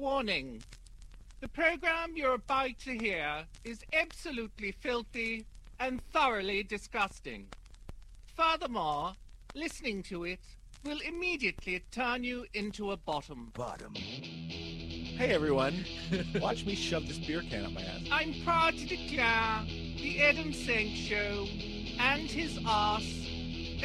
Warning. 0.00 0.62
The 1.40 1.48
program 1.48 2.12
you're 2.14 2.32
about 2.32 2.78
to 2.84 2.96
hear 2.96 3.44
is 3.64 3.80
absolutely 3.92 4.72
filthy 4.72 5.44
and 5.78 6.00
thoroughly 6.10 6.62
disgusting. 6.62 7.48
Furthermore, 8.34 9.12
listening 9.54 10.02
to 10.04 10.24
it 10.24 10.40
will 10.86 11.00
immediately 11.06 11.82
turn 11.90 12.24
you 12.24 12.46
into 12.54 12.92
a 12.92 12.96
bottom. 12.96 13.52
Bottom. 13.54 13.92
Hey 13.94 15.34
everyone, 15.34 15.84
watch 16.40 16.64
me 16.64 16.74
shove 16.74 17.06
this 17.06 17.18
beer 17.18 17.42
can 17.42 17.66
up 17.66 17.72
my 17.72 17.82
ass. 17.82 18.00
I'm 18.10 18.34
proud 18.42 18.78
to 18.78 18.86
declare 18.86 19.66
the 19.66 20.22
Adam 20.22 20.54
Sank 20.54 20.96
Show 20.96 21.46
and 21.98 22.22
his 22.22 22.58
ass 22.66 23.04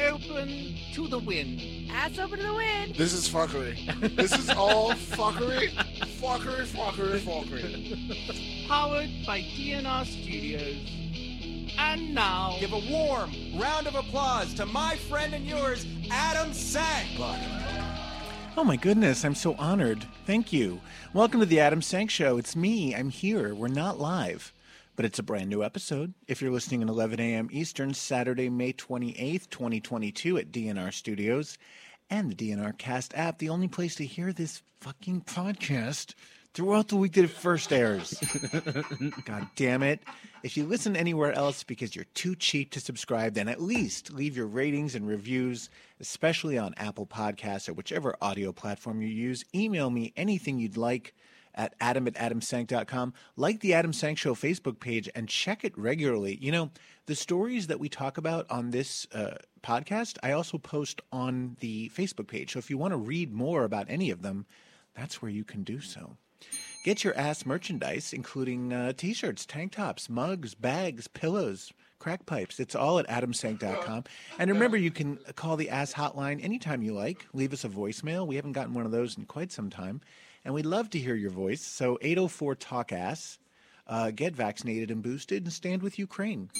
open 0.00 0.74
to 0.92 1.08
the 1.08 1.18
wind. 1.18 1.60
Ass 1.90 2.18
open 2.18 2.38
to 2.38 2.46
the 2.46 2.54
wind. 2.54 2.94
This 2.94 3.12
is 3.12 3.28
fuckery. 3.28 3.76
This 4.16 4.32
is 4.32 4.50
all 4.50 4.92
fuckery. 4.92 5.70
Fuckery, 6.20 6.66
fuckery, 6.66 7.20
fuckery. 7.20 8.68
Powered 8.68 9.10
by 9.26 9.40
DNR 9.40 10.04
Studios. 10.04 11.06
And 11.78 12.14
now, 12.14 12.56
Give 12.58 12.72
a 12.72 12.90
warm 12.90 13.30
round 13.56 13.86
of 13.86 13.94
applause 13.94 14.54
to 14.54 14.66
my 14.66 14.96
friend 14.96 15.34
and 15.34 15.46
yours, 15.46 15.86
Adam 16.10 16.52
Sank. 16.52 17.08
Oh 18.58 18.64
my 18.64 18.76
goodness, 18.76 19.24
I'm 19.24 19.34
so 19.34 19.54
honored. 19.58 20.06
Thank 20.24 20.52
you. 20.52 20.80
Welcome 21.12 21.40
to 21.40 21.46
the 21.46 21.60
Adam 21.60 21.82
Sank 21.82 22.10
Show. 22.10 22.38
It's 22.38 22.56
me. 22.56 22.94
I'm 22.94 23.10
here. 23.10 23.54
We're 23.54 23.68
not 23.68 24.00
live, 24.00 24.54
but 24.96 25.04
it's 25.04 25.18
a 25.18 25.22
brand 25.22 25.50
new 25.50 25.62
episode. 25.62 26.14
If 26.26 26.40
you're 26.40 26.50
listening 26.50 26.82
at 26.82 26.88
11 26.88 27.20
a.m. 27.20 27.48
Eastern, 27.52 27.92
Saturday, 27.94 28.48
May 28.48 28.72
28th, 28.72 29.50
2022, 29.50 30.38
at 30.38 30.50
DNR 30.50 30.92
Studios 30.92 31.58
and 32.08 32.30
the 32.30 32.34
DNR 32.34 32.76
Cast 32.78 33.14
app, 33.14 33.38
the 33.38 33.50
only 33.50 33.68
place 33.68 33.94
to 33.96 34.06
hear 34.06 34.32
this 34.32 34.62
fucking 34.80 35.22
podcast 35.22 36.14
throughout 36.54 36.88
the 36.88 36.96
week 36.96 37.12
that 37.12 37.24
it 37.24 37.30
first 37.30 37.70
airs. 37.72 38.14
God 39.26 39.46
damn 39.56 39.82
it. 39.82 40.00
If 40.42 40.56
you 40.56 40.64
listen 40.64 40.96
anywhere 40.96 41.32
else 41.32 41.62
because 41.62 41.94
you're 41.94 42.06
too 42.14 42.34
cheap 42.34 42.70
to 42.70 42.80
subscribe, 42.80 43.34
then 43.34 43.48
at 43.48 43.60
least 43.60 44.12
leave 44.12 44.36
your 44.36 44.46
ratings 44.46 44.94
and 44.94 45.06
reviews, 45.06 45.68
especially 46.00 46.56
on 46.56 46.72
Apple 46.78 47.06
Podcasts 47.06 47.68
or 47.68 47.74
whichever 47.74 48.16
audio 48.22 48.52
platform 48.52 49.02
you 49.02 49.08
use. 49.08 49.44
Email 49.54 49.90
me 49.90 50.14
anything 50.16 50.58
you'd 50.58 50.78
like 50.78 51.14
at 51.56 51.74
adam 51.80 52.06
at 52.06 52.14
adamsank.com. 52.14 53.14
Like 53.36 53.60
the 53.60 53.74
Adam 53.74 53.92
Sank 53.92 54.18
Show 54.18 54.34
Facebook 54.34 54.80
page 54.80 55.08
and 55.14 55.28
check 55.28 55.64
it 55.64 55.76
regularly. 55.76 56.38
You 56.40 56.52
know, 56.52 56.70
the 57.06 57.14
stories 57.14 57.68
that 57.68 57.80
we 57.80 57.88
talk 57.88 58.18
about 58.18 58.50
on 58.50 58.70
this 58.70 59.06
uh, 59.12 59.36
podcast, 59.62 60.18
I 60.22 60.32
also 60.32 60.58
post 60.58 61.00
on 61.12 61.56
the 61.60 61.90
Facebook 61.90 62.26
page. 62.28 62.52
So 62.52 62.58
if 62.58 62.70
you 62.70 62.78
want 62.78 62.92
to 62.92 62.98
read 62.98 63.32
more 63.32 63.64
about 63.64 63.86
any 63.88 64.10
of 64.10 64.22
them, 64.22 64.46
that's 64.94 65.20
where 65.22 65.30
you 65.30 65.44
can 65.44 65.62
do 65.62 65.80
so. 65.80 66.16
Get 66.84 67.02
your 67.02 67.16
ass 67.16 67.44
merchandise, 67.44 68.12
including 68.12 68.72
uh, 68.72 68.92
t 68.92 69.12
shirts, 69.12 69.44
tank 69.44 69.72
tops, 69.72 70.08
mugs, 70.08 70.54
bags, 70.54 71.08
pillows, 71.08 71.72
crack 71.98 72.26
pipes. 72.26 72.60
It's 72.60 72.76
all 72.76 73.00
at 73.00 73.08
adamsank.com. 73.08 74.04
And 74.38 74.50
remember, 74.50 74.76
you 74.76 74.92
can 74.92 75.16
call 75.34 75.56
the 75.56 75.70
ass 75.70 75.92
hotline 75.94 76.42
anytime 76.44 76.82
you 76.82 76.92
like. 76.92 77.26
Leave 77.32 77.52
us 77.52 77.64
a 77.64 77.68
voicemail. 77.68 78.26
We 78.26 78.36
haven't 78.36 78.52
gotten 78.52 78.74
one 78.74 78.86
of 78.86 78.92
those 78.92 79.16
in 79.16 79.24
quite 79.24 79.50
some 79.50 79.70
time. 79.70 80.00
And 80.46 80.54
we'd 80.54 80.64
love 80.64 80.90
to 80.90 80.98
hear 81.00 81.16
your 81.16 81.30
voice. 81.30 81.60
So 81.60 81.98
804 82.00 82.54
Talk 82.54 82.92
Ass. 82.92 83.40
Uh, 83.84 84.12
get 84.12 84.32
vaccinated 84.32 84.92
and 84.92 85.02
boosted 85.02 85.42
and 85.42 85.52
stand 85.52 85.82
with 85.82 85.98
Ukraine. 85.98 86.50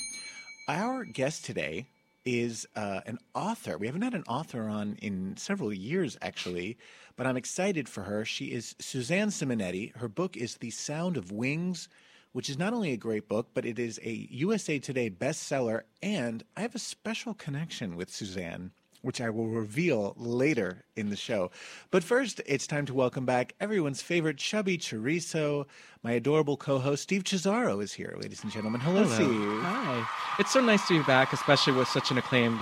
Our 0.66 1.04
guest 1.04 1.44
today 1.44 1.86
is 2.24 2.66
uh, 2.74 3.02
an 3.06 3.18
author. 3.32 3.78
We 3.78 3.86
haven't 3.86 4.02
had 4.02 4.14
an 4.14 4.24
author 4.28 4.64
on 4.64 4.96
in 5.00 5.36
several 5.36 5.72
years, 5.72 6.18
actually, 6.20 6.78
but 7.14 7.28
I'm 7.28 7.36
excited 7.36 7.88
for 7.88 8.02
her. 8.02 8.24
She 8.24 8.46
is 8.46 8.74
Suzanne 8.80 9.28
Simonetti. 9.28 9.94
Her 9.96 10.08
book 10.08 10.36
is 10.36 10.56
The 10.56 10.70
Sound 10.70 11.16
of 11.16 11.30
Wings, 11.30 11.88
which 12.32 12.50
is 12.50 12.58
not 12.58 12.72
only 12.72 12.90
a 12.90 12.96
great 12.96 13.28
book, 13.28 13.50
but 13.54 13.64
it 13.64 13.78
is 13.78 14.00
a 14.02 14.26
USA 14.32 14.80
Today 14.80 15.10
bestseller. 15.10 15.82
And 16.02 16.42
I 16.56 16.62
have 16.62 16.74
a 16.74 16.80
special 16.80 17.34
connection 17.34 17.94
with 17.94 18.10
Suzanne. 18.10 18.72
Which 19.06 19.20
I 19.20 19.30
will 19.30 19.46
reveal 19.46 20.14
later 20.16 20.84
in 20.96 21.10
the 21.10 21.16
show. 21.16 21.52
But 21.92 22.02
first, 22.02 22.40
it's 22.44 22.66
time 22.66 22.86
to 22.86 22.92
welcome 22.92 23.24
back 23.24 23.54
everyone's 23.60 24.02
favorite 24.02 24.36
chubby 24.36 24.76
chorizo. 24.78 25.66
My 26.02 26.10
adorable 26.10 26.56
co 26.56 26.80
host, 26.80 27.04
Steve 27.04 27.22
Cesaro, 27.22 27.80
is 27.80 27.92
here, 27.92 28.16
ladies 28.20 28.42
and 28.42 28.50
gentlemen. 28.50 28.80
Hello, 28.80 29.06
Steve. 29.06 29.28
Hi. 29.28 30.04
It's 30.40 30.52
so 30.52 30.60
nice 30.60 30.84
to 30.88 30.98
be 30.98 31.04
back, 31.04 31.32
especially 31.32 31.74
with 31.74 31.86
such 31.86 32.10
an 32.10 32.18
acclaimed 32.18 32.58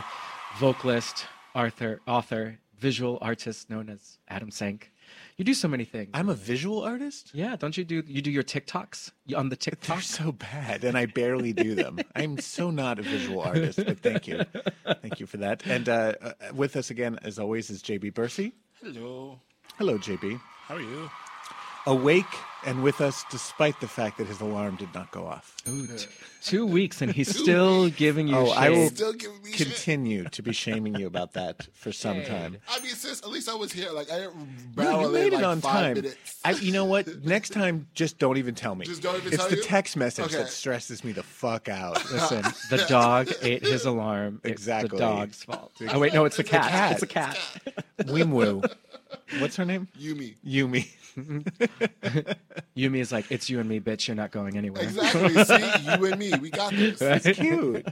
vocalist, 0.59 1.25
author, 1.54 2.03
author, 2.06 2.59
visual 2.78 3.16
artist 3.22 3.71
known 3.71 3.88
as 3.88 4.19
Adam 4.28 4.50
Sank. 4.50 4.93
You 5.37 5.45
do 5.45 5.55
so 5.55 5.67
many 5.67 5.84
things. 5.84 6.11
I'm 6.15 6.28
a 6.28 6.34
visual 6.34 6.83
artist? 6.83 7.31
yeah, 7.34 7.56
don't 7.56 7.77
you 7.77 7.84
do 7.84 8.05
you 8.06 8.22
do 8.22 8.31
your 8.31 8.45
TikToks 8.45 9.11
on 9.37 9.49
the 9.49 9.56
They're 9.56 10.00
so 10.00 10.31
bad, 10.31 10.84
and 10.84 10.97
I 10.97 11.06
barely 11.06 11.53
do 11.53 11.75
them. 11.75 11.99
I'm 12.15 12.39
so 12.39 12.71
not 12.71 13.00
a 13.00 13.03
visual 13.03 13.41
artist, 13.41 13.81
but 13.84 13.99
thank 13.99 14.28
you. 14.28 14.43
Thank 15.03 15.19
you 15.19 15.27
for 15.27 15.39
that. 15.39 15.67
And 15.67 15.89
uh, 15.89 16.12
uh, 16.22 16.33
with 16.55 16.77
us 16.77 16.91
again, 16.91 17.19
as 17.22 17.41
always, 17.41 17.69
is 17.69 17.83
JB 17.83 18.15
Bursey. 18.15 18.53
Hello. 18.81 19.41
Hello, 19.77 19.99
JB. 19.99 20.41
How 20.69 20.77
are 20.77 20.81
you? 20.81 21.11
Awake 21.87 22.25
and 22.66 22.82
with 22.82 23.00
us 23.00 23.25
despite 23.30 23.80
the 23.80 23.88
fact 23.88 24.19
that 24.19 24.26
his 24.26 24.41
alarm 24.41 24.76
did 24.76 24.92
not 24.94 25.10
go 25.10 25.26
off. 25.26 25.56
Ooh, 25.69 25.86
t- 25.86 26.06
two 26.42 26.66
weeks 26.66 27.00
and 27.02 27.10
he's 27.12 27.28
still 27.38 27.88
giving 27.91 28.28
you 28.28 28.36
Oh, 28.36 28.47
shade. 28.47 28.56
I 28.58 28.70
will 28.70 28.88
Still 28.91 29.12
giving 29.12 29.42
me 29.42 29.52
shit. 29.52 29.66
continue 29.69 30.25
to 30.25 30.42
be 30.42 30.52
shaming 30.52 30.94
you 30.97 31.06
about 31.06 31.32
that 31.34 31.69
for 31.74 31.92
some 32.04 32.16
Shade. 32.19 32.26
time. 32.26 32.56
I 32.69 32.80
mean, 32.80 32.91
sis, 32.94 33.22
at 33.22 33.28
least 33.30 33.48
I 33.48 33.54
was 33.54 33.72
here. 33.72 33.91
Like 33.91 34.10
I 34.10 34.19
didn't 34.20 34.36
No, 34.76 34.82
barrel 34.82 35.00
you 35.03 35.06
in 35.08 35.12
made 35.14 35.32
it 35.32 35.36
like 35.36 35.44
on 35.44 35.60
five 35.60 35.72
time. 35.72 35.94
Minutes. 35.94 36.41
I, 36.44 36.50
you 36.53 36.72
know 36.72 36.84
what? 36.84 37.24
Next 37.24 37.50
time, 37.50 37.86
just 37.94 38.19
don't 38.19 38.36
even 38.38 38.54
tell 38.54 38.74
me. 38.74 38.86
Just 38.86 39.03
don't 39.03 39.16
even 39.16 39.28
it's 39.28 39.36
tell 39.36 39.48
the 39.50 39.56
you? 39.56 39.62
text 39.62 39.97
message 39.97 40.26
Okay. 40.26 40.36
that 40.36 40.48
stresses 40.48 41.03
me 41.04 41.12
the 41.12 41.22
fuck 41.22 41.69
out. 41.69 41.94
Listen, 42.12 42.42
the 42.70 42.84
dog 42.88 43.30
ate 43.42 43.62
his 43.62 43.84
alarm. 43.84 44.41
It's 44.44 44.53
Exactly. 44.53 44.88
the 44.91 45.04
dog's 45.04 45.44
fault. 45.44 45.72
Oh 45.91 45.98
wait, 45.98 46.12
no, 46.14 46.24
it's 46.24 46.36
the 46.36 46.44
cat. 46.44 46.70
cat. 46.70 46.92
It's 46.92 47.03
a 47.03 47.06
cat. 47.06 47.38
Wimwoo. 48.00 48.70
What's 49.38 49.56
her 49.56 49.64
name? 49.64 49.88
Yumi. 49.98 50.34
Yumi. 50.47 50.88
Mm-hmm. 51.16 52.53
Yumi 52.76 52.98
is 52.98 53.12
like, 53.12 53.31
it's 53.31 53.48
you 53.50 53.60
and 53.60 53.69
me, 53.69 53.81
bitch. 53.81 54.09
You're 54.09 54.15
not 54.15 54.31
going 54.31 54.56
anywhere. 54.56 54.82
Exactly. 54.82 55.44
See, 55.44 55.92
you 55.92 56.04
and 56.06 56.19
me, 56.19 56.32
we 56.41 56.50
got 56.50 56.72
this. 56.72 57.00
It's 57.00 57.38
cute. 57.38 57.87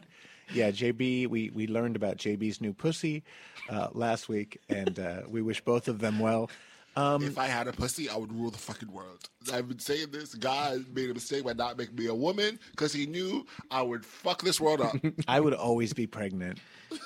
Yeah, 0.53 0.71
JB. 0.71 1.29
We 1.29 1.51
we 1.55 1.67
learned 1.67 1.97
about 1.97 2.19
JB's 2.19 2.61
new 2.61 2.73
pussy 2.73 3.23
uh, 3.71 3.89
last 3.93 4.29
week, 4.29 4.61
and 4.69 4.99
uh, 4.99 5.23
we 5.29 5.41
wish 5.41 5.61
both 5.63 5.89
of 5.89 5.99
them 5.99 6.19
well. 6.19 6.51
Um, 6.95 7.23
if 7.23 7.39
I 7.39 7.47
had 7.47 7.69
a 7.69 7.73
pussy, 7.73 8.09
I 8.11 8.17
would 8.17 8.33
rule 8.33 8.51
the 8.51 8.59
fucking 8.59 8.93
world. 8.93 9.29
I've 9.53 9.69
been 9.69 9.79
saying 9.79 10.09
this. 10.11 10.35
God 10.35 10.85
made 10.95 11.11
a 11.11 11.15
mistake 11.15 11.45
by 11.45 11.55
not 11.55 11.79
making 11.79 11.97
me 11.97 12.07
a 12.07 12.15
woman 12.15 12.59
because 12.71 12.93
he 12.93 13.07
knew 13.07 13.47
I 13.71 13.81
would 13.83 14.05
fuck 14.05 14.43
this 14.43 14.61
world 14.61 14.81
up. 14.83 14.95
I 15.29 15.41
would 15.41 15.55
always 15.55 15.93
be 15.93 16.07
pregnant. 16.07 16.59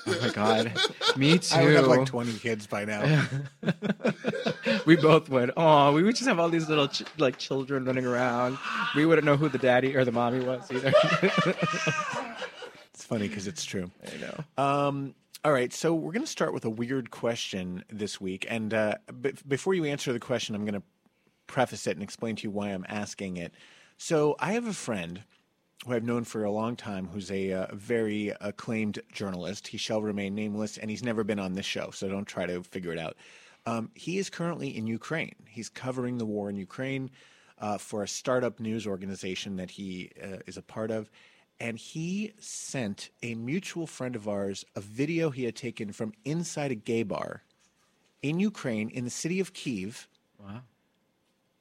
Oh 0.07 0.19
my 0.21 0.31
god, 0.31 0.73
me 1.17 1.39
too. 1.39 1.55
I 1.57 1.65
would 1.65 1.75
have 1.75 1.87
like 1.87 2.07
twenty 2.07 2.37
kids 2.37 2.67
by 2.67 2.85
now. 2.85 3.27
we 4.87 4.97
both 4.97 5.29
would. 5.29 5.53
Oh, 5.57 5.93
we 5.93 6.03
would 6.03 6.17
just 6.17 6.27
have 6.29 6.41
all 6.41 6.49
these 6.49 6.69
little 6.69 6.89
ch- 6.89 7.05
like 7.19 7.39
children 7.39 7.85
running 7.85 8.07
around. 8.07 8.59
We 8.97 9.07
wouldn't 9.07 9.25
know 9.25 9.37
who 9.37 9.49
the 9.49 9.59
daddy 9.59 9.95
or 9.95 10.05
the 10.05 10.11
mommy 10.13 10.45
was 10.45 10.69
either. 10.73 10.93
It's 12.93 13.05
funny 13.05 13.29
because 13.29 13.47
it's 13.47 13.65
true. 13.65 13.91
I 14.05 14.17
know. 14.17 14.65
Um, 14.65 15.15
all 15.47 15.53
right, 15.53 15.73
so 15.73 15.95
we're 15.95 16.11
going 16.11 16.25
to 16.25 16.27
start 16.27 16.53
with 16.53 16.65
a 16.65 16.71
weird 16.71 17.13
question 17.13 17.85
this 17.89 18.21
week, 18.21 18.45
and 18.49 18.75
uh, 18.75 18.97
b- 19.21 19.33
before 19.47 19.75
you 19.75 19.85
answer 19.85 20.13
the 20.13 20.19
question, 20.19 20.57
I'm 20.57 20.65
going 20.65 20.75
to 20.75 20.83
preface 21.47 21.87
it 21.87 21.93
and 21.93 22.03
explain 22.03 22.35
to 22.35 22.43
you 22.43 22.51
why 22.51 22.71
I'm 22.71 22.85
asking 22.89 23.37
it. 23.37 23.55
So 23.97 24.35
I 24.41 24.55
have 24.55 24.67
a 24.67 24.73
friend 24.73 25.23
who 25.87 25.95
I've 25.95 26.03
known 26.03 26.25
for 26.25 26.43
a 26.43 26.51
long 26.51 26.75
time, 26.75 27.07
who's 27.07 27.31
a 27.31 27.53
uh, 27.53 27.67
very 27.73 28.33
acclaimed 28.41 28.99
journalist. 29.13 29.69
He 29.69 29.79
shall 29.79 30.03
remain 30.03 30.35
nameless, 30.35 30.79
and 30.79 30.91
he's 30.91 31.05
never 31.05 31.23
been 31.23 31.39
on 31.39 31.53
this 31.53 31.65
show, 31.65 31.91
so 31.93 32.09
don't 32.09 32.27
try 32.27 32.47
to 32.47 32.65
figure 32.65 32.91
it 32.91 32.99
out. 32.99 33.17
Um, 33.67 33.93
he 33.95 34.19
is 34.19 34.29
currently 34.29 34.77
in 34.77 34.89
Ukraine. 34.89 35.37
He's 35.49 35.69
covering 35.69 36.19
the 36.19 36.27
war 36.27 36.51
in 36.51 36.57
Ukraine 36.57 37.09
uh, 37.61 37.79
for 37.79 38.03
a 38.03 38.09
startup 38.09 38.59
news 38.59 38.85
organization 38.85 39.55
that 39.59 39.71
he 39.71 40.11
uh, 40.21 40.39
is 40.49 40.57
a 40.57 40.63
part 40.63 40.91
of. 40.91 41.09
And 41.59 41.79
he 41.79 42.33
sent 42.39 43.11
a 43.23 43.35
mutual 43.35 43.87
friend 43.87 44.15
of 44.15 44.29
ours 44.29 44.65
a 44.75 44.81
video 44.81 45.31
he 45.31 45.45
had 45.45 45.57
taken 45.57 45.93
from 45.93 46.13
inside 46.25 46.71
a 46.71 46.75
gay 46.75 47.03
bar 47.03 47.43
in 48.23 48.41
Ukraine 48.41 48.91
in 48.91 49.05
the 49.05 49.11
city 49.11 49.41
of 49.41 49.53
Kiev. 49.53 50.09
Wow. 50.39 50.63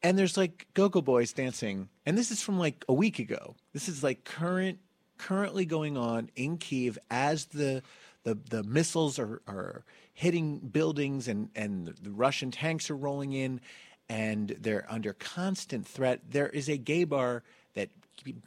And 0.04 0.18
there's 0.18 0.38
like 0.38 0.68
go-go 0.74 1.02
boys 1.02 1.34
dancing, 1.34 1.90
and 2.06 2.18
this 2.18 2.30
is 2.30 2.42
from 2.42 2.60
like 2.60 2.86
a 2.88 2.94
week 2.94 3.20
ago. 3.20 3.56
This 3.74 3.90
is 3.90 4.04
like 4.04 4.24
current, 4.24 4.80
currently 5.18 5.66
going 5.66 5.98
on 5.98 6.30
in 6.36 6.58
Kiev 6.58 7.00
as 7.10 7.46
the 7.46 7.82
the 8.24 8.38
the 8.50 8.64
missiles 8.64 9.18
are 9.18 9.42
are 9.48 9.84
hitting 10.14 10.60
buildings 10.60 11.28
and 11.28 11.50
and 11.56 11.88
the 12.02 12.12
Russian 12.12 12.52
tanks 12.52 12.90
are 12.92 12.96
rolling 12.96 13.34
in, 13.34 13.62
and 14.08 14.50
they're 14.60 14.86
under 14.90 15.14
constant 15.14 15.88
threat. 15.88 16.22
There 16.30 16.50
is 16.50 16.70
a 16.70 16.78
gay 16.78 17.06
bar 17.06 17.44
that 17.74 17.90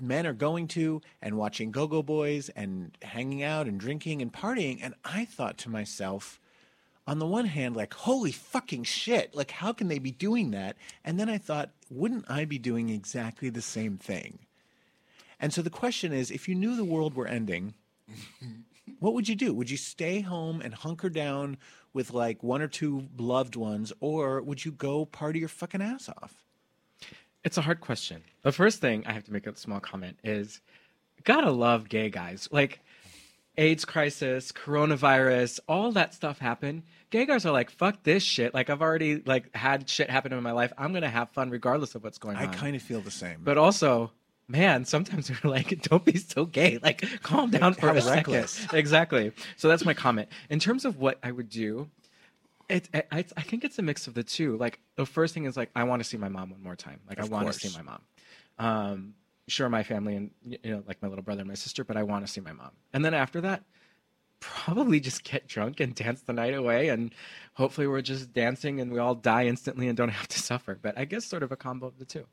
men 0.00 0.26
are 0.26 0.32
going 0.32 0.69
to 0.69 1.00
and 1.23 1.37
watching 1.37 1.70
go-go 1.70 2.03
boys 2.03 2.49
and 2.50 2.97
hanging 3.03 3.43
out 3.43 3.67
and 3.67 3.79
drinking 3.79 4.23
and 4.23 4.32
partying, 4.32 4.79
and 4.82 4.94
I 5.05 5.25
thought 5.25 5.59
to 5.59 5.70
myself 5.70 6.41
on 7.06 7.19
the 7.19 7.26
one 7.26 7.47
hand, 7.47 7.75
like, 7.75 7.94
holy 7.94 8.32
fucking 8.32 8.85
shit, 8.85 9.35
like, 9.35 9.50
how 9.50 9.73
can 9.73 9.88
they 9.88 9.99
be 9.99 10.11
doing 10.11 10.50
that? 10.50 10.76
And 11.03 11.19
then 11.19 11.31
I 11.31 11.38
thought, 11.38 11.70
wouldn't 11.91 12.31
I 12.31 12.44
be 12.44 12.59
doing 12.59 12.91
exactly 12.91 13.49
the 13.49 13.62
same 13.62 13.97
thing? 13.97 14.41
And 15.41 15.53
so 15.53 15.62
the 15.62 15.71
question 15.71 16.12
is 16.12 16.31
if 16.31 16.49
you 16.49 16.55
knew 16.55 16.76
the 16.76 16.85
world 16.85 17.14
were 17.14 17.26
ending, 17.26 17.75
what 19.00 19.14
would 19.14 19.26
you 19.26 19.35
do? 19.35 19.55
Would 19.55 19.71
you 19.71 19.79
stay 19.79 20.21
home 20.21 20.61
and 20.61 20.75
hunker 20.75 21.09
down 21.09 21.56
with 21.94 22.12
like 22.12 22.43
one 22.43 22.61
or 22.61 22.69
two 22.69 23.09
loved 23.17 23.56
ones, 23.56 23.93
or 24.00 24.43
would 24.43 24.64
you 24.64 24.73
go 24.73 25.06
party 25.06 25.38
your 25.38 25.49
fucking 25.49 25.81
ass 25.81 26.09
off? 26.09 26.44
It's 27.44 27.56
a 27.56 27.62
hard 27.62 27.81
question. 27.81 28.23
The 28.43 28.52
first 28.52 28.81
thing 28.81 29.05
I 29.06 29.12
have 29.12 29.25
to 29.25 29.32
make 29.32 29.46
a 29.46 29.56
small 29.56 29.81
comment 29.81 30.19
is 30.25 30.61
gotta 31.25 31.50
love 31.50 31.88
gay 31.88 32.11
guys. 32.11 32.49
Like 32.50 32.81
AIDS 33.56 33.85
crisis, 33.85 34.52
coronavirus, 34.52 35.61
all 35.69 35.93
that 35.93 36.14
stuff 36.14 36.38
happened. 36.38 36.82
Gay 37.11 37.26
guys 37.26 37.46
are 37.46 37.52
like, 37.52 37.70
fuck 37.70 38.02
this 38.02 38.23
shit. 38.23 38.55
Like 38.55 38.70
I've 38.70 38.82
already 38.82 39.23
like 39.25 39.55
had 39.55 39.88
shit 39.88 40.11
happen 40.11 40.32
in 40.32 40.43
my 40.43 40.52
life. 40.52 40.73
I'm 40.79 40.93
gonna 40.93 41.08
have 41.08 41.31
fun 41.31 41.50
regardless 41.50 41.94
of 41.94 42.05
what's 42.05 42.19
going 42.19 42.37
I 42.37 42.44
on. 42.46 42.50
I 42.50 42.55
kind 42.55 42.76
of 42.76 42.82
feel 42.82 43.00
the 43.00 43.11
same. 43.11 43.40
But 43.43 43.56
also, 43.58 44.12
man, 44.49 44.85
sometimes 44.85 45.31
we're 45.44 45.50
like, 45.50 45.81
don't 45.82 46.05
be 46.05 46.17
so 46.19 46.44
gay. 46.44 46.79
Like, 46.82 47.05
calm 47.23 47.50
down 47.50 47.75
for 47.75 47.88
How 47.88 47.93
a 47.96 48.00
reckless. 48.00 48.52
second. 48.52 48.79
Exactly. 48.79 49.32
So 49.56 49.69
that's 49.69 49.85
my 49.85 49.94
comment. 49.94 50.29
In 50.50 50.58
terms 50.58 50.85
of 50.85 50.99
what 50.99 51.19
I 51.23 51.32
would 51.32 51.49
do, 51.49 51.88
it, 52.69 52.88
I, 52.94 53.03
I 53.11 53.25
I 53.37 53.43
think 53.43 53.65
it's 53.65 53.79
a 53.79 53.82
mix 53.82 54.06
of 54.06 54.15
the 54.15 54.23
two. 54.23 54.56
Like, 54.56 54.81
the 54.97 55.06
first 55.06 55.35
thing 55.35 55.44
is 55.44 55.56
like, 55.56 55.70
I 55.75 55.85
want 55.85 56.03
to 56.03 56.09
see 56.09 56.17
my 56.17 56.29
mom 56.29 56.50
one 56.50 56.62
more 56.62 56.76
time. 56.76 57.00
Like, 57.09 57.19
Of 57.19 57.26
I 57.26 57.29
want 57.35 57.53
to 57.53 57.59
see 57.59 57.76
my 57.76 57.82
mom. 57.82 58.03
Um, 58.59 59.15
sure, 59.47 59.69
my 59.69 59.82
family 59.82 60.17
and 60.17 60.31
you 60.44 60.59
know, 60.65 60.82
like 60.87 61.00
my 61.03 61.09
little 61.09 61.23
brother 61.25 61.41
and 61.41 61.49
my 61.49 61.55
sister, 61.55 61.85
but 61.85 61.97
I 61.97 62.03
want 62.03 62.26
to 62.26 62.32
see 62.32 62.41
my 62.41 62.53
mom. 62.53 62.70
And 62.93 63.05
then 63.05 63.15
after 63.15 63.41
that, 63.43 63.62
probably 64.41 65.00
just 65.00 65.25
get 65.25 65.49
drunk 65.49 65.81
and 65.81 65.94
dance 65.94 66.20
the 66.23 66.32
night 66.32 66.55
away 66.55 66.91
and 66.91 67.12
hopefully 67.55 67.88
we're 67.88 68.00
just 68.00 68.32
dancing 68.32 68.81
and 68.81 68.93
we 68.93 68.99
all 69.00 69.17
die 69.17 69.47
instantly 69.47 69.88
and 69.88 69.97
don't 69.97 70.09
have 70.21 70.29
to 70.29 70.38
suffer 70.38 70.79
but 70.81 70.97
i 70.97 71.05
guess 71.05 71.25
sort 71.25 71.43
of 71.43 71.50
a 71.50 71.56
combo 71.56 71.88
of 71.88 71.99
the 71.99 72.05
two 72.05 72.25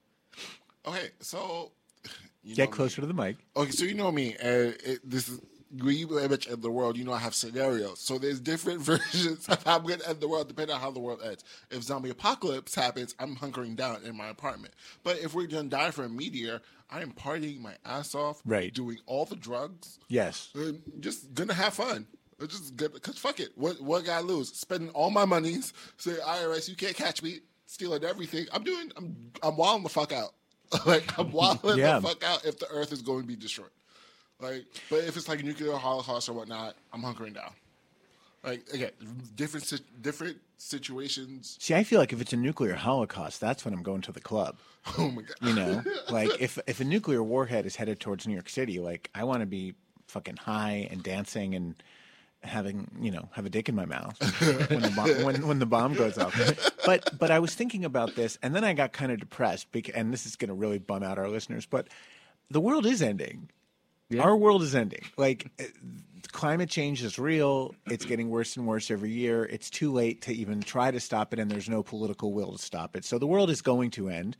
Okay, 0.87 1.09
so 1.19 1.71
you 2.43 2.53
Get 2.55 2.65
know 2.65 2.71
me. 2.71 2.75
closer 2.77 3.01
to 3.01 3.07
the 3.07 3.13
mic. 3.15 3.37
Okay, 3.57 3.71
so 3.71 3.85
you 3.85 3.95
know 3.95 4.11
me, 4.11 4.35
and 4.39 4.77
it, 4.85 4.99
this 5.03 5.27
is 5.27 5.39
when 5.81 5.95
you 5.95 6.19
image 6.19 6.47
in 6.47 6.61
the 6.61 6.71
world. 6.71 6.97
You 6.97 7.03
know 7.03 7.13
I 7.13 7.19
have 7.19 7.35
scenarios, 7.35 7.99
so 7.99 8.17
there's 8.17 8.39
different 8.39 8.81
versions 8.91 9.47
of 9.49 9.63
how 9.63 9.77
I'm 9.77 9.83
going 9.85 9.99
to 9.99 10.09
end 10.09 10.19
the 10.21 10.27
world 10.27 10.47
depending 10.47 10.75
on 10.75 10.81
how 10.81 10.91
the 10.91 10.99
world 10.99 11.21
ends. 11.25 11.43
If 11.71 11.83
zombie 11.83 12.09
apocalypse 12.09 12.75
happens, 12.75 13.15
I'm 13.19 13.35
hunkering 13.35 13.75
down 13.75 14.03
in 14.03 14.15
my 14.15 14.27
apartment. 14.27 14.73
But 15.03 15.17
if 15.19 15.33
we're 15.33 15.47
going 15.47 15.69
to 15.69 15.75
die 15.75 15.91
from 15.91 16.05
a 16.05 16.09
meteor, 16.09 16.61
I 16.89 17.01
am 17.01 17.11
partying 17.13 17.61
my 17.61 17.73
ass 17.83 18.13
off, 18.15 18.41
Right. 18.45 18.73
Doing 18.73 18.97
all 19.07 19.25
the 19.25 19.35
drugs, 19.35 19.99
Yes. 20.07 20.49
and 20.55 20.81
just 20.99 21.33
gonna 21.33 21.53
have 21.53 21.73
fun. 21.73 22.05
I'm 22.39 22.47
just 22.47 22.75
gonna, 22.75 22.99
cause 22.99 23.17
fuck 23.17 23.39
it. 23.39 23.49
What 23.55 23.81
what 23.81 24.07
I 24.07 24.19
lose? 24.19 24.49
Spending 24.53 24.89
all 24.89 25.09
my 25.09 25.25
monies. 25.25 25.73
Say 25.97 26.11
IRS, 26.11 26.69
you 26.69 26.75
can't 26.75 26.95
catch 26.95 27.23
me 27.23 27.39
stealing 27.65 28.03
everything. 28.03 28.45
I'm 28.53 28.63
doing. 28.63 28.91
I'm 28.97 29.15
I'm 29.41 29.57
wilding 29.57 29.83
the 29.83 29.89
fuck 29.89 30.11
out. 30.11 30.33
like 30.85 31.17
I'm 31.17 31.31
wilding 31.31 31.77
Yeah. 31.79 31.99
the 31.99 32.07
fuck 32.09 32.23
out 32.23 32.45
if 32.45 32.59
the 32.59 32.67
Earth 32.69 32.91
is 32.91 33.01
going 33.01 33.21
to 33.21 33.27
be 33.27 33.35
destroyed. 33.35 33.69
Like, 34.39 34.65
but 34.89 34.97
if 35.05 35.15
it's 35.15 35.27
like 35.29 35.43
nuclear 35.43 35.73
holocaust 35.73 36.29
or 36.29 36.33
whatnot, 36.33 36.75
I'm 36.93 37.01
hunkering 37.01 37.33
down. 37.33 37.51
Like 38.43 38.67
again, 38.73 38.91
different 39.35 39.81
different 40.01 40.37
situations. 40.57 41.57
See, 41.59 41.73
I 41.73 41.83
feel 41.83 41.99
like 41.99 42.13
if 42.13 42.21
it's 42.21 42.33
a 42.33 42.37
nuclear 42.37 42.75
holocaust, 42.75 43.41
that's 43.41 43.65
when 43.65 43.73
I'm 43.73 43.81
going 43.81 44.01
to 44.01 44.11
the 44.11 44.21
club. 44.21 44.57
Oh 44.99 45.09
my 45.09 45.23
god. 45.23 45.35
You 45.41 45.55
know, 45.55 45.83
like 46.11 46.29
if 46.39 46.59
if 46.67 46.79
a 46.79 46.83
nuclear 46.83 47.23
warhead 47.23 47.65
is 47.65 47.75
headed 47.75 47.99
towards 47.99 48.27
New 48.27 48.33
York 48.33 48.49
City, 48.49 48.79
like 48.79 49.09
I 49.15 49.23
want 49.23 49.39
to 49.39 49.47
be 49.47 49.73
fucking 50.07 50.37
high 50.37 50.87
and 50.91 51.01
dancing 51.01 51.55
and 51.55 51.73
having 52.43 52.87
you 53.01 53.09
know 53.09 53.27
have 53.31 53.47
a 53.47 53.49
dick 53.49 53.67
in 53.67 53.73
my 53.73 53.85
mouth 53.85 54.15
when 54.69 54.81
the 54.81 54.93
bomb, 54.95 55.23
when 55.23 55.47
when 55.47 55.57
the 55.57 55.65
bomb 55.65 55.95
goes 55.95 56.19
off. 56.19 56.35
But 56.85 57.17
but 57.17 57.31
I 57.31 57.39
was 57.39 57.55
thinking 57.55 57.83
about 57.83 58.13
this, 58.15 58.37
and 58.43 58.55
then 58.55 58.63
I 58.63 58.73
got 58.73 58.93
kind 58.93 59.11
of 59.11 59.19
depressed. 59.19 59.71
Because, 59.71 59.95
and 59.95 60.13
this 60.13 60.27
is 60.27 60.35
going 60.35 60.49
to 60.49 60.53
really 60.53 60.77
bum 60.77 61.01
out 61.01 61.17
our 61.17 61.29
listeners, 61.29 61.65
but 61.65 61.87
the 62.51 62.61
world 62.61 62.85
is 62.85 63.01
ending. 63.01 63.49
Our 64.19 64.35
world 64.35 64.61
is 64.61 64.75
ending. 64.75 65.03
Like 65.17 65.51
uh, 65.59 65.63
climate 66.31 66.69
change 66.69 67.03
is 67.03 67.17
real. 67.17 67.73
It's 67.87 68.05
getting 68.05 68.29
worse 68.29 68.55
and 68.57 68.67
worse 68.67 68.91
every 68.91 69.11
year. 69.11 69.45
It's 69.45 69.69
too 69.69 69.91
late 69.91 70.21
to 70.23 70.33
even 70.33 70.61
try 70.61 70.91
to 70.91 70.99
stop 70.99 71.33
it, 71.33 71.39
and 71.39 71.49
there's 71.49 71.69
no 71.69 71.81
political 71.83 72.33
will 72.33 72.53
to 72.53 72.57
stop 72.57 72.95
it. 72.95 73.05
So 73.05 73.17
the 73.17 73.27
world 73.27 73.49
is 73.49 73.61
going 73.61 73.91
to 73.91 74.09
end. 74.09 74.37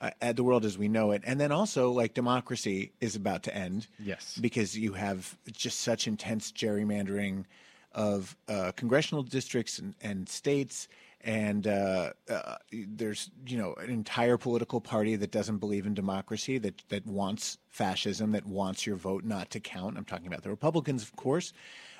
Uh, 0.00 0.10
uh, 0.22 0.32
the 0.32 0.44
world 0.44 0.64
as 0.64 0.78
we 0.78 0.86
know 0.86 1.10
it, 1.10 1.22
and 1.26 1.40
then 1.40 1.50
also 1.50 1.90
like 1.90 2.14
democracy 2.14 2.92
is 3.00 3.16
about 3.16 3.42
to 3.42 3.52
end. 3.52 3.88
Yes. 3.98 4.38
because 4.40 4.78
you 4.78 4.92
have 4.92 5.36
just 5.50 5.80
such 5.80 6.06
intense 6.06 6.52
gerrymandering 6.52 7.44
of 7.92 8.36
uh, 8.48 8.70
congressional 8.76 9.24
districts 9.24 9.80
and, 9.80 9.96
and 10.00 10.28
states, 10.28 10.86
and 11.22 11.66
uh, 11.66 12.12
uh, 12.30 12.56
there's 12.72 13.30
you 13.46 13.58
know 13.58 13.74
an 13.74 13.90
entire 13.90 14.36
political 14.36 14.80
party 14.80 15.16
that 15.16 15.30
doesn't 15.30 15.58
believe 15.58 15.86
in 15.86 15.94
democracy, 15.94 16.58
that 16.58 16.82
that 16.88 17.06
wants 17.06 17.58
fascism, 17.68 18.32
that 18.32 18.46
wants 18.46 18.86
your 18.86 18.96
vote 18.96 19.24
not 19.24 19.50
to 19.50 19.60
count. 19.60 19.96
I'm 19.96 20.04
talking 20.04 20.28
about 20.28 20.42
the 20.42 20.50
Republicans, 20.50 21.02
of 21.02 21.14
course. 21.16 21.52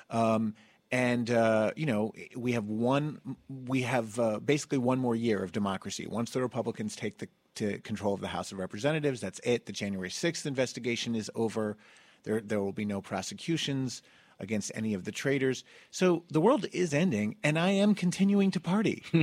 Um, 0.09 0.55
and 0.91 1.29
uh, 1.29 1.71
you 1.75 1.85
know 1.85 2.13
we 2.35 2.53
have 2.53 2.65
one, 2.65 3.19
we 3.67 3.81
have 3.81 4.17
uh, 4.19 4.39
basically 4.39 4.77
one 4.77 4.99
more 4.99 5.15
year 5.15 5.43
of 5.43 5.51
democracy. 5.51 6.07
Once 6.07 6.31
the 6.31 6.41
Republicans 6.41 6.95
take 6.95 7.17
the 7.17 7.27
to 7.55 7.79
control 7.79 8.13
of 8.13 8.21
the 8.21 8.27
House 8.27 8.51
of 8.51 8.59
Representatives, 8.59 9.19
that's 9.19 9.39
it. 9.43 9.65
The 9.65 9.73
January 9.73 10.09
6th 10.09 10.45
investigation 10.45 11.13
is 11.13 11.29
over. 11.35 11.77
There, 12.23 12.39
there 12.41 12.61
will 12.61 12.73
be 12.73 12.85
no 12.85 13.01
prosecutions 13.01 14.01
against 14.39 14.71
any 14.75 14.93
of 14.93 15.03
the 15.03 15.11
traitors. 15.11 15.63
So 15.91 16.23
the 16.29 16.39
world 16.41 16.65
is 16.71 16.93
ending, 16.93 17.35
and 17.43 17.59
I 17.59 17.71
am 17.71 17.93
continuing 17.95 18.51
to 18.51 18.59
party. 18.59 19.03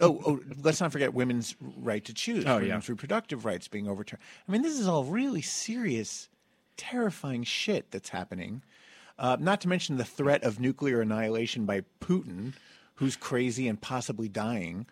oh, 0.00 0.20
oh, 0.26 0.40
let's 0.62 0.80
not 0.80 0.90
forget 0.92 1.12
women's 1.14 1.54
right 1.60 2.04
to 2.04 2.14
choose, 2.14 2.44
Oh, 2.46 2.58
yeah. 2.58 2.68
women's 2.68 2.88
reproductive 2.88 3.44
rights 3.44 3.68
being 3.68 3.88
overturned. 3.88 4.22
I 4.48 4.52
mean, 4.52 4.62
this 4.62 4.78
is 4.78 4.88
all 4.88 5.04
really 5.04 5.42
serious, 5.42 6.28
terrifying 6.76 7.44
shit 7.44 7.90
that's 7.90 8.08
happening. 8.08 8.62
Uh, 9.18 9.36
not 9.38 9.60
to 9.60 9.68
mention 9.68 9.96
the 9.96 10.04
threat 10.04 10.42
of 10.42 10.58
nuclear 10.58 11.00
annihilation 11.00 11.66
by 11.66 11.82
Putin, 12.00 12.54
who's 12.96 13.16
crazy 13.16 13.68
and 13.68 13.80
possibly 13.80 14.28
dying. 14.28 14.86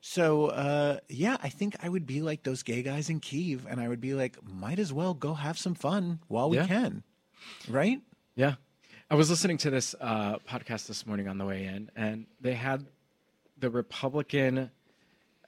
So, 0.00 0.46
uh, 0.46 0.98
yeah, 1.08 1.36
I 1.42 1.50
think 1.50 1.76
I 1.82 1.88
would 1.88 2.06
be 2.06 2.22
like 2.22 2.42
those 2.42 2.62
gay 2.62 2.82
guys 2.82 3.10
in 3.10 3.20
Kiev, 3.20 3.66
and 3.68 3.78
I 3.80 3.86
would 3.88 4.00
be 4.00 4.14
like, 4.14 4.38
might 4.42 4.78
as 4.78 4.92
well 4.94 5.12
go 5.14 5.34
have 5.34 5.58
some 5.58 5.74
fun 5.74 6.20
while 6.26 6.48
we 6.48 6.56
Yeah. 6.56 6.66
can, 6.66 7.02
right? 7.68 8.00
Yeah. 8.34 8.54
I 9.12 9.16
was 9.16 9.28
listening 9.28 9.56
to 9.58 9.70
this 9.70 9.96
uh, 10.00 10.38
podcast 10.48 10.86
this 10.86 11.04
morning 11.04 11.26
on 11.26 11.36
the 11.36 11.44
way 11.44 11.64
in, 11.64 11.90
and 11.96 12.26
they 12.40 12.54
had 12.54 12.86
the 13.58 13.68
Republican, 13.68 14.70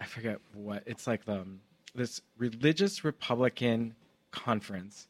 I 0.00 0.04
forget 0.04 0.38
what, 0.52 0.82
it's 0.84 1.06
like 1.06 1.24
the, 1.24 1.46
this 1.94 2.22
religious 2.36 3.04
Republican 3.04 3.94
conference. 4.32 5.06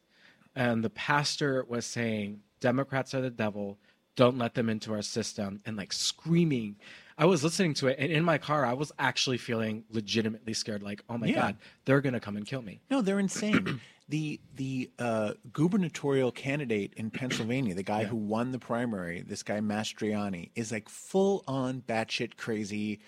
And 0.55 0.83
the 0.83 0.91
pastor 0.91 1.65
was 1.67 1.87
saying, 1.87 2.41
Democrats 2.59 3.15
are 3.15 3.21
the 3.21 3.31
devil. 3.31 3.79
Don't 4.15 4.37
let 4.37 4.53
them 4.53 4.69
into 4.69 4.93
our 4.93 5.01
system. 5.01 5.59
And 5.65 5.75
like 5.75 5.91
screaming. 5.91 6.75
I 7.17 7.25
was 7.25 7.43
listening 7.43 7.73
to 7.75 7.87
it, 7.87 7.95
and 7.97 8.11
in 8.11 8.23
my 8.23 8.37
car, 8.37 8.67
I 8.67 8.73
was 8.73 8.91
actually 8.99 9.39
feeling 9.39 9.83
legitimately 9.89 10.53
scared. 10.53 10.83
Like, 10.83 11.03
oh 11.09 11.17
my 11.17 11.25
Yeah. 11.25 11.41
God, 11.41 11.57
they're 11.85 12.01
going 12.01 12.13
to 12.13 12.19
come 12.19 12.37
and 12.37 12.45
kill 12.45 12.61
me. 12.61 12.81
No, 12.91 13.01
they're 13.01 13.19
insane. 13.19 13.81
The 14.09 14.41
the 14.55 14.91
uh, 14.99 15.33
gubernatorial 15.51 16.31
candidate 16.31 16.93
in 16.97 17.09
Pennsylvania, 17.09 17.73
the 17.73 17.83
guy 17.83 18.03
who 18.03 18.17
won 18.17 18.51
the 18.51 18.59
primary, 18.59 19.21
this 19.21 19.43
guy 19.43 19.59
Mastriano, 19.59 20.49
is 20.55 20.71
like 20.71 20.89
full 20.89 21.43
on 21.47 21.81
batshit 21.81 22.35
crazy, 22.35 22.99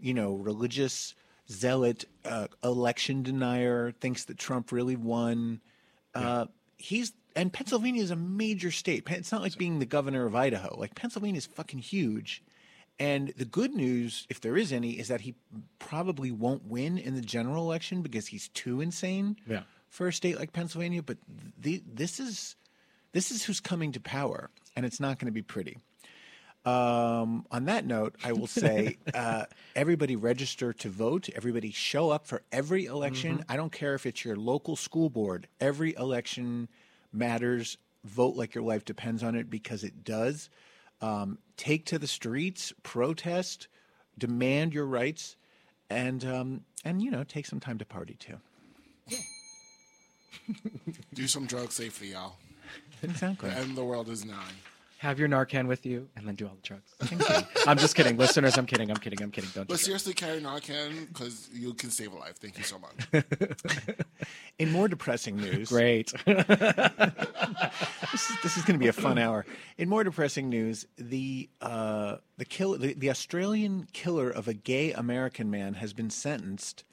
you 0.00 0.14
know, 0.14 0.34
religious 0.34 1.14
zealot, 1.48 2.06
uh, 2.24 2.48
election 2.64 3.22
denier, 3.22 3.92
thinks 4.00 4.24
that 4.24 4.38
Trump 4.38 4.72
really 4.72 4.96
won. 4.96 5.60
Uh, 6.14 6.46
he's 6.76 7.12
and 7.36 7.52
Pennsylvania 7.52 8.02
is 8.02 8.10
a 8.10 8.16
major 8.16 8.70
state. 8.70 9.04
It's 9.08 9.32
not 9.32 9.42
like 9.42 9.56
being 9.56 9.78
the 9.78 9.86
governor 9.86 10.26
of 10.26 10.34
Idaho. 10.34 10.76
Like 10.78 10.94
Pennsylvania 10.94 11.38
is 11.38 11.46
fucking 11.46 11.78
huge. 11.78 12.42
And 12.98 13.32
the 13.36 13.44
good 13.44 13.74
news, 13.74 14.26
if 14.28 14.40
there 14.40 14.56
is 14.56 14.72
any, 14.72 14.92
is 14.92 15.08
that 15.08 15.22
he 15.22 15.34
probably 15.78 16.30
won't 16.30 16.66
win 16.66 16.98
in 16.98 17.14
the 17.14 17.22
general 17.22 17.64
election 17.64 18.02
because 18.02 18.26
he's 18.26 18.48
too 18.48 18.80
insane 18.80 19.36
Yeah. 19.46 19.62
For 19.92 20.08
a 20.08 20.12
state 20.12 20.38
like 20.38 20.52
Pennsylvania. 20.52 21.02
But 21.02 21.18
the, 21.60 21.82
this 21.86 22.18
is 22.18 22.56
This 23.12 23.30
is 23.30 23.44
who's 23.44 23.60
coming 23.60 23.92
to 23.92 24.00
power, 24.00 24.50
and 24.74 24.84
it's 24.84 24.98
not 24.98 25.18
going 25.18 25.26
to 25.26 25.32
be 25.32 25.42
pretty. 25.42 25.76
Um, 26.64 27.44
on 27.50 27.66
that 27.66 27.84
note, 27.84 28.14
I 28.24 28.32
will 28.32 28.46
say 28.46 28.96
uh, 29.14 29.44
everybody 29.76 30.16
register 30.16 30.72
to 30.72 30.88
vote. 30.88 31.28
Everybody 31.34 31.72
show 31.72 32.10
up 32.10 32.26
for 32.26 32.42
every 32.50 32.86
election. 32.86 33.44
I 33.48 33.56
don't 33.56 33.72
care 33.72 33.94
if 33.94 34.06
it's 34.06 34.24
your 34.24 34.36
local 34.36 34.76
school 34.76 35.10
board. 35.10 35.46
Every 35.60 35.94
election 35.94 36.68
matters. 37.12 37.76
Vote 38.04 38.34
like 38.36 38.54
your 38.54 38.64
life 38.64 38.84
depends 38.84 39.22
on 39.22 39.34
it 39.34 39.50
because 39.50 39.84
it 39.84 40.04
does. 40.04 40.48
Um, 41.00 41.38
take 41.56 41.84
to 41.86 41.98
the 41.98 42.06
streets, 42.06 42.72
protest, 42.82 43.68
demand 44.16 44.72
your 44.72 44.86
rights, 44.86 45.36
and 45.90 46.24
um, 46.24 46.60
and 46.84 47.02
you 47.02 47.10
know 47.10 47.24
take 47.24 47.44
some 47.46 47.60
time 47.60 47.78
to 47.78 47.84
party 47.84 48.14
too. 48.14 48.38
Do 51.14 51.26
some 51.26 51.46
drugs 51.46 51.74
safely, 51.74 52.12
y'all. 52.12 52.36
Exactly. 53.02 53.50
The 53.50 53.56
end 53.56 53.70
of 53.70 53.76
the 53.76 53.84
world 53.84 54.08
is 54.08 54.24
nigh. 54.24 54.52
Have 54.98 55.18
your 55.18 55.28
Narcan 55.28 55.66
with 55.66 55.84
you, 55.84 56.08
and 56.14 56.28
then 56.28 56.36
do 56.36 56.46
all 56.46 56.54
the 56.54 56.62
drugs. 56.62 56.94
I'm 57.66 57.76
just 57.76 57.96
kidding, 57.96 58.16
listeners. 58.16 58.56
I'm 58.56 58.66
kidding. 58.66 58.88
I'm 58.88 58.98
kidding. 58.98 59.20
I'm 59.20 59.32
kidding. 59.32 59.50
Don't. 59.52 59.64
do 59.64 59.66
But 59.66 59.68
drugs. 59.70 59.82
seriously, 59.84 60.14
carry 60.14 60.40
Narcan 60.40 61.08
because 61.08 61.48
you 61.52 61.74
can 61.74 61.90
save 61.90 62.12
a 62.12 62.18
life. 62.18 62.36
Thank 62.36 62.56
you 62.56 62.62
so 62.62 62.78
much. 62.78 63.24
In 64.60 64.70
more 64.70 64.86
depressing 64.86 65.38
news, 65.38 65.70
Great. 65.70 66.12
this 66.24 66.38
is, 68.30 68.36
this 68.44 68.56
is 68.56 68.62
going 68.64 68.78
to 68.78 68.78
be 68.78 68.86
a 68.86 68.92
fun 68.92 69.18
hour. 69.18 69.44
In 69.76 69.88
more 69.88 70.04
depressing 70.04 70.48
news, 70.48 70.86
the 70.96 71.50
uh, 71.60 72.18
the 72.36 72.44
kill 72.44 72.78
the, 72.78 72.94
the 72.94 73.10
Australian 73.10 73.88
killer 73.92 74.30
of 74.30 74.46
a 74.46 74.54
gay 74.54 74.92
American 74.92 75.50
man 75.50 75.74
has 75.74 75.92
been 75.92 76.10
sentenced 76.10 76.84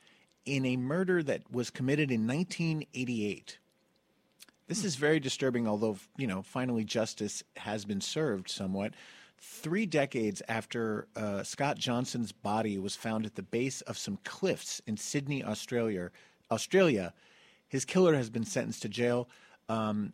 in 0.50 0.66
a 0.66 0.78
murder 0.78 1.22
that 1.22 1.44
was 1.52 1.70
committed 1.70 2.10
in 2.10 2.26
1988. 2.26 3.60
This 4.68 4.84
is 4.84 4.96
very 4.96 5.20
disturbing, 5.20 5.68
although 5.68 5.98
you 6.18 6.28
know 6.28 6.42
finally 6.42 6.84
justice 6.84 7.44
has 7.58 7.86
been 7.86 8.02
served 8.02 8.50
somewhat. 8.50 8.94
Three 9.42 9.86
decades 9.86 10.42
after 10.50 11.08
uh, 11.16 11.44
Scott 11.44 11.78
Johnson's 11.78 12.32
body 12.32 12.78
was 12.78 12.96
found 12.96 13.26
at 13.26 13.36
the 13.36 13.44
base 13.44 13.82
of 13.82 13.98
some 13.98 14.18
cliffs 14.26 14.82
in 14.86 14.98
Sydney, 14.98 15.44
Australia, 15.44 16.12
Australia, 16.52 17.14
his 17.68 17.86
killer 17.86 18.16
has 18.16 18.30
been 18.30 18.44
sentenced 18.44 18.82
to 18.82 18.90
jail. 18.90 19.30
Um, 19.70 20.14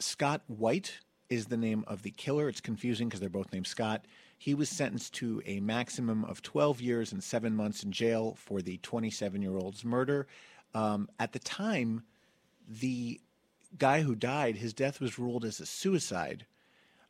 Scott 0.00 0.42
White 0.48 0.98
is 1.30 1.46
the 1.46 1.56
name 1.56 1.84
of 1.86 2.02
the 2.02 2.10
killer. 2.10 2.48
It's 2.48 2.60
confusing 2.60 3.08
because 3.08 3.20
they're 3.20 3.30
both 3.30 3.52
named 3.52 3.68
Scott. 3.68 4.04
He 4.42 4.54
was 4.54 4.68
sentenced 4.68 5.14
to 5.14 5.40
a 5.46 5.60
maximum 5.60 6.24
of 6.24 6.42
12 6.42 6.80
years 6.80 7.12
and 7.12 7.22
seven 7.22 7.54
months 7.54 7.84
in 7.84 7.92
jail 7.92 8.34
for 8.36 8.60
the 8.60 8.78
27 8.78 9.40
year 9.40 9.56
old's 9.56 9.84
murder. 9.84 10.26
Um, 10.74 11.08
at 11.20 11.30
the 11.30 11.38
time, 11.38 12.02
the 12.68 13.20
guy 13.78 14.00
who 14.00 14.16
died, 14.16 14.56
his 14.56 14.74
death 14.74 15.00
was 15.00 15.16
ruled 15.16 15.44
as 15.44 15.60
a 15.60 15.64
suicide. 15.66 16.44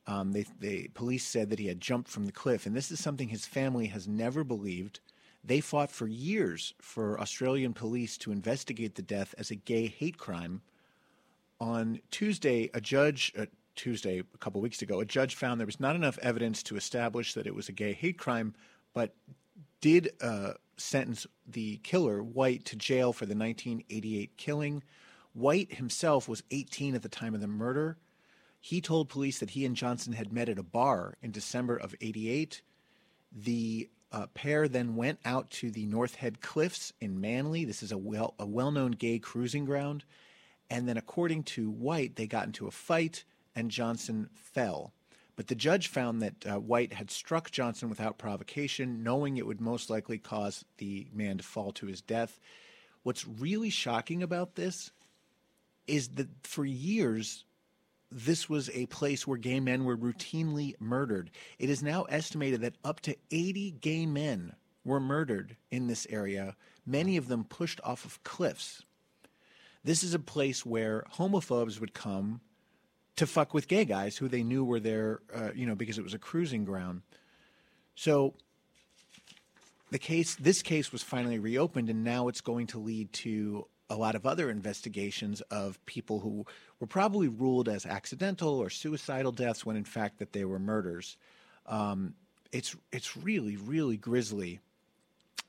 Um, 0.06 0.32
they, 0.32 0.44
they 0.60 0.90
police 0.92 1.24
said 1.24 1.48
that 1.48 1.58
he 1.58 1.68
had 1.68 1.80
jumped 1.80 2.10
from 2.10 2.26
the 2.26 2.32
cliff, 2.32 2.66
and 2.66 2.76
this 2.76 2.90
is 2.90 3.00
something 3.00 3.30
his 3.30 3.46
family 3.46 3.86
has 3.86 4.06
never 4.06 4.44
believed. 4.44 5.00
They 5.42 5.62
fought 5.62 5.90
for 5.90 6.06
years 6.06 6.74
for 6.82 7.18
Australian 7.18 7.72
police 7.72 8.18
to 8.18 8.32
investigate 8.32 8.96
the 8.96 9.00
death 9.00 9.34
as 9.38 9.50
a 9.50 9.54
gay 9.56 9.86
hate 9.86 10.18
crime. 10.18 10.60
On 11.58 11.98
Tuesday, 12.10 12.68
a 12.74 12.80
judge, 12.82 13.32
Tuesday, 13.74 14.20
a 14.20 14.38
couple 14.38 14.60
weeks 14.60 14.82
ago, 14.82 15.00
a 15.00 15.04
judge 15.04 15.34
found 15.34 15.60
there 15.60 15.66
was 15.66 15.80
not 15.80 15.96
enough 15.96 16.18
evidence 16.18 16.62
to 16.64 16.76
establish 16.76 17.34
that 17.34 17.46
it 17.46 17.54
was 17.54 17.68
a 17.68 17.72
gay 17.72 17.92
hate 17.92 18.18
crime, 18.18 18.54
but 18.92 19.14
did 19.80 20.10
uh, 20.20 20.52
sentence 20.76 21.26
the 21.46 21.78
killer, 21.78 22.22
White, 22.22 22.64
to 22.66 22.76
jail 22.76 23.12
for 23.12 23.26
the 23.26 23.34
1988 23.34 24.36
killing. 24.36 24.82
White 25.32 25.74
himself 25.74 26.28
was 26.28 26.42
18 26.50 26.94
at 26.94 27.02
the 27.02 27.08
time 27.08 27.34
of 27.34 27.40
the 27.40 27.46
murder. 27.46 27.96
He 28.60 28.80
told 28.80 29.08
police 29.08 29.40
that 29.40 29.50
he 29.50 29.64
and 29.64 29.74
Johnson 29.74 30.12
had 30.12 30.32
met 30.32 30.48
at 30.48 30.58
a 30.58 30.62
bar 30.62 31.16
in 31.20 31.32
December 31.32 31.76
of 31.76 31.94
88. 32.00 32.62
The 33.32 33.88
uh, 34.12 34.26
pair 34.34 34.68
then 34.68 34.94
went 34.94 35.18
out 35.24 35.50
to 35.50 35.70
the 35.70 35.86
North 35.86 36.16
Head 36.16 36.40
Cliffs 36.40 36.92
in 37.00 37.20
Manly. 37.20 37.64
This 37.64 37.82
is 37.82 37.90
a 37.90 37.98
well 37.98 38.34
a 38.38 38.46
well-known 38.46 38.92
gay 38.92 39.18
cruising 39.18 39.64
ground. 39.64 40.04
And 40.70 40.88
then, 40.88 40.96
according 40.96 41.44
to 41.44 41.70
White, 41.70 42.16
they 42.16 42.26
got 42.26 42.46
into 42.46 42.66
a 42.66 42.70
fight 42.70 43.24
and 43.54 43.70
Johnson 43.70 44.28
fell. 44.34 44.92
But 45.36 45.46
the 45.46 45.54
judge 45.54 45.88
found 45.88 46.20
that 46.22 46.46
uh, 46.46 46.60
White 46.60 46.92
had 46.92 47.10
struck 47.10 47.50
Johnson 47.50 47.88
without 47.88 48.18
provocation, 48.18 49.02
knowing 49.02 49.36
it 49.36 49.46
would 49.46 49.60
most 49.60 49.88
likely 49.88 50.18
cause 50.18 50.64
the 50.76 51.06
man 51.12 51.38
to 51.38 51.44
fall 51.44 51.72
to 51.72 51.86
his 51.86 52.00
death. 52.00 52.38
What's 53.02 53.26
really 53.26 53.70
shocking 53.70 54.22
about 54.22 54.54
this 54.54 54.90
is 55.86 56.08
that 56.10 56.28
for 56.42 56.64
years, 56.64 57.44
this 58.10 58.48
was 58.48 58.70
a 58.70 58.86
place 58.86 59.26
where 59.26 59.38
gay 59.38 59.58
men 59.58 59.84
were 59.84 59.96
routinely 59.96 60.74
murdered. 60.78 61.30
It 61.58 61.70
is 61.70 61.82
now 61.82 62.02
estimated 62.04 62.60
that 62.60 62.76
up 62.84 63.00
to 63.00 63.16
80 63.30 63.72
gay 63.80 64.06
men 64.06 64.54
were 64.84 65.00
murdered 65.00 65.56
in 65.70 65.86
this 65.86 66.06
area, 66.10 66.56
many 66.84 67.16
of 67.16 67.28
them 67.28 67.44
pushed 67.44 67.80
off 67.84 68.04
of 68.04 68.22
cliffs. 68.24 68.82
This 69.84 70.04
is 70.04 70.14
a 70.14 70.18
place 70.18 70.66
where 70.66 71.04
homophobes 71.14 71.80
would 71.80 71.94
come 71.94 72.40
to 73.16 73.26
fuck 73.26 73.52
with 73.52 73.68
gay 73.68 73.84
guys 73.84 74.16
who 74.16 74.28
they 74.28 74.42
knew 74.42 74.64
were 74.64 74.80
there, 74.80 75.20
uh, 75.34 75.50
you 75.54 75.66
know, 75.66 75.74
because 75.74 75.98
it 75.98 76.04
was 76.04 76.14
a 76.14 76.18
cruising 76.18 76.64
ground. 76.64 77.02
So 77.94 78.34
the 79.90 79.98
case, 79.98 80.34
this 80.34 80.62
case 80.62 80.92
was 80.92 81.02
finally 81.02 81.38
reopened, 81.38 81.90
and 81.90 82.02
now 82.02 82.28
it's 82.28 82.40
going 82.40 82.68
to 82.68 82.78
lead 82.78 83.12
to 83.14 83.66
a 83.90 83.96
lot 83.96 84.14
of 84.14 84.24
other 84.24 84.48
investigations 84.48 85.42
of 85.50 85.84
people 85.84 86.20
who 86.20 86.46
were 86.80 86.86
probably 86.86 87.28
ruled 87.28 87.68
as 87.68 87.84
accidental 87.84 88.58
or 88.58 88.70
suicidal 88.70 89.32
deaths 89.32 89.66
when 89.66 89.76
in 89.76 89.84
fact 89.84 90.18
that 90.18 90.32
they 90.32 90.46
were 90.46 90.58
murders. 90.58 91.18
Um, 91.66 92.14
it's 92.52 92.74
it's 92.90 93.16
really 93.16 93.56
really 93.56 93.98
grisly. 93.98 94.60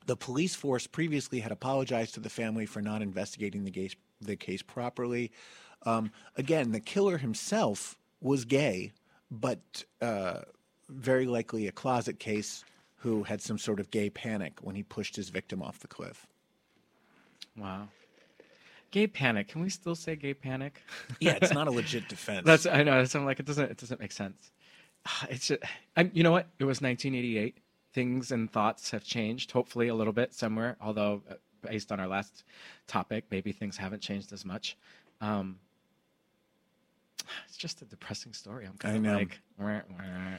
The 0.06 0.16
police 0.16 0.54
force 0.54 0.86
previously 0.86 1.40
had 1.40 1.52
apologized 1.52 2.14
to 2.14 2.20
the 2.20 2.28
family 2.28 2.66
for 2.66 2.82
not 2.82 3.00
investigating 3.00 3.64
the 3.64 3.70
case 3.70 3.96
the 4.20 4.36
case 4.36 4.60
properly. 4.60 5.32
Um, 5.84 6.10
again, 6.36 6.72
the 6.72 6.80
killer 6.80 7.18
himself 7.18 7.98
was 8.20 8.44
gay, 8.44 8.92
but 9.30 9.84
uh, 10.00 10.40
very 10.88 11.26
likely 11.26 11.66
a 11.66 11.72
closet 11.72 12.18
case 12.18 12.64
who 12.96 13.22
had 13.24 13.42
some 13.42 13.58
sort 13.58 13.80
of 13.80 13.90
gay 13.90 14.08
panic 14.08 14.54
when 14.62 14.74
he 14.74 14.82
pushed 14.82 15.16
his 15.16 15.28
victim 15.28 15.62
off 15.62 15.78
the 15.80 15.88
cliff. 15.88 16.26
Wow. 17.56 17.88
Gay 18.90 19.06
panic. 19.06 19.48
Can 19.48 19.60
we 19.60 19.68
still 19.68 19.94
say 19.94 20.16
gay 20.16 20.34
panic? 20.34 20.80
Yeah, 21.20 21.38
it's 21.42 21.52
not 21.52 21.68
a 21.68 21.70
legit 21.72 22.08
defense. 22.08 22.46
That's 22.46 22.64
I 22.64 22.82
know. 22.82 22.98
That's 22.98 23.14
I'm 23.14 23.24
like 23.24 23.40
it 23.40 23.46
doesn't 23.46 23.70
it 23.70 23.76
doesn't 23.76 24.00
make 24.00 24.12
sense. 24.12 24.52
It's 25.28 25.48
just, 25.48 25.62
I'm, 25.96 26.10
you 26.14 26.22
know 26.22 26.30
what? 26.30 26.48
It 26.58 26.64
was 26.64 26.80
1988. 26.80 27.58
Things 27.92 28.32
and 28.32 28.50
thoughts 28.50 28.90
have 28.90 29.04
changed, 29.04 29.50
hopefully 29.50 29.88
a 29.88 29.94
little 29.94 30.12
bit 30.12 30.32
somewhere. 30.32 30.76
Although, 30.80 31.22
uh, 31.30 31.34
based 31.62 31.92
on 31.92 32.00
our 32.00 32.08
last 32.08 32.44
topic, 32.86 33.24
maybe 33.30 33.52
things 33.52 33.76
haven't 33.76 34.00
changed 34.00 34.32
as 34.32 34.44
much. 34.44 34.76
Um, 35.20 35.58
it's 37.48 37.56
just 37.56 37.82
a 37.82 37.84
depressing 37.84 38.32
story. 38.32 38.66
I'm 38.66 38.76
kind 38.76 39.06
of 39.06 39.12
like, 39.12 39.40
"Wah, 39.58 39.80
wah." 39.90 40.38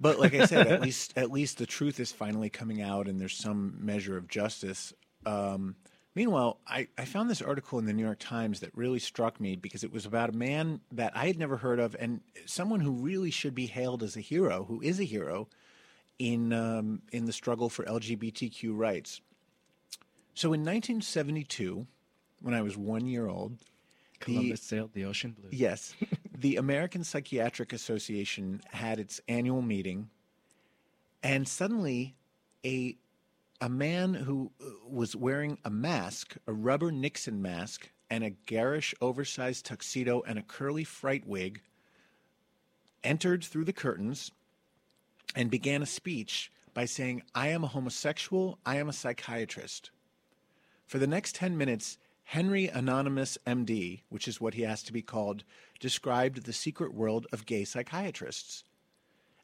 But 0.00 0.18
like 0.18 0.34
I 0.34 0.46
said, 0.46 0.66
at 0.68 0.80
least 0.82 1.12
at 1.16 1.30
least 1.30 1.58
the 1.58 1.66
truth 1.66 2.00
is 2.00 2.12
finally 2.12 2.50
coming 2.50 2.80
out, 2.82 3.08
and 3.08 3.20
there's 3.20 3.36
some 3.36 3.76
measure 3.80 4.16
of 4.16 4.28
justice. 4.28 4.92
Um, 5.26 5.76
meanwhile, 6.14 6.60
I, 6.66 6.88
I 6.96 7.04
found 7.04 7.28
this 7.28 7.42
article 7.42 7.78
in 7.78 7.86
the 7.86 7.92
New 7.92 8.04
York 8.04 8.20
Times 8.20 8.60
that 8.60 8.76
really 8.76 9.00
struck 9.00 9.40
me 9.40 9.56
because 9.56 9.82
it 9.82 9.92
was 9.92 10.06
about 10.06 10.30
a 10.30 10.36
man 10.36 10.80
that 10.92 11.12
I 11.16 11.26
had 11.26 11.38
never 11.38 11.56
heard 11.56 11.80
of, 11.80 11.96
and 11.98 12.20
someone 12.46 12.80
who 12.80 12.92
really 12.92 13.30
should 13.30 13.54
be 13.54 13.66
hailed 13.66 14.02
as 14.02 14.16
a 14.16 14.20
hero, 14.20 14.64
who 14.64 14.80
is 14.80 15.00
a 15.00 15.04
hero 15.04 15.48
in 16.18 16.52
um, 16.52 17.02
in 17.12 17.24
the 17.24 17.32
struggle 17.32 17.68
for 17.68 17.84
LGBTQ 17.84 18.76
rights. 18.76 19.20
So 20.34 20.52
in 20.52 20.60
1972, 20.60 21.86
when 22.42 22.54
I 22.54 22.62
was 22.62 22.76
one 22.76 23.06
year 23.06 23.28
old, 23.28 23.58
the- 24.20 24.24
Columbus 24.24 24.62
sailed 24.62 24.92
the 24.92 25.04
ocean 25.04 25.36
blue. 25.38 25.48
Yes. 25.52 25.94
the 26.38 26.56
American 26.56 27.04
Psychiatric 27.04 27.72
Association 27.72 28.60
had 28.70 28.98
its 28.98 29.20
annual 29.28 29.62
meeting, 29.62 30.10
and 31.22 31.46
suddenly 31.46 32.14
a 32.64 32.96
a 33.60 33.68
man 33.68 34.14
who 34.14 34.52
uh, 34.60 34.66
was 34.88 35.16
wearing 35.16 35.58
a 35.64 35.70
mask, 35.70 36.36
a 36.46 36.52
rubber 36.52 36.92
Nixon 36.92 37.42
mask, 37.42 37.90
and 38.08 38.22
a 38.22 38.30
garish 38.30 38.94
oversized 39.00 39.66
tuxedo 39.66 40.22
and 40.26 40.38
a 40.38 40.42
curly 40.42 40.84
fright 40.84 41.26
wig 41.26 41.60
entered 43.04 43.44
through 43.44 43.64
the 43.64 43.72
curtains 43.72 44.30
and 45.34 45.50
began 45.50 45.82
a 45.82 45.86
speech 45.86 46.50
by 46.74 46.84
saying, 46.84 47.22
I 47.34 47.48
am 47.48 47.64
a 47.64 47.68
homosexual, 47.68 48.58
I 48.64 48.76
am 48.76 48.88
a 48.88 48.92
psychiatrist. 48.92 49.90
For 50.86 50.98
the 50.98 51.06
next 51.06 51.34
10 51.34 51.56
minutes, 51.56 51.98
Henry 52.32 52.66
Anonymous 52.66 53.38
MD, 53.46 54.02
which 54.10 54.28
is 54.28 54.38
what 54.38 54.52
he 54.52 54.62
asked 54.62 54.86
to 54.86 54.92
be 54.92 55.00
called, 55.00 55.44
described 55.80 56.44
the 56.44 56.52
secret 56.52 56.92
world 56.92 57.26
of 57.32 57.46
gay 57.46 57.64
psychiatrists. 57.64 58.64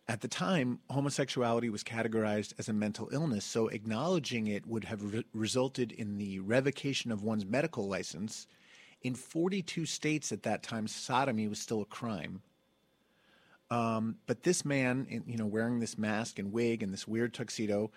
At 0.06 0.20
the 0.20 0.28
time, 0.28 0.80
homosexuality 0.90 1.70
was 1.70 1.82
categorized 1.82 2.52
as 2.58 2.68
a 2.68 2.74
mental 2.74 3.08
illness, 3.10 3.46
so 3.46 3.68
acknowledging 3.68 4.48
it 4.48 4.66
would 4.66 4.84
have 4.84 5.14
re- 5.14 5.24
resulted 5.32 5.92
in 5.92 6.18
the 6.18 6.40
revocation 6.40 7.10
of 7.10 7.22
one's 7.22 7.46
medical 7.46 7.88
license. 7.88 8.46
In 9.00 9.14
42 9.14 9.86
states 9.86 10.30
at 10.30 10.42
that 10.42 10.62
time, 10.62 10.86
sodomy 10.86 11.48
was 11.48 11.58
still 11.58 11.80
a 11.80 11.86
crime. 11.86 12.42
Um, 13.70 14.16
but 14.26 14.42
this 14.42 14.62
man, 14.62 15.22
you 15.26 15.38
know, 15.38 15.46
wearing 15.46 15.80
this 15.80 15.96
mask 15.96 16.38
and 16.38 16.52
wig 16.52 16.82
and 16.82 16.92
this 16.92 17.08
weird 17.08 17.32
tuxedo, 17.32 17.90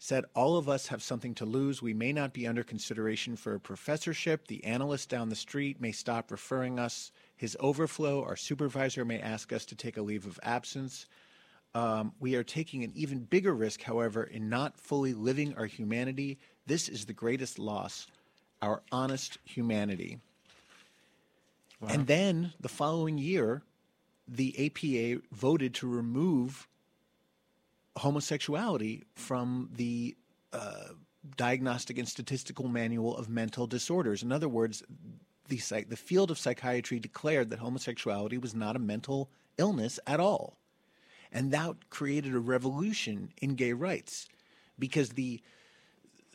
said, 0.00 0.24
All 0.34 0.56
of 0.56 0.68
us 0.68 0.88
have 0.88 1.02
something 1.02 1.34
to 1.36 1.44
lose. 1.44 1.82
We 1.82 1.94
may 1.94 2.12
not 2.12 2.32
be 2.32 2.46
under 2.46 2.64
consideration 2.64 3.36
for 3.36 3.54
a 3.54 3.60
professorship. 3.60 4.48
The 4.48 4.64
analyst 4.64 5.10
down 5.10 5.28
the 5.28 5.36
street 5.36 5.80
may 5.80 5.92
stop 5.92 6.32
referring 6.32 6.78
us 6.78 7.12
his 7.36 7.56
overflow. 7.60 8.24
Our 8.24 8.34
supervisor 8.34 9.04
may 9.04 9.20
ask 9.20 9.52
us 9.52 9.66
to 9.66 9.76
take 9.76 9.98
a 9.98 10.02
leave 10.02 10.26
of 10.26 10.40
absence. 10.42 11.06
Um, 11.74 12.12
we 12.18 12.34
are 12.34 12.42
taking 12.42 12.82
an 12.82 12.92
even 12.94 13.20
bigger 13.20 13.54
risk, 13.54 13.82
however, 13.82 14.24
in 14.24 14.48
not 14.48 14.80
fully 14.80 15.12
living 15.12 15.54
our 15.54 15.66
humanity. 15.66 16.38
This 16.66 16.88
is 16.88 17.04
the 17.04 17.12
greatest 17.12 17.58
loss 17.58 18.06
our 18.62 18.82
honest 18.92 19.38
humanity. 19.44 20.18
And 21.88 22.06
then 22.06 22.52
the 22.60 22.68
following 22.68 23.16
year, 23.16 23.62
the 24.28 24.66
APA 24.66 25.22
voted 25.32 25.74
to 25.76 25.88
remove 25.88 26.68
homosexuality 27.96 29.04
from 29.14 29.70
the 29.74 30.16
uh, 30.52 30.88
Diagnostic 31.36 31.98
and 31.98 32.08
Statistical 32.08 32.68
Manual 32.68 33.16
of 33.16 33.28
Mental 33.28 33.66
Disorders. 33.66 34.22
In 34.22 34.32
other 34.32 34.48
words, 34.48 34.82
the, 35.48 35.58
psych- 35.58 35.90
the 35.90 35.96
field 35.96 36.30
of 36.30 36.38
psychiatry 36.38 36.98
declared 36.98 37.50
that 37.50 37.58
homosexuality 37.58 38.38
was 38.38 38.54
not 38.54 38.76
a 38.76 38.80
mental 38.80 39.30
illness 39.58 39.98
at 40.06 40.20
all. 40.20 40.58
And 41.32 41.52
that 41.52 41.90
created 41.90 42.34
a 42.34 42.40
revolution 42.40 43.32
in 43.40 43.54
gay 43.54 43.72
rights 43.72 44.28
because 44.78 45.10
the 45.10 45.40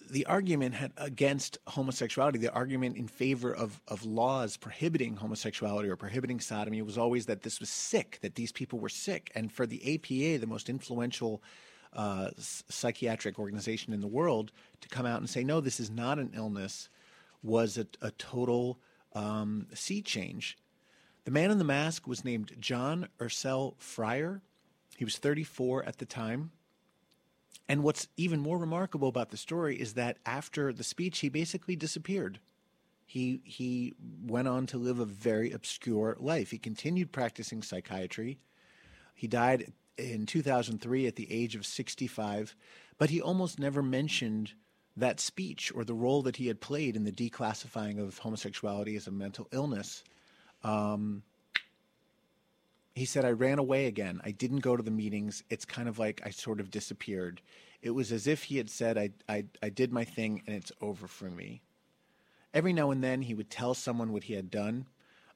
the 0.10 0.26
argument 0.26 0.76
had 0.76 0.92
against 0.98 1.58
homosexuality, 1.68 2.40
the 2.40 2.54
argument 2.54 2.98
in 2.98 3.08
favor 3.08 3.54
of, 3.54 3.82
of 3.88 4.06
laws 4.06 4.58
prohibiting 4.58 5.16
homosexuality 5.16 5.90
or 5.90 5.96
prohibiting 5.96 6.40
sodomy 6.40 6.82
was 6.82 6.98
always 6.98 7.26
that 7.26 7.42
this 7.42 7.60
was 7.60 7.70
sick, 7.70 8.20
that 8.22 8.36
these 8.36 8.52
people 8.52 8.80
were 8.80 8.90
sick. 8.90 9.32
And 9.36 9.52
for 9.52 9.66
the 9.66 9.96
APA, 9.96 10.40
the 10.40 10.48
most 10.48 10.70
influential 10.70 11.42
uh, 11.94 12.30
psychiatric 12.38 13.40
organization 13.40 13.94
in 13.94 14.02
the 14.02 14.08
world, 14.08 14.52
to 14.82 14.90
come 14.90 15.06
out 15.06 15.20
and 15.20 15.30
say, 15.30 15.44
no, 15.44 15.62
this 15.62 15.80
is 15.80 15.90
not 15.90 16.20
an 16.20 16.32
illness, 16.36 16.90
was 17.42 17.78
a, 17.78 17.88
a 18.02 18.12
total 18.12 18.80
um, 19.14 19.68
sea 19.74 20.02
change. 20.02 20.58
The 21.24 21.32
man 21.32 21.52
in 21.52 21.58
the 21.58 21.64
mask 21.64 22.08
was 22.08 22.24
named 22.24 22.54
John 22.60 23.08
Ercel 23.20 23.76
Fryer. 23.80 24.42
He 24.98 25.06
was 25.06 25.18
34 25.18 25.84
at 25.86 25.98
the 25.98 26.06
time. 26.06 26.52
And 27.68 27.84
what's 27.84 28.08
even 28.16 28.40
more 28.40 28.58
remarkable 28.58 29.08
about 29.08 29.32
the 29.32 29.38
story 29.38 29.80
is 29.80 29.94
that 29.94 30.18
after 30.26 30.72
the 30.72 30.84
speech, 30.84 31.20
he 31.20 31.30
basically 31.30 31.76
disappeared. 31.76 32.40
He 33.06 33.42
he 33.44 33.94
went 34.26 34.48
on 34.48 34.66
to 34.68 34.78
live 34.78 35.00
a 35.00 35.06
very 35.06 35.52
obscure 35.52 36.16
life. 36.20 36.52
He 36.52 36.58
continued 36.58 37.12
practicing 37.12 37.62
psychiatry. 37.62 38.40
He 39.14 39.28
died 39.28 39.72
in 39.98 40.26
2003 40.26 41.08
at 41.08 41.16
the 41.16 41.32
age 41.32 41.56
of 41.56 41.66
65, 41.66 42.56
but 42.98 43.10
he 43.10 43.22
almost 43.22 43.60
never 43.60 43.82
mentioned 43.82 44.54
that 44.98 45.20
speech 45.20 45.72
or 45.76 45.84
the 45.84 45.94
role 45.94 46.22
that 46.24 46.38
he 46.38 46.48
had 46.48 46.62
played 46.62 46.96
in 46.96 47.04
the 47.04 47.12
declassifying 47.12 48.00
of 48.00 48.18
homosexuality 48.18 48.96
as 48.96 49.08
a 49.08 49.12
mental 49.12 49.48
illness. 49.52 50.04
Um, 50.64 51.24
he 52.96 53.04
said, 53.04 53.26
I 53.26 53.32
ran 53.32 53.60
away 53.60 53.88
again. 53.88 54.22
I 54.24 54.32
didn't 54.32 54.62
go 54.62 54.78
to 54.78 54.84
the 54.84 54.90
meetings. 54.90 55.44
It's 55.50 55.66
kind 55.66 55.90
of 55.90 56.00
like 56.00 56.22
I 56.26 56.30
sort 56.30 56.62
of 56.62 56.72
disappeared. 56.72 57.42
It 57.82 57.90
was 57.92 58.12
as 58.14 58.26
if 58.26 58.44
he 58.44 58.58
had 58.58 58.70
said, 58.70 58.98
I, 58.98 59.10
I, 59.28 59.46
I 59.62 59.70
did 59.70 59.92
my 59.92 60.06
thing 60.06 60.42
and 60.48 60.56
it's 60.56 60.72
over 60.80 61.06
for 61.08 61.30
me. 61.30 61.62
Every 62.54 62.72
now 62.72 62.92
and 62.92 63.04
then 63.04 63.22
he 63.22 63.34
would 63.34 63.50
tell 63.50 63.74
someone 63.74 64.14
what 64.14 64.24
he 64.24 64.34
had 64.34 64.50
done. 64.50 64.88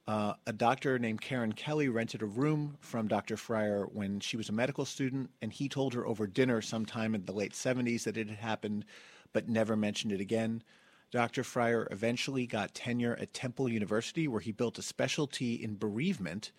Uh, 0.08 0.34
a 0.48 0.54
doctor 0.54 0.98
named 0.98 1.20
Karen 1.20 1.52
Kelly 1.52 1.90
rented 1.90 2.22
a 2.22 2.26
room 2.26 2.78
from 2.80 3.10
Dr. 3.10 3.36
Fryer 3.36 3.86
when 3.92 4.22
she 4.22 4.38
was 4.38 4.48
a 4.48 4.54
medical 4.54 4.86
student, 4.86 5.30
and 5.42 5.52
he 5.52 5.68
told 5.68 5.94
her 5.94 6.08
over 6.08 6.26
dinner 6.26 6.62
sometime 6.62 7.14
in 7.14 7.26
the 7.26 7.34
late 7.34 7.52
70s 7.52 8.06
that 8.06 8.18
it 8.18 8.30
had 8.30 8.40
happened, 8.40 8.86
but 9.34 9.50
never 9.50 9.76
mentioned 9.76 10.14
it 10.14 10.22
again. 10.22 10.64
Dr. 11.12 11.44
Fryer 11.44 11.88
eventually 11.92 12.48
got 12.48 12.74
tenure 12.74 13.18
at 13.20 13.34
Temple 13.34 13.68
University, 13.68 14.28
where 14.28 14.42
he 14.42 14.54
built 14.54 14.80
a 14.80 14.82
specialty 14.82 15.56
in 15.56 15.76
bereavement 15.76 16.54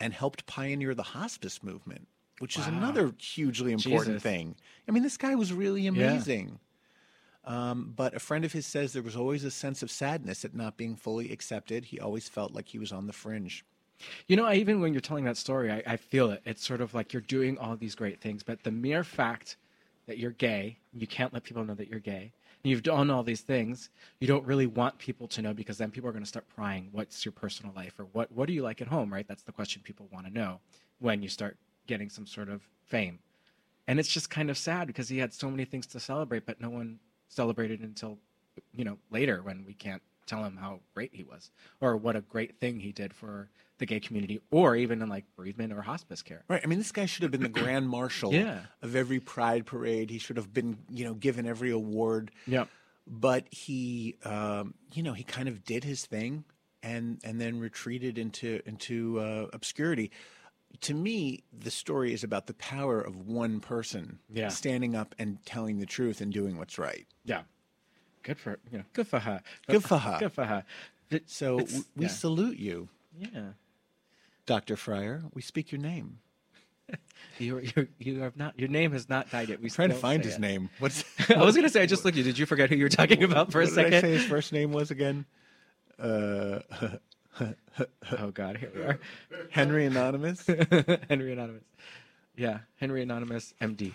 and 0.00 0.12
helped 0.12 0.46
pioneer 0.46 0.94
the 0.94 1.02
hospice 1.02 1.62
movement, 1.62 2.08
which 2.38 2.58
is 2.58 2.66
another 2.66 3.12
hugely 3.18 3.72
important 3.72 4.16
Jesus. 4.16 4.22
thing. 4.22 4.56
I 4.88 4.92
mean, 4.92 5.02
this 5.02 5.16
guy 5.16 5.34
was 5.34 5.52
really 5.52 5.86
amazing. 5.86 6.58
Um, 7.44 7.92
but 7.94 8.14
a 8.14 8.18
friend 8.18 8.44
of 8.44 8.52
his 8.52 8.66
says 8.66 8.92
there 8.92 9.02
was 9.02 9.14
always 9.14 9.44
a 9.44 9.50
sense 9.52 9.82
of 9.82 9.90
sadness 9.90 10.44
at 10.44 10.54
not 10.54 10.76
being 10.76 10.96
fully 10.96 11.30
accepted. 11.30 11.86
He 11.86 12.00
always 12.00 12.28
felt 12.28 12.52
like 12.52 12.68
he 12.68 12.78
was 12.78 12.90
on 12.90 13.06
the 13.06 13.12
fringe. 13.12 13.64
You 14.26 14.36
know, 14.36 14.44
I, 14.44 14.54
even 14.54 14.80
when 14.80 14.92
you're 14.92 15.00
telling 15.00 15.24
that 15.24 15.36
story, 15.36 15.70
I, 15.70 15.82
I 15.86 15.96
feel 15.96 16.30
it. 16.30 16.42
It's 16.44 16.66
sort 16.66 16.80
of 16.80 16.92
like 16.92 17.12
you're 17.12 17.22
doing 17.22 17.56
all 17.56 17.76
these 17.76 17.94
great 17.94 18.20
things, 18.20 18.42
but 18.42 18.64
the 18.64 18.72
mere 18.72 19.04
fact 19.04 19.56
that 20.06 20.18
you're 20.18 20.32
gay, 20.32 20.78
you 20.92 21.06
can't 21.06 21.32
let 21.32 21.44
people 21.44 21.64
know 21.64 21.74
that 21.74 21.88
you're 21.88 22.00
gay. 22.00 22.32
You've 22.66 22.82
done 22.82 23.10
all 23.10 23.22
these 23.22 23.42
things. 23.42 23.90
You 24.20 24.26
don't 24.26 24.44
really 24.44 24.66
want 24.66 24.98
people 24.98 25.28
to 25.28 25.42
know 25.42 25.54
because 25.54 25.78
then 25.78 25.90
people 25.90 26.08
are 26.08 26.12
going 26.12 26.24
to 26.24 26.28
start 26.28 26.48
prying. 26.48 26.88
What's 26.92 27.24
your 27.24 27.32
personal 27.32 27.72
life, 27.74 27.98
or 27.98 28.06
what 28.12 28.32
what 28.32 28.46
do 28.46 28.52
you 28.52 28.62
like 28.62 28.80
at 28.80 28.88
home? 28.88 29.12
Right? 29.12 29.26
That's 29.26 29.42
the 29.42 29.52
question 29.52 29.82
people 29.82 30.08
want 30.12 30.26
to 30.26 30.32
know 30.32 30.60
when 30.98 31.22
you 31.22 31.28
start 31.28 31.56
getting 31.86 32.10
some 32.10 32.26
sort 32.26 32.48
of 32.48 32.62
fame. 32.84 33.20
And 33.86 34.00
it's 34.00 34.08
just 34.08 34.30
kind 34.30 34.50
of 34.50 34.58
sad 34.58 34.88
because 34.88 35.08
he 35.08 35.18
had 35.18 35.32
so 35.32 35.48
many 35.48 35.64
things 35.64 35.86
to 35.88 36.00
celebrate, 36.00 36.44
but 36.44 36.60
no 36.60 36.70
one 36.70 36.98
celebrated 37.28 37.80
until 37.80 38.18
you 38.72 38.84
know 38.84 38.98
later 39.10 39.42
when 39.42 39.64
we 39.64 39.74
can't 39.74 40.02
tell 40.26 40.44
him 40.44 40.56
how 40.56 40.80
great 40.94 41.10
he 41.14 41.22
was 41.24 41.50
or 41.80 41.96
what 41.96 42.16
a 42.16 42.20
great 42.20 42.58
thing 42.60 42.80
he 42.80 42.92
did 42.92 43.14
for 43.14 43.48
the 43.78 43.86
gay 43.86 44.00
community 44.00 44.40
or 44.50 44.74
even 44.74 45.02
in 45.02 45.08
like 45.08 45.24
bereavement 45.36 45.72
or 45.72 45.82
hospice 45.82 46.22
care. 46.22 46.44
Right. 46.48 46.60
I 46.64 46.66
mean, 46.66 46.78
this 46.78 46.92
guy 46.92 47.06
should 47.06 47.22
have 47.22 47.30
been 47.32 47.42
the 47.42 47.48
grand 47.62 47.88
marshal 47.88 48.32
Yeah. 48.32 48.60
of 48.82 48.96
every 48.96 49.20
pride 49.20 49.66
parade. 49.66 50.10
He 50.10 50.18
should 50.18 50.36
have 50.38 50.52
been, 50.52 50.78
you 50.90 51.04
know, 51.04 51.14
given 51.14 51.46
every 51.46 51.70
award. 51.70 52.30
Yeah. 52.46 52.64
But 53.06 53.46
he, 53.52 54.16
um, 54.24 54.74
you 54.92 55.02
know, 55.02 55.12
he 55.12 55.22
kind 55.24 55.48
of 55.48 55.62
did 55.64 55.84
his 55.84 56.04
thing 56.06 56.44
and 56.82 57.20
and 57.24 57.40
then 57.40 57.60
retreated 57.60 58.18
into 58.18 58.60
into 58.66 59.20
uh, 59.20 59.46
obscurity. 59.52 60.10
To 60.82 60.94
me, 60.94 61.44
the 61.56 61.70
story 61.70 62.12
is 62.12 62.24
about 62.24 62.46
the 62.48 62.54
power 62.54 63.00
of 63.00 63.26
one 63.28 63.60
person 63.60 64.18
Yeah. 64.32 64.48
standing 64.48 64.94
up 64.96 65.14
and 65.18 65.38
telling 65.46 65.78
the 65.78 65.86
truth 65.86 66.20
and 66.20 66.32
doing 66.32 66.58
what's 66.58 66.78
right. 66.78 67.06
Yeah. 67.24 67.42
Good 68.26 68.38
for 68.38 68.58
you 68.70 68.78
know, 68.78 68.84
good 68.92 69.06
for 69.06 69.20
her. 69.20 69.40
Good 69.68 69.84
for 69.84 69.98
her. 69.98 70.16
Good 70.20 70.32
for 70.32 70.44
her. 70.44 70.64
It- 71.10 71.30
So 71.30 71.60
w- 71.60 71.84
we 71.96 72.06
yeah. 72.06 72.10
salute 72.10 72.58
you, 72.58 72.88
yeah. 73.18 73.52
Dr. 74.46 74.76
Fryer. 74.76 75.22
We 75.32 75.40
speak 75.42 75.72
your 75.72 75.80
name. 75.80 76.18
You 77.38 77.58
you 77.60 77.88
you 77.98 78.20
have 78.20 78.36
not 78.36 78.58
your 78.58 78.68
name 78.68 78.92
has 78.92 79.08
not 79.08 79.30
died 79.30 79.48
yet. 79.50 79.60
We 79.60 79.66
I'm 79.68 79.74
trying 79.74 79.88
to 79.90 79.94
find 79.96 80.24
his 80.24 80.34
it. 80.36 80.40
name. 80.40 80.70
What's 80.78 81.04
I 81.28 81.42
was 81.42 81.54
gonna 81.56 81.68
say 81.68 81.82
I 81.82 81.86
just 81.86 82.04
looked 82.04 82.14
at 82.16 82.18
you. 82.18 82.24
Did 82.24 82.38
you 82.38 82.46
forget 82.46 82.70
who 82.70 82.76
you 82.76 82.84
were 82.84 82.88
talking 82.88 83.22
about 83.24 83.50
for 83.52 83.60
a 83.60 83.64
what 83.64 83.74
did 83.74 83.78
I 83.78 83.90
second? 83.90 84.00
say 84.02 84.12
his 84.12 84.24
first 84.24 84.52
name 84.52 84.72
was 84.72 84.90
again? 84.90 85.26
Uh, 85.98 86.60
Oh 88.18 88.30
God, 88.32 88.56
here 88.56 88.70
we 88.74 88.80
are. 88.82 88.98
Henry 89.50 89.84
Anonymous. 89.84 90.46
Henry 90.46 91.32
Anonymous. 91.32 91.62
Yeah, 92.36 92.60
Henry 92.76 93.02
Anonymous, 93.02 93.52
MD. 93.60 93.92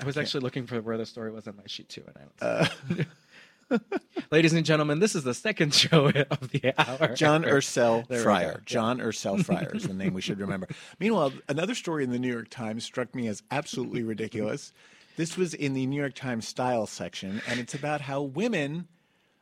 I 0.00 0.04
was 0.04 0.16
actually 0.16 0.40
looking 0.40 0.66
for 0.66 0.80
where 0.80 0.96
the 0.96 1.06
story 1.06 1.30
was 1.30 1.46
on 1.46 1.56
my 1.56 1.62
sheet 1.66 1.88
too, 1.88 2.02
and 2.06 2.16
I 2.16 2.20
don't. 2.20 2.42
Uh. 2.42 3.78
Ladies 4.30 4.52
and 4.52 4.64
gentlemen, 4.64 4.98
this 4.98 5.14
is 5.14 5.24
the 5.24 5.34
second 5.34 5.74
show 5.80 6.06
of 6.08 6.50
the 6.50 6.74
hour. 6.78 7.14
John 7.14 7.44
Ercel 7.44 8.06
Fryer. 8.22 8.62
John 8.64 8.98
Ercel 8.98 9.44
Fryer 9.44 9.70
is 9.74 9.86
the 9.86 9.94
name 9.94 10.14
we 10.14 10.20
should 10.20 10.40
remember. 10.40 10.68
Meanwhile, 10.98 11.32
another 11.48 11.74
story 11.74 12.02
in 12.02 12.10
the 12.10 12.18
New 12.18 12.32
York 12.32 12.48
Times 12.48 12.84
struck 12.84 13.14
me 13.14 13.28
as 13.28 13.42
absolutely 13.50 14.02
ridiculous. 14.02 14.72
This 15.16 15.36
was 15.36 15.54
in 15.54 15.74
the 15.74 15.86
New 15.86 16.00
York 16.00 16.14
Times 16.14 16.48
style 16.48 16.86
section, 16.86 17.42
and 17.46 17.60
it's 17.60 17.74
about 17.74 18.00
how 18.00 18.22
women 18.22 18.88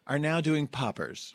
are 0.06 0.18
now 0.18 0.40
doing 0.40 0.66
poppers. 0.66 1.32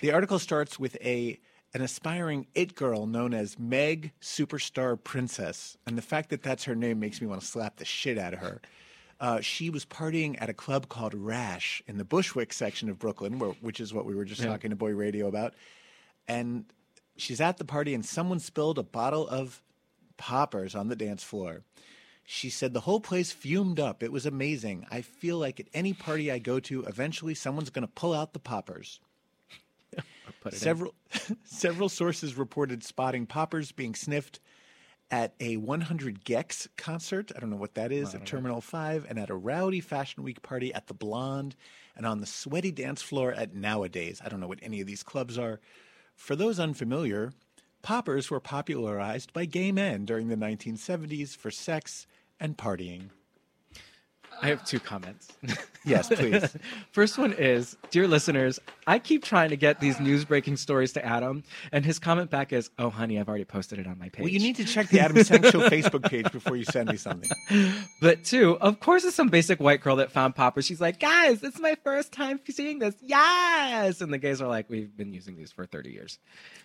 the 0.00 0.12
article 0.12 0.38
starts 0.38 0.78
with 0.78 0.96
a 1.02 1.40
an 1.72 1.82
aspiring 1.82 2.46
it 2.54 2.74
girl 2.74 3.06
known 3.06 3.32
as 3.32 3.58
Meg 3.58 4.12
Superstar 4.20 5.02
Princess, 5.02 5.76
and 5.86 5.96
the 5.96 6.02
fact 6.02 6.30
that 6.30 6.42
that's 6.42 6.64
her 6.64 6.74
name 6.74 6.98
makes 6.98 7.20
me 7.20 7.26
want 7.26 7.40
to 7.40 7.46
slap 7.46 7.76
the 7.76 7.84
shit 7.84 8.18
out 8.18 8.32
of 8.34 8.40
her. 8.40 8.60
Uh, 9.20 9.40
she 9.40 9.68
was 9.68 9.84
partying 9.84 10.40
at 10.40 10.48
a 10.48 10.54
club 10.54 10.88
called 10.88 11.14
Rash 11.14 11.82
in 11.86 11.98
the 11.98 12.04
Bushwick 12.04 12.52
section 12.52 12.88
of 12.88 12.98
Brooklyn, 12.98 13.38
where, 13.38 13.50
which 13.60 13.78
is 13.78 13.92
what 13.92 14.06
we 14.06 14.14
were 14.14 14.24
just 14.24 14.42
talking 14.42 14.70
to 14.70 14.76
Boy 14.76 14.92
Radio 14.92 15.28
about. 15.28 15.54
And 16.26 16.64
she's 17.16 17.40
at 17.40 17.58
the 17.58 17.64
party, 17.64 17.92
and 17.94 18.04
someone 18.04 18.40
spilled 18.40 18.78
a 18.78 18.82
bottle 18.82 19.28
of 19.28 19.62
poppers 20.16 20.74
on 20.74 20.88
the 20.88 20.96
dance 20.96 21.22
floor. 21.22 21.62
She 22.24 22.48
said 22.48 22.72
the 22.72 22.80
whole 22.80 23.00
place 23.00 23.30
fumed 23.32 23.78
up. 23.78 24.02
It 24.02 24.12
was 24.12 24.24
amazing. 24.24 24.86
I 24.90 25.02
feel 25.02 25.36
like 25.36 25.60
at 25.60 25.66
any 25.74 25.92
party 25.92 26.30
I 26.30 26.38
go 26.38 26.60
to, 26.60 26.84
eventually 26.84 27.34
someone's 27.34 27.70
going 27.70 27.86
to 27.86 27.92
pull 27.92 28.14
out 28.14 28.32
the 28.32 28.38
poppers. 28.38 29.00
Several 30.50 30.94
several 31.44 31.88
sources 31.88 32.36
reported 32.36 32.82
spotting 32.82 33.26
poppers 33.26 33.72
being 33.72 33.94
sniffed 33.94 34.40
at 35.10 35.34
a 35.40 35.56
100 35.56 36.24
gecs 36.24 36.68
concert. 36.76 37.32
I 37.34 37.40
don't 37.40 37.50
know 37.50 37.56
what 37.56 37.74
that 37.74 37.90
is 37.90 38.14
at 38.14 38.26
Terminal 38.26 38.60
5, 38.60 39.06
and 39.08 39.18
at 39.18 39.28
a 39.28 39.34
rowdy 39.34 39.80
Fashion 39.80 40.22
Week 40.22 40.40
party 40.40 40.72
at 40.72 40.86
the 40.86 40.94
Blonde, 40.94 41.56
and 41.96 42.06
on 42.06 42.20
the 42.20 42.26
sweaty 42.26 42.70
dance 42.70 43.02
floor 43.02 43.32
at 43.32 43.54
Nowadays. 43.54 44.22
I 44.24 44.28
don't 44.28 44.40
know 44.40 44.46
what 44.46 44.60
any 44.62 44.80
of 44.80 44.86
these 44.86 45.02
clubs 45.02 45.36
are. 45.36 45.60
For 46.14 46.36
those 46.36 46.60
unfamiliar, 46.60 47.32
poppers 47.82 48.30
were 48.30 48.40
popularized 48.40 49.32
by 49.32 49.46
gay 49.46 49.72
men 49.72 50.04
during 50.04 50.28
the 50.28 50.36
1970s 50.36 51.36
for 51.36 51.50
sex 51.50 52.06
and 52.38 52.56
partying. 52.56 53.10
I 54.42 54.48
have 54.48 54.64
two 54.64 54.80
comments. 54.80 55.28
Yes, 55.84 56.08
please. 56.08 56.56
First 56.92 57.16
one 57.16 57.32
is, 57.32 57.76
dear 57.90 58.06
listeners, 58.06 58.60
I 58.86 58.98
keep 58.98 59.24
trying 59.24 59.48
to 59.50 59.56
get 59.56 59.80
these 59.80 59.98
news 59.98 60.24
breaking 60.24 60.56
stories 60.58 60.92
to 60.92 61.04
Adam, 61.04 61.42
and 61.72 61.84
his 61.84 61.98
comment 61.98 62.30
back 62.30 62.52
is, 62.52 62.70
"Oh, 62.78 62.90
honey, 62.90 63.18
I've 63.18 63.28
already 63.28 63.46
posted 63.46 63.78
it 63.78 63.86
on 63.86 63.98
my 63.98 64.10
page." 64.10 64.22
well, 64.24 64.28
you 64.28 64.40
need 64.40 64.56
to 64.56 64.64
check 64.64 64.88
the 64.88 65.00
Adam 65.00 65.22
Sank 65.24 65.46
Show 65.46 65.60
Facebook 65.70 66.08
page 66.10 66.30
before 66.32 66.56
you 66.56 66.64
send 66.64 66.90
me 66.90 66.96
something. 66.96 67.30
But 68.00 68.24
two, 68.24 68.58
of 68.58 68.80
course, 68.80 69.04
it's 69.04 69.16
some 69.16 69.28
basic 69.28 69.58
white 69.58 69.80
girl 69.80 69.96
that 69.96 70.12
found 70.12 70.34
poppers. 70.34 70.66
She's 70.66 70.80
like, 70.80 71.00
"Guys, 71.00 71.42
it's 71.42 71.58
my 71.58 71.76
first 71.82 72.12
time 72.12 72.40
seeing 72.50 72.78
this." 72.78 72.94
Yes, 73.00 74.02
and 74.02 74.12
the 74.12 74.18
gays 74.18 74.42
are 74.42 74.48
like, 74.48 74.68
"We've 74.68 74.94
been 74.94 75.14
using 75.14 75.36
these 75.36 75.50
for 75.50 75.64
thirty 75.64 75.92
years." 75.92 76.18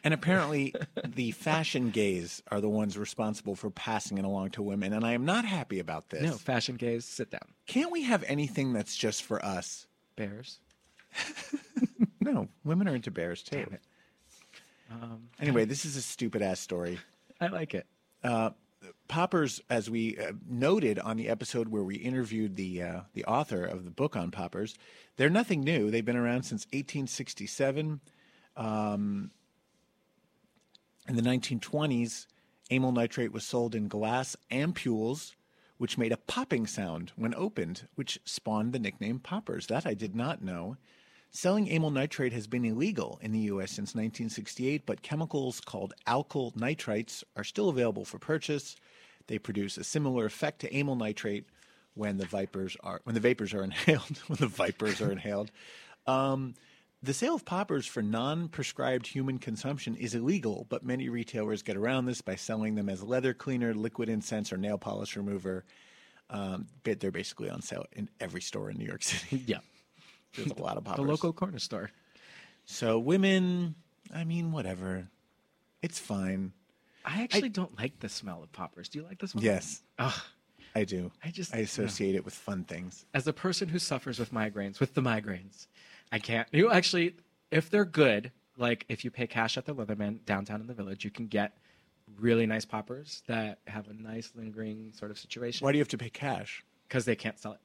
And 0.04 0.14
apparently, 0.14 0.74
the 1.06 1.32
fashion 1.32 1.90
gays 1.90 2.44
are 2.52 2.60
the 2.60 2.70
ones 2.70 2.98
responsible 2.98 3.56
for 3.56 3.70
passing 3.70 4.18
it 4.18 4.26
along 4.26 4.52
to 4.52 4.62
women, 4.62 4.92
and 4.92 5.06
I 5.06 5.14
am 5.14 5.24
not 5.24 5.46
happy 5.46 5.80
about 5.80 6.10
this. 6.10 6.24
No, 6.24 6.34
fashion 6.34 6.76
gays, 6.76 7.06
sit 7.06 7.32
down. 7.32 7.55
Can't 7.68 7.92
we 7.92 8.04
have 8.04 8.24
anything 8.28 8.74
that's 8.74 8.96
just 8.96 9.24
for 9.24 9.44
us? 9.44 9.88
Bears. 10.16 10.60
No, 12.22 12.48
women 12.64 12.88
are 12.88 12.96
into 12.96 13.12
bears 13.12 13.44
too. 13.44 13.58
Damn 13.58 13.74
it. 13.74 13.82
Um, 14.92 15.30
Anyway, 15.40 15.66
this 15.66 15.86
is 15.86 15.96
a 15.96 16.02
stupid 16.02 16.42
ass 16.42 16.60
story. 16.60 16.98
I 17.40 17.48
like 17.48 17.76
it. 17.76 17.86
Poppers, 19.08 19.62
as 19.70 19.90
we 19.92 20.18
uh, 20.18 20.32
noted 20.48 20.98
on 20.98 21.18
the 21.18 21.30
episode 21.30 21.68
where 21.68 21.84
we 21.84 21.96
interviewed 21.96 22.56
the 22.56 22.82
uh, 22.82 23.00
the 23.14 23.26
author 23.26 23.64
of 23.64 23.86
the 23.86 23.92
book 23.92 24.16
on 24.16 24.32
poppers, 24.32 24.76
they're 25.18 25.30
nothing 25.30 25.62
new. 25.62 25.92
They've 25.92 26.04
been 26.06 26.16
around 26.18 26.44
since 26.44 26.66
1867. 26.66 28.00
Um, 28.58 29.30
in 31.08 31.16
the 31.16 31.22
1920s, 31.22 32.26
amyl 32.72 32.92
nitrate 32.92 33.32
was 33.32 33.44
sold 33.44 33.76
in 33.76 33.88
glass 33.88 34.36
ampules, 34.52 35.34
which 35.78 35.98
made 35.98 36.12
a 36.12 36.18
popping 36.18 36.68
sound 36.68 37.12
when 37.16 37.36
opened, 37.36 37.88
which 37.96 38.20
spawned 38.26 38.74
the 38.74 38.80
nickname 38.80 39.20
poppers. 39.20 39.68
That 39.68 39.86
I 39.86 39.94
did 39.94 40.16
not 40.16 40.42
know. 40.42 40.78
Selling 41.32 41.70
amyl 41.70 41.92
nitrate 41.92 42.32
has 42.32 42.48
been 42.48 42.64
illegal 42.64 43.20
in 43.22 43.34
the 43.34 43.40
U.S. 43.40 43.72
since 43.72 43.94
1968, 43.94 44.86
but 44.86 45.02
chemicals 45.02 45.60
called 45.60 45.94
alkyl 46.08 46.56
nitrites 46.56 47.26
are 47.36 47.44
still 47.44 47.68
available 47.68 48.06
for 48.06 48.20
purchase. 48.20 48.78
They 49.28 49.38
produce 49.38 49.78
a 49.78 49.84
similar 49.84 50.26
effect 50.26 50.60
to 50.62 50.74
amyl 50.74 50.96
nitrate 50.96 51.46
when 51.94 52.18
the 52.18 52.26
vipers 52.26 52.78
are 52.84 53.02
when 53.04 53.16
the 53.16 53.22
vapors 53.22 53.54
are 53.54 53.64
inhaled. 53.64 54.18
when 54.28 54.38
the 54.40 54.48
vipers 54.48 55.02
are 55.02 55.12
inhaled. 55.12 55.52
Um, 56.08 56.54
the 57.06 57.14
sale 57.14 57.36
of 57.36 57.46
poppers 57.46 57.86
for 57.86 58.02
non-prescribed 58.02 59.08
human 59.08 59.38
consumption 59.38 59.96
is 59.96 60.16
illegal, 60.16 60.66
but 60.70 60.84
many 60.84 61.10
retailers 61.10 61.62
get 61.62 61.78
around 61.78 62.06
this 62.06 62.22
by 62.22 62.36
selling 62.36 62.76
them 62.76 62.90
as 62.90 63.04
leather 63.04 63.34
cleaner, 63.34 63.74
liquid 63.74 64.10
incense, 64.10 64.52
or 64.52 64.58
nail 64.58 64.78
polish 64.78 65.16
remover. 65.16 65.66
Um, 66.30 66.68
but 66.84 67.00
they're 67.00 67.12
basically 67.12 67.50
on 67.50 67.62
sale 67.62 67.86
in 67.94 68.10
every 68.20 68.42
store 68.42 68.70
in 68.72 68.78
New 68.78 68.86
York 68.86 69.04
City. 69.12 69.44
Yeah, 69.46 69.60
There's 70.36 70.52
a 70.52 70.56
lot 70.62 70.78
of 70.78 70.84
poppers. 70.84 71.06
the 71.06 71.10
local 71.12 71.32
corner 71.34 71.60
store. 71.60 71.92
So 72.66 72.98
women, 72.98 73.76
I 74.14 74.24
mean, 74.24 74.52
whatever. 74.52 75.08
It's 75.84 76.00
fine. 76.00 76.52
I 77.06 77.22
actually 77.22 77.50
don't 77.50 77.78
like 77.78 78.00
the 78.00 78.10
smell 78.10 78.42
of 78.42 78.52
poppers. 78.52 78.90
Do 78.90 78.98
you 79.00 79.06
like 79.06 79.20
the 79.20 79.28
smell? 79.28 79.44
Yes, 79.44 79.84
Ugh, 80.00 80.14
I 80.76 80.84
do. 80.84 81.12
I 81.24 81.30
just 81.30 81.54
I 81.54 81.60
associate 81.60 82.16
it 82.16 82.26
with 82.26 82.34
fun 82.34 82.64
things. 82.64 83.06
as 83.14 83.28
a 83.28 83.34
person 83.34 83.70
who 83.70 83.78
suffers 83.78 84.18
with 84.18 84.34
migraines, 84.34 84.80
with 84.80 84.96
the 84.96 85.02
migraines, 85.02 85.68
I 86.16 86.20
can't. 86.20 86.48
You 86.54 86.72
actually, 86.72 87.16
if 87.52 87.70
they're 87.70 87.84
good, 87.84 88.32
like 88.58 88.86
if 88.88 89.04
you 89.04 89.12
pay 89.12 89.28
cash 89.28 89.58
at 89.58 89.66
the 89.66 89.76
Leatherman 89.76 90.24
downtown 90.26 90.62
in 90.62 90.68
the 90.68 90.74
village, 90.74 91.04
you 91.04 91.12
can 91.12 91.28
get 91.28 91.58
really 92.18 92.46
nice 92.46 92.64
poppers 92.64 93.22
that 93.28 93.60
have 93.68 93.90
a 93.90 93.94
nice 93.94 94.32
lingering 94.34 94.94
sort 94.98 95.12
of 95.12 95.20
situation 95.20 95.66
Why 95.66 95.74
do 95.74 95.78
you 95.78 95.82
have 95.82 95.90
to 95.90 95.98
pay 95.98 96.10
cash? 96.10 96.64
because 96.88 97.04
they 97.04 97.16
can't 97.18 97.38
sell 97.38 97.52
it. 97.52 97.60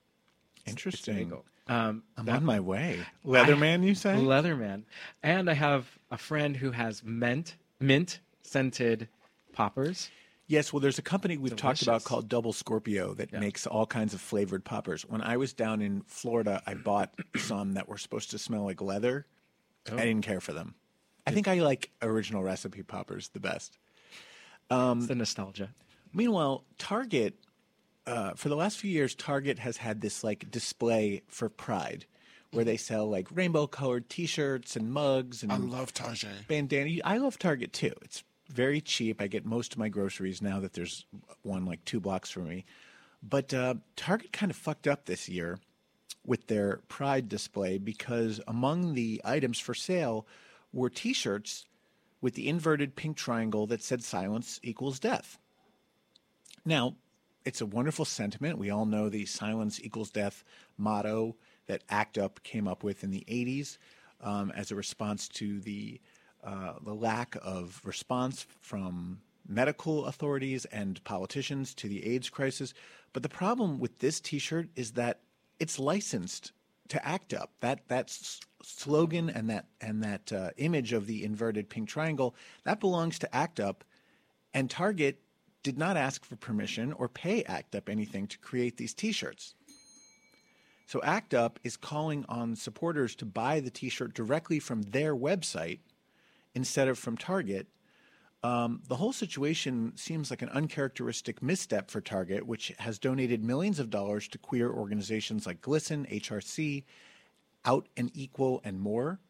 It's 0.62 0.70
Interesting. 0.70 1.16
illegal. 1.16 1.44
Um, 1.68 2.02
I'm 2.16 2.24
that- 2.24 2.36
on 2.38 2.44
my 2.44 2.58
way. 2.58 2.98
Leatherman, 3.24 3.84
you 3.84 3.94
say? 3.94 4.14
Leatherman, 4.16 4.82
and 5.22 5.48
I 5.48 5.54
have 5.54 5.86
a 6.10 6.18
friend 6.18 6.56
who 6.56 6.72
has 6.72 7.04
mint 7.04 7.54
mint 7.78 8.18
scented 8.42 9.08
poppers. 9.52 10.10
Yes, 10.50 10.72
well, 10.72 10.80
there's 10.80 10.98
a 10.98 11.02
company 11.02 11.38
we've 11.38 11.54
talked 11.54 11.80
about 11.82 12.02
called 12.02 12.28
Double 12.28 12.52
Scorpio 12.52 13.14
that 13.14 13.32
Yeah. 13.32 13.38
makes 13.38 13.68
all 13.68 13.86
kinds 13.86 14.14
of 14.14 14.20
flavored 14.20 14.64
poppers. 14.64 15.02
When 15.06 15.22
I 15.22 15.36
was 15.36 15.52
down 15.52 15.80
in 15.80 16.02
Florida, 16.08 16.60
I 16.66 16.74
bought 16.74 17.14
some 17.36 17.74
that 17.74 17.88
were 17.88 17.96
supposed 17.98 18.32
to 18.32 18.38
smell 18.38 18.64
like 18.64 18.80
leather. 18.82 19.26
Oh. 19.92 19.96
I 19.96 20.04
didn't 20.06 20.24
care 20.24 20.40
for 20.40 20.52
them. 20.52 20.74
I 21.24 21.30
think 21.30 21.46
I 21.46 21.60
like 21.60 21.90
original 22.02 22.42
recipe 22.42 22.82
poppers 22.82 23.28
the 23.28 23.38
best. 23.38 23.78
it's 24.72 25.06
the 25.06 25.14
nostalgia. 25.14 25.70
Meanwhile, 26.12 26.64
Target, 26.78 27.36
uh, 28.08 28.32
for 28.34 28.48
the 28.48 28.56
last 28.56 28.78
few 28.78 28.90
years, 28.90 29.14
Target 29.14 29.60
has 29.60 29.76
had 29.76 30.00
this 30.00 30.24
like 30.24 30.50
display 30.50 31.22
for 31.28 31.48
Pride, 31.48 32.06
where 32.50 32.64
they 32.64 32.76
sell 32.76 33.08
like 33.08 33.28
rainbow 33.30 33.68
colored 33.68 34.08
T-shirts 34.08 34.74
and 34.74 34.90
mugs 34.92 35.44
and 35.44 35.52
I 35.52 35.58
love 35.58 35.94
Target 35.94 36.48
bandana. 36.48 36.98
I 37.04 37.18
love 37.18 37.38
Target 37.38 37.72
too. 37.72 37.92
It's 38.02 38.24
very 38.50 38.80
cheap. 38.80 39.20
I 39.20 39.26
get 39.26 39.46
most 39.46 39.72
of 39.72 39.78
my 39.78 39.88
groceries 39.88 40.42
now 40.42 40.60
that 40.60 40.72
there's 40.72 41.06
one 41.42 41.64
like 41.64 41.84
two 41.84 42.00
blocks 42.00 42.30
from 42.30 42.48
me. 42.48 42.64
But 43.22 43.52
uh, 43.52 43.74
Target 43.96 44.32
kind 44.32 44.50
of 44.50 44.56
fucked 44.56 44.86
up 44.86 45.04
this 45.04 45.28
year 45.28 45.58
with 46.24 46.46
their 46.46 46.80
Pride 46.88 47.28
display 47.28 47.78
because 47.78 48.40
among 48.46 48.94
the 48.94 49.20
items 49.24 49.58
for 49.58 49.74
sale 49.74 50.26
were 50.72 50.90
T-shirts 50.90 51.66
with 52.20 52.34
the 52.34 52.48
inverted 52.48 52.96
pink 52.96 53.16
triangle 53.16 53.66
that 53.66 53.82
said 53.82 54.02
"Silence 54.02 54.60
equals 54.62 54.98
death." 54.98 55.38
Now, 56.64 56.96
it's 57.44 57.60
a 57.60 57.66
wonderful 57.66 58.04
sentiment. 58.04 58.58
We 58.58 58.70
all 58.70 58.86
know 58.86 59.08
the 59.08 59.26
silence 59.26 59.80
equals 59.82 60.10
death 60.10 60.44
motto 60.76 61.36
that 61.66 61.84
ACT 61.88 62.18
UP 62.18 62.42
came 62.42 62.68
up 62.68 62.82
with 62.82 63.02
in 63.02 63.10
the 63.10 63.24
80s 63.28 63.78
um, 64.20 64.52
as 64.54 64.70
a 64.70 64.76
response 64.76 65.28
to 65.28 65.60
the, 65.60 66.00
uh, 66.44 66.74
the 66.84 66.94
lack 66.94 67.36
of 67.42 67.80
response 67.84 68.46
from 68.60 69.20
medical 69.46 70.06
authorities 70.06 70.64
and 70.66 71.02
politicians 71.04 71.74
to 71.74 71.88
the 71.88 72.06
AIDS 72.06 72.30
crisis. 72.30 72.72
But 73.12 73.22
the 73.22 73.28
problem 73.28 73.78
with 73.78 73.98
this 73.98 74.20
t 74.20 74.38
shirt 74.38 74.68
is 74.76 74.92
that 74.92 75.20
it's 75.58 75.78
licensed 75.78 76.52
to 76.88 77.06
ACT 77.06 77.34
UP. 77.34 77.50
That, 77.60 77.88
that 77.88 78.06
s- 78.06 78.40
slogan 78.62 79.30
and 79.30 79.50
that, 79.50 79.66
and 79.80 80.02
that 80.02 80.32
uh, 80.32 80.50
image 80.56 80.92
of 80.92 81.06
the 81.06 81.24
inverted 81.24 81.68
pink 81.68 81.88
triangle, 81.88 82.34
that 82.64 82.80
belongs 82.80 83.18
to 83.20 83.34
ACT 83.34 83.60
UP. 83.60 83.84
And 84.54 84.70
Target 84.70 85.20
did 85.62 85.78
not 85.78 85.96
ask 85.96 86.24
for 86.24 86.36
permission 86.36 86.92
or 86.92 87.08
pay 87.08 87.42
ACT 87.44 87.74
UP 87.74 87.88
anything 87.88 88.26
to 88.28 88.38
create 88.38 88.76
these 88.76 88.94
t 88.94 89.12
shirts. 89.12 89.54
So 90.86 91.00
ACT 91.02 91.34
UP 91.34 91.60
is 91.62 91.76
calling 91.76 92.24
on 92.28 92.56
supporters 92.56 93.14
to 93.16 93.24
buy 93.24 93.60
the 93.60 93.70
t 93.70 93.88
shirt 93.88 94.14
directly 94.14 94.58
from 94.58 94.82
their 94.82 95.14
website 95.14 95.80
instead 96.54 96.88
of 96.88 96.98
from 96.98 97.16
Target. 97.16 97.68
Um, 98.42 98.82
the 98.88 98.96
whole 98.96 99.12
situation 99.12 99.92
seems 99.96 100.30
like 100.30 100.42
an 100.42 100.48
uncharacteristic 100.48 101.42
misstep 101.42 101.90
for 101.90 102.00
Target, 102.00 102.46
which 102.46 102.72
has 102.78 102.98
donated 102.98 103.44
millions 103.44 103.78
of 103.78 103.90
dollars 103.90 104.28
to 104.28 104.38
queer 104.38 104.70
organizations 104.70 105.46
like 105.46 105.60
GLSEN, 105.60 106.10
HRC, 106.10 106.84
Out 107.64 107.88
and 107.96 108.10
Equal, 108.14 108.62
and 108.64 108.80
more 108.80 109.20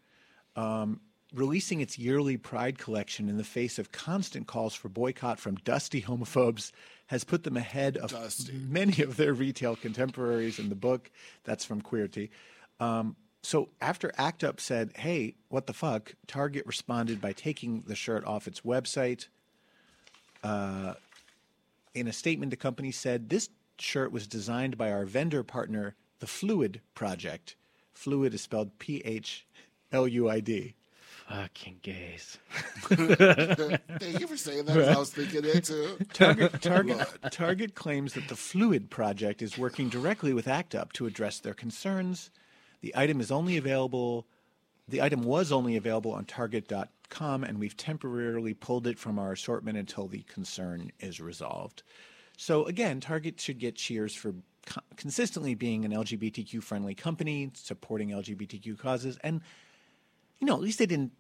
releasing 1.35 1.81
its 1.81 1.99
yearly 1.99 2.37
Pride 2.37 2.79
collection 2.79 3.29
in 3.29 3.37
the 3.37 3.45
face 3.45 3.79
of 3.79 3.93
constant 3.93 4.47
calls 4.47 4.75
for 4.75 4.89
boycott 4.89 5.39
from 5.39 5.57
dusty 5.57 6.03
homophobes 6.03 6.73
has 7.07 7.25
put 7.25 7.45
them 7.45 7.57
ahead 7.57 7.97
of 7.97 8.11
Dusty. 8.11 8.53
many 8.53 9.03
of 9.03 9.17
their 9.17 9.33
retail 9.33 9.77
contemporaries 9.77 10.59
in 10.59 10.69
the 10.69 10.75
book. 10.75 11.11
That's 11.45 11.65
from 11.65 11.83
Queerty. 11.83 12.31
Um, 12.79 13.17
so 13.43 13.69
after 13.81 14.13
ACT 14.19 14.45
UP 14.45 14.61
said, 14.61 14.93
hey, 14.97 15.35
what 15.49 15.67
the 15.67 15.73
fuck, 15.73 16.15
Target 16.27 16.67
responded 16.67 17.21
by 17.21 17.33
taking 17.33 17.83
the 17.87 17.95
shirt 17.95 18.25
off 18.25 18.47
its 18.47 18.61
website. 18.61 19.29
Uh, 20.43 20.95
in 21.95 22.07
a 22.07 22.13
statement, 22.13 22.51
the 22.51 22.57
company 22.57 22.93
said, 22.93 23.29
this 23.31 23.49
shirt 23.79 24.13
was 24.13 24.27
designed 24.27 24.77
by 24.79 24.91
our 24.93 25.05
vendor 25.05 25.43
partner, 25.43 25.95
the 26.19 26.27
Phluid 26.27 26.81
Project. 26.95 27.57
Phluid 27.95 28.33
is 28.35 28.43
spelled 28.43 28.79
P 28.79 28.99
H 29.05 29.47
L 29.93 30.07
U 30.07 30.29
I 30.29 30.41
D. 30.41 30.75
Fucking 31.29 31.79
gays. 31.83 32.39
Thank 32.89 34.21
you 34.21 34.27
for 34.27 34.37
saying 34.37 34.65
that. 34.65 34.75
'cause 34.75 34.89
I 34.89 34.99
was 34.99 35.11
thinking 35.13 35.45
it 35.45 35.65
too. 35.65 35.97
Target, 36.13 36.53
Target, 36.63 37.07
Target 37.31 37.75
claims 37.75 38.15
that 38.15 38.29
the 38.29 38.35
Phluid 38.35 38.91
Project 38.91 39.41
is 39.43 39.57
working 39.57 39.89
directly 39.89 40.33
with 40.33 40.49
ACT 40.49 40.75
UP 40.75 40.93
to 40.95 41.07
address 41.07 41.39
their 41.39 41.55
concerns. 41.55 42.31
The 42.81 42.95
item 42.97 43.21
is 43.21 43.31
only 43.31 43.57
available. 43.57 44.27
The 44.89 45.03
item 45.03 45.23
was 45.23 45.53
only 45.53 45.77
available 45.77 46.13
on 46.13 46.25
target.com, 46.25 47.45
and 47.45 47.59
we've 47.59 47.77
temporarily 47.77 48.55
pulled 48.55 48.87
it 48.87 48.99
from 48.99 49.19
our 49.19 49.33
assortment 49.33 49.79
until 49.79 50.09
the 50.09 50.23
concern 50.23 50.91
is 50.99 51.21
resolved. 51.21 51.83
So, 52.37 52.65
again, 52.65 53.01
Target 53.01 53.39
should 53.41 53.59
get 53.59 53.77
cheers 53.77 54.15
for 54.15 54.35
co- 54.67 54.81
consistently 54.97 55.55
being 55.55 55.85
an 55.85 55.93
LGBTQ 55.93 56.63
friendly 56.63 56.95
company, 56.95 57.51
supporting 57.55 58.09
LGBTQ 58.11 58.79
causes, 58.79 59.19
and 59.23 59.43
you 60.39 60.47
know, 60.47 60.55
at 60.55 60.61
least 60.63 60.79
they 60.79 60.87
didn't 60.87 61.13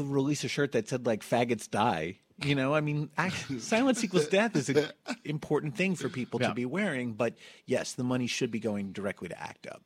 release 0.00 0.42
a 0.42 0.48
shirt 0.48 0.72
that 0.72 0.88
said 0.88 1.06
like 1.06 1.22
"faggots 1.22 1.70
die." 1.70 2.18
You 2.42 2.56
know, 2.56 2.74
I 2.74 2.80
mean, 2.80 3.08
silence 3.60 4.02
equals 4.02 4.26
death 4.26 4.56
is 4.56 4.68
an 4.68 4.88
important 5.24 5.76
thing 5.76 5.94
for 5.94 6.08
people 6.08 6.40
Yeah. 6.42 6.48
to 6.48 6.54
be 6.54 6.66
wearing. 6.66 7.12
But 7.12 7.34
yes, 7.66 7.92
the 7.92 8.02
money 8.02 8.26
should 8.26 8.50
be 8.50 8.58
going 8.58 8.90
directly 8.90 9.28
to 9.28 9.40
ACT 9.40 9.68
UP. 9.68 9.82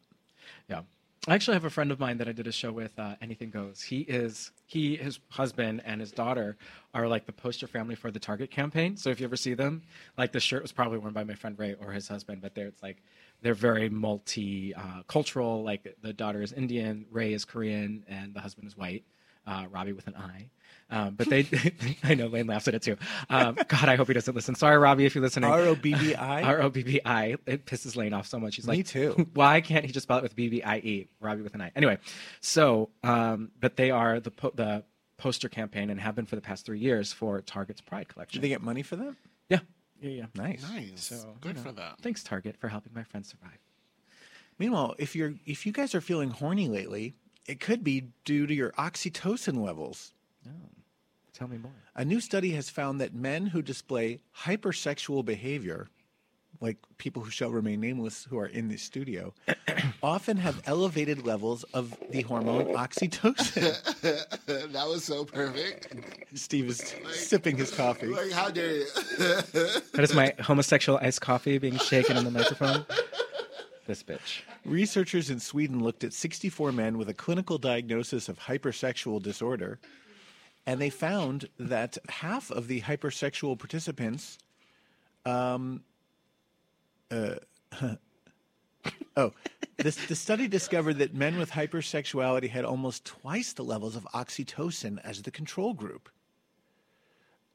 Yeah. 0.70 0.80
I 1.26 1.34
actually 1.34 1.54
have 1.54 1.64
a 1.64 1.70
friend 1.70 1.90
of 1.90 1.98
mine 1.98 2.16
that 2.18 2.28
I 2.28 2.32
did 2.32 2.46
a 2.46 2.52
show 2.52 2.72
with, 2.72 2.98
uh, 2.98 3.16
Anything 3.20 3.50
Goes. 3.50 3.82
He 3.82 4.00
is, 4.00 4.52
he, 4.66 4.96
his 4.96 5.18
husband, 5.28 5.82
and 5.84 6.00
his 6.00 6.12
daughter 6.12 6.56
are 6.94 7.06
like 7.08 7.26
the 7.26 7.32
poster 7.32 7.66
family 7.66 7.94
for 7.94 8.10
the 8.10 8.18
Target 8.18 8.50
campaign. 8.50 8.96
So 8.96 9.10
if 9.10 9.20
you 9.20 9.26
ever 9.26 9.36
see 9.36 9.54
them, 9.54 9.82
like 10.16 10.32
the 10.32 10.40
shirt 10.40 10.62
was 10.62 10.72
probably 10.72 10.98
worn 10.98 11.12
by 11.12 11.24
my 11.24 11.34
friend 11.34 11.58
Ray 11.58 11.74
or 11.80 11.92
his 11.92 12.08
husband, 12.08 12.40
but 12.40 12.54
they're, 12.54 12.68
it's 12.68 12.82
like, 12.82 13.02
they're 13.42 13.54
very 13.54 13.88
multi 13.88 14.74
uh. 14.74 15.02
Like 15.62 15.96
the 16.02 16.12
daughter 16.12 16.40
is 16.42 16.52
Indian, 16.52 17.04
Ray 17.10 17.32
is 17.34 17.44
Korean, 17.44 18.04
and 18.08 18.32
the 18.32 18.40
husband 18.40 18.66
is 18.68 18.76
white, 18.76 19.04
uh, 19.46 19.66
Robbie 19.70 19.92
with 19.92 20.06
an 20.06 20.14
I. 20.16 20.48
Um, 20.90 21.14
but 21.14 21.28
they, 21.28 21.46
I 22.02 22.14
know 22.14 22.28
Lane 22.28 22.46
laughs 22.46 22.66
at 22.66 22.74
it 22.74 22.82
too. 22.82 22.96
Um, 23.28 23.58
God, 23.68 23.88
I 23.88 23.96
hope 23.96 24.08
he 24.08 24.14
doesn't 24.14 24.34
listen. 24.34 24.54
Sorry, 24.54 24.78
Robbie, 24.78 25.04
if 25.04 25.14
you're 25.14 25.22
listening. 25.22 25.50
R 25.50 25.60
O 25.60 25.74
B 25.74 25.94
B 25.94 26.14
I. 26.14 26.42
R 26.44 26.62
O 26.62 26.70
B 26.70 26.82
B 26.82 27.00
I. 27.04 27.36
It 27.46 27.66
pisses 27.66 27.96
Lane 27.96 28.14
off 28.14 28.26
so 28.26 28.38
much. 28.38 28.56
He's 28.56 28.66
like, 28.66 28.78
Me 28.78 28.82
too. 28.82 29.28
Why 29.34 29.60
can't 29.60 29.84
he 29.84 29.92
just 29.92 30.04
spell 30.04 30.18
it 30.18 30.22
with 30.22 30.34
B 30.34 30.48
B 30.48 30.62
I 30.62 30.78
E? 30.78 31.08
Robbie 31.20 31.42
with 31.42 31.54
an 31.54 31.60
I. 31.60 31.72
Anyway, 31.76 31.98
so 32.40 32.90
um, 33.02 33.50
but 33.60 33.76
they 33.76 33.90
are 33.90 34.20
the 34.20 34.30
po- 34.30 34.52
the 34.54 34.84
poster 35.18 35.48
campaign 35.48 35.90
and 35.90 36.00
have 36.00 36.14
been 36.14 36.26
for 36.26 36.36
the 36.36 36.42
past 36.42 36.64
three 36.64 36.78
years 36.78 37.12
for 37.12 37.40
Target's 37.42 37.80
Pride 37.80 38.08
collection. 38.08 38.40
Do 38.40 38.42
they 38.42 38.48
get 38.48 38.62
money 38.62 38.82
for 38.82 38.96
that? 38.96 39.14
yeah, 39.48 39.58
yeah, 40.00 40.10
yeah. 40.10 40.26
Nice. 40.34 40.62
Nice. 40.62 41.04
So 41.04 41.34
Good 41.40 41.48
you 41.48 41.54
know, 41.54 41.68
for 41.68 41.72
that. 41.72 42.00
Thanks, 42.00 42.22
Target, 42.22 42.56
for 42.56 42.68
helping 42.68 42.92
my 42.94 43.02
friend 43.02 43.26
survive. 43.26 43.58
Meanwhile, 44.58 44.94
if 44.98 45.14
you're 45.14 45.34
if 45.44 45.66
you 45.66 45.72
guys 45.72 45.94
are 45.94 46.00
feeling 46.00 46.30
horny 46.30 46.68
lately, 46.68 47.14
it 47.46 47.60
could 47.60 47.84
be 47.84 48.08
due 48.24 48.46
to 48.46 48.54
your 48.54 48.72
oxytocin 48.72 49.62
levels. 49.62 50.14
Tell 51.38 51.46
me 51.46 51.58
more. 51.58 51.70
A 51.94 52.04
new 52.04 52.20
study 52.20 52.50
has 52.52 52.68
found 52.68 53.00
that 53.00 53.14
men 53.14 53.46
who 53.46 53.62
display 53.62 54.18
hypersexual 54.42 55.24
behavior, 55.24 55.88
like 56.60 56.78
people 56.96 57.22
who 57.22 57.30
shall 57.30 57.50
remain 57.50 57.80
nameless 57.80 58.24
who 58.28 58.36
are 58.38 58.46
in 58.46 58.66
the 58.66 58.76
studio, 58.76 59.32
often 60.02 60.38
have 60.38 60.60
elevated 60.66 61.24
levels 61.24 61.62
of 61.74 61.96
the 62.10 62.22
hormone 62.22 62.74
oxytocin. 62.74 64.00
that 64.72 64.88
was 64.88 65.04
so 65.04 65.24
perfect. 65.24 65.94
Steve 66.34 66.70
is 66.70 66.92
sipping 67.12 67.56
his 67.56 67.70
coffee. 67.70 68.08
Like, 68.08 68.32
how 68.32 68.50
dare 68.50 68.78
you? 68.78 68.86
That 69.92 70.00
is 70.00 70.14
my 70.14 70.34
homosexual 70.40 70.98
iced 71.00 71.20
coffee 71.20 71.58
being 71.58 71.78
shaken 71.78 72.16
in 72.16 72.24
the 72.24 72.32
microphone. 72.32 72.84
This 73.86 74.02
bitch. 74.02 74.42
Researchers 74.64 75.30
in 75.30 75.38
Sweden 75.38 75.84
looked 75.84 76.02
at 76.02 76.12
64 76.12 76.72
men 76.72 76.98
with 76.98 77.08
a 77.08 77.14
clinical 77.14 77.58
diagnosis 77.58 78.28
of 78.28 78.40
hypersexual 78.40 79.22
disorder, 79.22 79.78
and 80.68 80.82
they 80.82 80.90
found 80.90 81.48
that 81.58 81.96
half 82.10 82.50
of 82.50 82.68
the 82.68 82.82
hypersexual 82.82 83.58
participants, 83.58 84.36
um, 85.24 85.82
uh, 87.10 87.36
oh, 89.16 89.32
this, 89.78 89.96
the 90.08 90.14
study 90.14 90.46
discovered 90.46 90.98
that 90.98 91.14
men 91.14 91.38
with 91.38 91.52
hypersexuality 91.52 92.50
had 92.50 92.66
almost 92.66 93.06
twice 93.06 93.54
the 93.54 93.64
levels 93.64 93.96
of 93.96 94.06
oxytocin 94.12 94.98
as 95.02 95.22
the 95.22 95.30
control 95.30 95.72
group. 95.72 96.10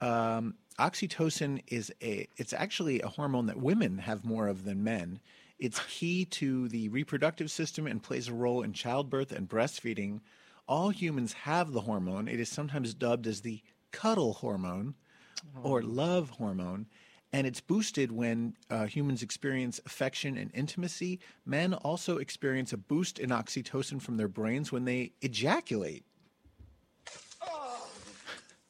Um, 0.02 0.56
oxytocin 0.80 1.62
is 1.68 1.94
a 2.02 2.28
it's 2.38 2.52
actually 2.52 3.02
a 3.02 3.10
hormone 3.10 3.46
that 3.46 3.58
women 3.58 4.00
have 4.00 4.26
more 4.26 4.48
of 4.48 4.66
than 4.66 4.84
men. 4.84 5.20
It's 5.60 5.80
key 5.88 6.26
to 6.26 6.68
the 6.68 6.90
reproductive 6.90 7.52
system 7.52 7.86
and 7.86 8.02
plays 8.02 8.28
a 8.28 8.34
role 8.34 8.64
in 8.64 8.74
childbirth 8.74 9.32
and 9.32 9.48
breastfeeding. 9.48 10.22
All 10.68 10.90
humans 10.90 11.34
have 11.34 11.72
the 11.72 11.82
hormone. 11.82 12.28
It 12.28 12.40
is 12.40 12.50
sometimes 12.50 12.94
dubbed 12.94 13.28
as 13.28 13.42
the 13.42 13.62
cuddle 13.92 14.34
hormone 14.34 14.96
or 15.62 15.82
love 15.84 16.30
hormone, 16.32 16.88
and 17.32 17.46
it's 17.46 17.62
boosted 17.62 18.12
when 18.12 18.56
uh, 18.70 18.86
humans 18.86 19.22
experience 19.24 19.80
affection 19.86 20.38
and 20.38 20.52
intimacy. 20.54 21.20
Men 21.46 21.74
also 21.74 22.18
experience 22.18 22.74
a 22.74 22.78
boost 22.78 23.20
in 23.20 23.30
oxytocin 23.30 24.02
from 24.02 24.18
their 24.18 24.28
brains 24.28 24.72
when 24.72 24.86
they 24.86 25.12
ejaculate. 25.22 26.06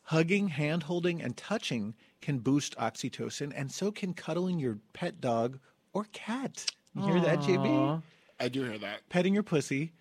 Hugging, 0.03 0.47
hand 0.49 0.83
holding, 0.83 1.21
and 1.21 1.35
touching 1.37 1.95
can 2.21 2.39
boost 2.39 2.75
oxytocin, 2.77 3.51
and 3.55 3.71
so 3.71 3.91
can 3.91 4.13
cuddling 4.13 4.59
your 4.59 4.77
pet 4.93 5.19
dog 5.21 5.59
or 5.93 6.05
cat. 6.11 6.65
You 6.95 7.03
hear 7.03 7.19
that, 7.21 7.39
JB? 7.39 8.01
I 8.43 8.49
do 8.49 8.63
hear 8.63 8.77
that. 8.79 9.07
Petting 9.09 9.33
your 9.33 9.43
pussy 9.43 9.93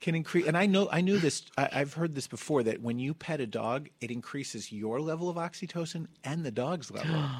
can 0.00 0.14
increase, 0.14 0.46
and 0.46 0.56
I 0.56 0.66
know 0.66 0.88
I 0.92 1.00
knew 1.00 1.18
this. 1.18 1.44
I, 1.56 1.68
I've 1.72 1.94
heard 1.94 2.14
this 2.14 2.26
before 2.28 2.62
that 2.64 2.82
when 2.82 2.98
you 2.98 3.14
pet 3.14 3.40
a 3.40 3.46
dog, 3.46 3.88
it 4.00 4.10
increases 4.10 4.70
your 4.70 5.00
level 5.00 5.30
of 5.30 5.36
oxytocin 5.36 6.06
and 6.22 6.44
the 6.44 6.50
dog's 6.50 6.90
level. 6.90 7.24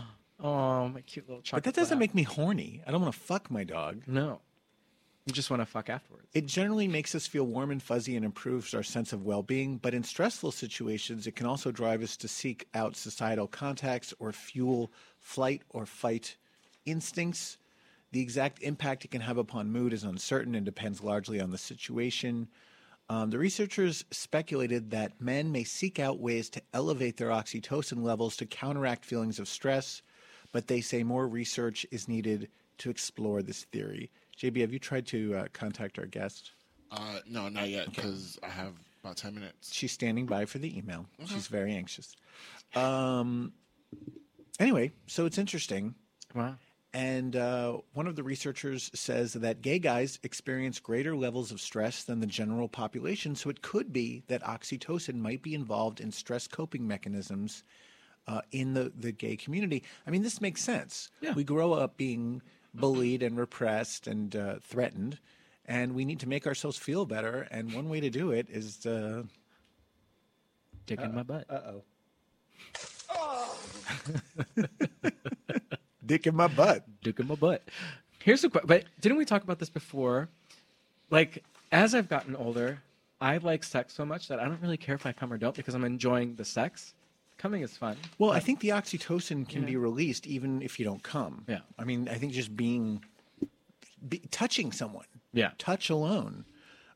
Oh, 0.41 0.87
my 0.89 1.01
cute 1.01 1.29
little 1.29 1.43
chocolate. 1.43 1.65
but 1.65 1.75
that 1.75 1.81
doesn't 1.81 1.97
lab. 1.97 1.99
make 1.99 2.15
me 2.15 2.23
horny. 2.23 2.81
I 2.87 2.93
don't 2.93 3.03
want 3.03 3.13
to 3.13 3.19
fuck 3.19 3.51
my 3.51 3.65
dog. 3.65 4.05
No. 4.07 4.41
You 5.27 5.33
just 5.33 5.51
want 5.51 5.63
to 5.63 5.67
fuck 5.67 5.91
afterwards. 5.91 6.29
It 6.33 6.47
generally 6.47 6.87
makes 6.87 7.13
us 7.17 7.27
feel 7.27 7.43
warm 7.43 7.73
and 7.73 7.83
fuzzy 7.83 8.15
and 8.15 8.25
improves 8.25 8.73
our 8.73 8.85
sense 8.85 9.13
of 9.13 9.25
well 9.25 9.43
being, 9.43 9.79
but 9.79 9.95
in 9.95 10.05
stressful 10.05 10.53
situations, 10.53 11.27
it 11.27 11.35
can 11.35 11.47
also 11.47 11.73
drive 11.73 12.05
us 12.05 12.17
to 12.19 12.29
seek 12.29 12.69
out 12.73 12.95
societal 12.95 13.49
contacts 13.49 14.15
or 14.21 14.31
fuel 14.31 14.93
flight 15.19 15.63
or 15.71 15.87
fight 15.87 16.37
instincts. 16.87 17.59
The 18.13 18.21
exact 18.21 18.63
impact 18.63 19.05
it 19.05 19.11
can 19.11 19.21
have 19.21 19.37
upon 19.37 19.71
mood 19.71 19.93
is 19.93 20.05
uncertain 20.05 20.55
and 20.55 20.65
depends 20.65 21.03
largely 21.03 21.41
on 21.41 21.51
the 21.51 21.59
situation. 21.59 22.49
Um, 23.11 23.31
the 23.31 23.39
researchers 23.39 24.05
speculated 24.11 24.91
that 24.91 25.21
men 25.21 25.51
may 25.51 25.65
seek 25.65 25.99
out 25.99 26.19
ways 26.19 26.51
to 26.51 26.63
elevate 26.75 27.17
their 27.17 27.29
oxytocin 27.29 28.03
levels 28.03 28.37
to 28.37 28.47
counteract 28.47 29.05
feelings 29.05 29.39
of 29.39 29.49
stress, 29.49 30.03
but 30.53 30.67
they 30.67 30.81
say 30.81 31.03
more 31.03 31.27
research 31.27 31.87
is 31.91 32.09
needed 32.09 32.49
to 32.79 32.91
explore 32.91 33.43
this 33.43 33.65
theory. 33.65 34.11
JB, 34.37 34.61
have 34.61 34.73
you 34.73 34.79
tried 34.79 35.07
to 35.09 35.35
uh, 35.35 35.47
contact 35.53 35.99
our 35.99 36.07
guest? 36.07 36.53
Uh, 36.91 37.19
no, 37.27 37.49
not 37.49 37.69
yet, 37.69 37.91
because 37.91 38.39
I 38.43 38.49
have 38.49 38.75
about 39.03 39.17
10 39.17 39.35
minutes. 39.35 39.73
She's 39.73 39.93
standing 39.93 40.27
by 40.27 40.45
for 40.45 40.59
the 40.59 40.77
email. 40.77 41.07
She's 41.27 41.47
very 41.47 41.73
anxious. 41.75 42.15
Um, 42.75 43.53
anyway, 44.61 44.93
so 45.07 45.27
it's 45.27 45.39
interesting. 45.39 45.95
Wow. 46.35 46.57
And 46.95 47.37
uh, 47.37 47.79
one 47.93 48.07
of 48.07 48.17
the 48.17 48.23
researchers 48.23 48.91
says 48.95 49.35
that 49.35 49.61
gay 49.61 49.79
guys 49.79 50.19
experience 50.23 50.81
greater 50.81 51.15
levels 51.15 51.53
of 51.53 51.61
stress 51.61 52.03
than 52.03 52.21
the 52.21 52.27
general 52.27 52.69
population. 52.69 53.35
So 53.35 53.51
it 53.51 53.61
could 53.61 53.93
be 53.93 54.23
that 54.29 54.43
oxytocin 54.43 55.17
might 55.17 55.43
be 55.43 55.55
involved 55.55 56.01
in 56.01 56.11
stress 56.13 56.49
coping 56.49 56.89
mechanisms 56.89 57.63
uh, 58.27 58.41
in 58.53 58.73
the, 58.75 58.93
the 58.97 59.13
gay 59.13 59.37
community. 59.37 59.83
I 60.07 60.11
mean, 60.11 60.23
this 60.23 60.41
makes 60.41 60.63
sense. 60.63 61.11
Yeah. 61.21 61.35
We 61.35 61.45
grow 61.45 61.75
up 61.75 61.97
being 61.99 62.41
bullied 62.73 63.23
and 63.23 63.37
repressed 63.37 64.07
and 64.07 64.35
uh, 64.35 64.57
threatened, 64.63 65.19
and 65.67 65.95
we 65.95 66.05
need 66.05 66.21
to 66.21 66.29
make 66.29 66.47
ourselves 66.47 66.79
feel 66.79 67.05
better. 67.05 67.49
And 67.51 67.75
one 67.75 67.89
way 67.89 68.01
to 68.01 68.11
do 68.11 68.31
it 68.31 68.49
is. 68.51 68.87
Uh, 68.87 69.25
Dick 70.87 71.01
in 71.01 71.15
my 71.15 71.23
butt. 71.23 71.45
oh. 73.11 73.45
Dick 76.09 76.27
in 76.27 76.35
my 76.35 76.49
butt. 76.49 76.85
dick 77.03 77.21
in 77.21 77.29
my 77.29 77.35
butt. 77.37 77.63
Here's 78.21 78.43
a 78.43 78.51
question. 78.51 78.67
But 78.67 78.85
didn't 79.01 79.19
we 79.19 79.25
talk 79.25 79.45
about 79.45 79.59
this 79.61 79.69
before? 79.71 80.29
Like, 81.11 81.45
as 81.71 81.95
I've 81.95 82.09
gotten 82.09 82.35
older, 82.35 82.81
I 83.21 83.37
like 83.37 83.63
sex 83.63 83.95
so 83.95 84.05
much 84.05 84.27
that 84.29 84.41
I 84.41 84.45
don't 84.45 84.61
really 84.61 84.77
care 84.77 84.95
if 84.95 85.07
I 85.07 85.13
come 85.13 85.33
or 85.33 85.39
don't 85.39 85.55
because 85.55 85.75
I'm 85.75 85.85
enjoying 85.85 86.35
the 86.35 86.45
sex. 86.45 86.95
Coming 87.37 87.63
is 87.63 87.77
fun. 87.77 87.97
Well, 88.19 88.33
I 88.33 88.41
think 88.41 88.59
the 88.61 88.71
oxytocin 88.71 89.49
can 89.49 89.65
be 89.65 89.77
released 89.77 90.27
even 90.27 90.61
if 90.63 90.79
you 90.81 90.85
don't 90.85 91.03
come. 91.03 91.45
Yeah. 91.47 91.61
I 91.79 91.85
mean, 91.85 92.09
I 92.09 92.15
think 92.15 92.33
just 92.33 92.57
being, 92.57 93.05
be, 94.09 94.19
touching 94.33 94.73
someone, 94.73 95.07
Yeah. 95.33 95.53
touch 95.59 95.89
alone, 95.91 96.45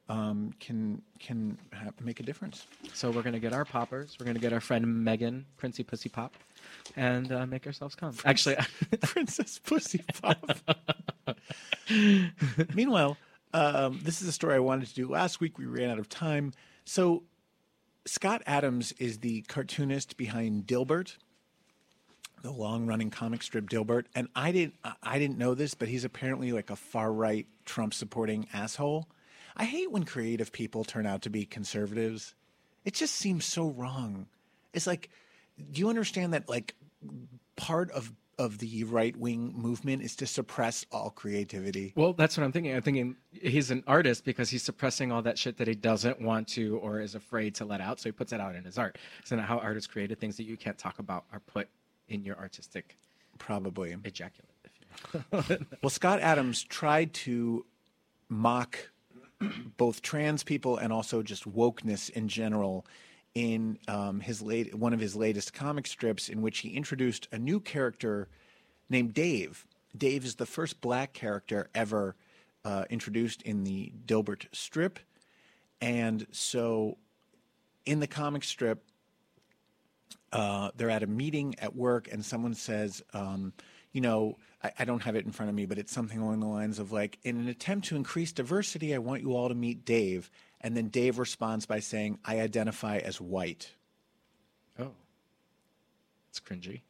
um, 0.08 0.52
can 0.58 1.00
can 1.20 1.56
ha- 1.72 1.90
make 2.00 2.18
a 2.18 2.24
difference. 2.24 2.66
So 2.92 3.10
we're 3.12 3.22
gonna 3.22 3.38
get 3.38 3.52
our 3.52 3.64
poppers. 3.64 4.16
We're 4.18 4.26
gonna 4.26 4.40
get 4.40 4.52
our 4.52 4.60
friend 4.60 5.04
Megan, 5.04 5.46
Princey 5.58 5.84
Pussy 5.84 6.08
Pop, 6.08 6.34
and 6.96 7.30
uh, 7.32 7.46
make 7.46 7.66
ourselves 7.66 7.94
come. 7.94 8.14
Actually, 8.24 8.56
Princess 9.00 9.58
Pussy 9.58 10.04
Pop. 10.20 10.60
Meanwhile, 12.74 13.16
um, 13.54 14.00
this 14.02 14.22
is 14.22 14.28
a 14.28 14.32
story 14.32 14.54
I 14.54 14.60
wanted 14.60 14.88
to 14.88 14.94
do 14.94 15.08
last 15.08 15.40
week. 15.40 15.58
We 15.58 15.66
ran 15.66 15.90
out 15.90 15.98
of 15.98 16.08
time. 16.08 16.52
So, 16.84 17.24
Scott 18.04 18.42
Adams 18.46 18.92
is 18.92 19.18
the 19.18 19.42
cartoonist 19.42 20.16
behind 20.16 20.66
Dilbert, 20.66 21.16
the 22.42 22.50
long-running 22.50 23.10
comic 23.10 23.42
strip 23.42 23.68
Dilbert, 23.68 24.06
and 24.14 24.28
I 24.34 24.52
didn't 24.52 24.74
I 25.02 25.18
didn't 25.18 25.38
know 25.38 25.54
this, 25.54 25.74
but 25.74 25.88
he's 25.88 26.04
apparently 26.04 26.52
like 26.52 26.70
a 26.70 26.76
far-right 26.76 27.46
Trump-supporting 27.64 28.48
asshole. 28.52 29.08
I 29.56 29.64
hate 29.64 29.90
when 29.92 30.04
creative 30.04 30.50
people 30.50 30.82
turn 30.82 31.06
out 31.06 31.22
to 31.22 31.30
be 31.30 31.44
conservatives. 31.44 32.34
It 32.84 32.94
just 32.94 33.14
seems 33.14 33.44
so 33.44 33.68
wrong. 33.68 34.26
It's 34.72 34.86
like, 34.86 35.10
do 35.70 35.80
you 35.80 35.88
understand 35.88 36.34
that 36.34 36.48
like 36.48 36.74
part 37.56 37.90
of 37.92 38.12
of 38.38 38.58
the 38.58 38.82
right 38.84 39.16
wing 39.16 39.52
movement 39.54 40.02
is 40.02 40.16
to 40.16 40.26
suppress 40.26 40.84
all 40.90 41.10
creativity? 41.10 41.92
Well, 41.94 42.12
that's 42.12 42.36
what 42.36 42.44
I'm 42.44 42.52
thinking. 42.52 42.74
I'm 42.74 42.82
thinking 42.82 43.16
he's 43.30 43.70
an 43.70 43.84
artist 43.86 44.24
because 44.24 44.50
he's 44.50 44.62
suppressing 44.62 45.12
all 45.12 45.22
that 45.22 45.38
shit 45.38 45.58
that 45.58 45.68
he 45.68 45.74
doesn't 45.74 46.20
want 46.20 46.48
to 46.48 46.78
or 46.78 47.00
is 47.00 47.14
afraid 47.14 47.54
to 47.56 47.64
let 47.64 47.80
out. 47.80 48.00
So 48.00 48.08
he 48.08 48.12
puts 48.12 48.32
it 48.32 48.40
out 48.40 48.54
in 48.54 48.64
his 48.64 48.78
art. 48.78 48.98
Isn't 49.24 49.38
that 49.38 49.44
how 49.44 49.58
artists 49.58 49.86
created 49.86 50.18
things 50.18 50.36
that 50.38 50.44
you 50.44 50.56
can't 50.56 50.78
talk 50.78 50.98
about 50.98 51.24
are 51.32 51.40
put 51.40 51.68
in 52.08 52.24
your 52.24 52.36
artistic 52.38 52.96
Probably. 53.38 53.94
ejaculate? 54.04 54.50
If 54.64 54.72
you 54.80 55.20
will. 55.30 55.58
Well, 55.82 55.90
Scott 55.90 56.20
Adams 56.20 56.62
tried 56.64 57.12
to 57.14 57.64
mock 58.28 58.78
both 59.76 60.02
trans 60.02 60.42
people 60.42 60.78
and 60.78 60.92
also 60.92 61.22
just 61.22 61.50
wokeness 61.52 62.10
in 62.10 62.28
general 62.28 62.86
in 63.34 63.78
um, 63.88 64.20
his 64.20 64.42
late 64.42 64.74
one 64.74 64.92
of 64.92 65.00
his 65.00 65.16
latest 65.16 65.52
comic 65.54 65.86
strips, 65.86 66.28
in 66.28 66.42
which 66.42 66.58
he 66.58 66.70
introduced 66.70 67.28
a 67.32 67.38
new 67.38 67.60
character 67.60 68.28
named 68.88 69.14
Dave. 69.14 69.66
Dave 69.96 70.24
is 70.24 70.36
the 70.36 70.46
first 70.46 70.80
black 70.80 71.12
character 71.12 71.68
ever 71.74 72.14
uh, 72.64 72.84
introduced 72.90 73.42
in 73.42 73.64
the 73.64 73.92
Dilbert 74.06 74.46
strip, 74.52 74.98
and 75.80 76.26
so 76.30 76.96
in 77.84 78.00
the 78.00 78.06
comic 78.06 78.44
strip, 78.44 78.84
uh, 80.32 80.70
they're 80.76 80.90
at 80.90 81.02
a 81.02 81.06
meeting 81.06 81.54
at 81.58 81.74
work 81.76 82.08
and 82.10 82.24
someone 82.24 82.54
says, 82.54 83.02
um, 83.12 83.52
you 83.92 84.00
know, 84.00 84.38
I, 84.62 84.72
I 84.80 84.84
don't 84.84 85.02
have 85.02 85.16
it 85.16 85.24
in 85.24 85.32
front 85.32 85.50
of 85.50 85.54
me, 85.54 85.66
but 85.66 85.78
it's 85.78 85.92
something 85.92 86.18
along 86.18 86.40
the 86.40 86.46
lines 86.46 86.78
of 86.78 86.92
like, 86.92 87.18
in 87.22 87.36
an 87.36 87.48
attempt 87.48 87.88
to 87.88 87.96
increase 87.96 88.32
diversity, 88.32 88.94
I 88.94 88.98
want 88.98 89.22
you 89.22 89.34
all 89.34 89.48
to 89.48 89.54
meet 89.54 89.84
Dave. 89.84 90.30
And 90.62 90.76
then 90.76 90.88
Dave 90.88 91.18
responds 91.18 91.66
by 91.66 91.80
saying, 91.80 92.18
I 92.24 92.40
identify 92.40 92.98
as 92.98 93.20
white. 93.20 93.72
oh, 94.78 94.92
it's 96.30 96.40
cringy. 96.40 96.82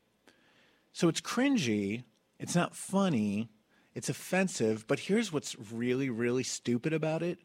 So 0.93 1.09
it's 1.09 1.21
cringy. 1.21 2.05
It's 2.39 2.55
not 2.55 2.77
funny. 2.77 3.49
It's 3.95 4.09
offensive. 4.09 4.87
But 4.87 5.01
here's 5.01 5.33
what's 5.33 5.57
really, 5.73 6.11
really 6.11 6.43
stupid 6.43 6.93
about 6.93 7.23
it. 7.23 7.39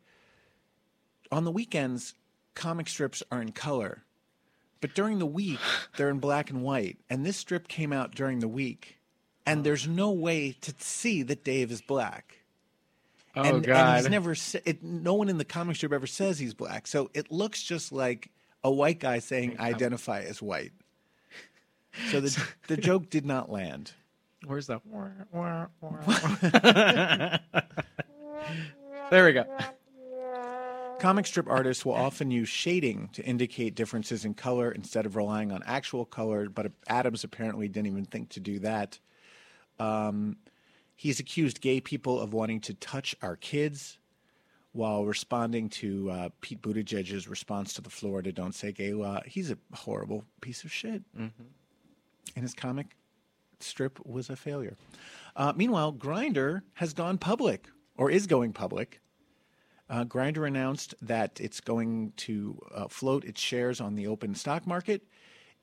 On 1.31 1.45
the 1.45 1.51
weekends, 1.51 2.13
comic 2.55 2.87
strips 2.87 3.23
are 3.31 3.41
in 3.41 3.51
color. 3.51 4.03
But 4.81 4.93
during 4.93 5.19
the 5.19 5.25
week, 5.25 5.59
they're 5.97 6.09
in 6.09 6.19
black 6.19 6.49
and 6.49 6.61
white. 6.61 6.97
And 7.09 7.25
this 7.25 7.37
strip 7.37 7.67
came 7.67 7.93
out 7.93 8.13
during 8.13 8.39
the 8.39 8.47
week. 8.47 8.97
And 9.45 9.61
oh. 9.61 9.63
there's 9.63 9.87
no 9.87 10.11
way 10.11 10.51
to 10.61 10.73
see 10.79 11.23
that 11.23 11.43
Dave 11.43 11.71
is 11.71 11.81
black. 11.81 12.43
Oh 13.37 13.43
and, 13.43 13.63
God! 13.63 13.77
and 13.77 13.99
he's 13.99 14.09
never 14.09 14.33
sa- 14.33 14.59
it, 14.65 14.83
no 14.83 15.13
one 15.13 15.29
in 15.29 15.37
the 15.37 15.45
comic 15.45 15.75
strip 15.75 15.93
ever 15.93 16.07
says 16.07 16.39
he's 16.39 16.55
black. 16.55 16.87
So 16.87 17.11
it 17.13 17.31
looks 17.31 17.61
just 17.61 17.91
like 17.91 18.31
a 18.63 18.71
white 18.71 18.99
guy 18.99 19.19
saying 19.19 19.57
I 19.59 19.69
identify 19.69 20.21
as 20.21 20.41
white. 20.41 20.71
So 22.09 22.19
the 22.19 22.47
the 22.67 22.77
joke 22.77 23.11
did 23.11 23.25
not 23.25 23.51
land. 23.51 23.91
Where's 24.45 24.65
the? 24.65 24.79
there 29.11 29.25
we 29.25 29.33
go. 29.33 29.45
Comic 30.99 31.27
strip 31.27 31.47
artists 31.47 31.85
will 31.85 31.93
often 31.93 32.31
use 32.31 32.49
shading 32.49 33.09
to 33.13 33.23
indicate 33.23 33.75
differences 33.75 34.25
in 34.25 34.33
color 34.33 34.71
instead 34.71 35.05
of 35.05 35.15
relying 35.15 35.51
on 35.51 35.61
actual 35.67 36.05
color, 36.05 36.49
but 36.49 36.71
Adams 36.87 37.23
apparently 37.23 37.67
didn't 37.67 37.87
even 37.87 38.05
think 38.05 38.29
to 38.29 38.39
do 38.39 38.57
that. 38.59 38.99
Um, 39.79 40.37
he's 40.97 41.19
accused 41.21 41.61
gay 41.61 41.79
people 41.79 42.19
of 42.19 42.33
wanting 42.33 42.59
to 42.59 42.73
touch 42.73 43.15
our 43.21 43.37
kids 43.37 43.99
while 44.73 45.05
responding 45.05 45.69
to 45.69 46.09
uh, 46.11 46.29
Pete 46.41 46.61
Buttigieg's 46.61 47.27
response 47.27 47.73
to 47.73 47.81
the 47.81 47.89
Florida 47.89 48.31
Don't 48.31 48.53
Say 48.53 48.71
Gay 48.73 48.93
law. 48.93 49.21
He's 49.25 49.49
a 49.49 49.57
horrible 49.73 50.25
piece 50.41 50.63
of 50.63 50.73
shit. 50.73 51.03
And 52.35 52.43
his 52.43 52.53
comic 52.53 52.97
strip 53.59 54.05
was 54.05 54.29
a 54.29 54.35
failure. 54.35 54.75
Uh, 55.35 55.53
meanwhile, 55.55 55.93
Grindr 55.93 56.61
has 56.73 56.93
gone 56.93 57.17
public 57.17 57.67
or 57.95 58.11
is 58.11 58.27
going 58.27 58.53
public. 58.53 58.99
Uh, 59.89 60.03
Grindr 60.03 60.45
announced 60.45 60.93
that 61.01 61.39
it's 61.39 61.61
going 61.61 62.11
to 62.17 62.59
uh, 62.75 62.87
float 62.87 63.23
its 63.23 63.39
shares 63.39 63.79
on 63.79 63.95
the 63.95 64.07
open 64.07 64.35
stock 64.35 64.67
market. 64.67 65.03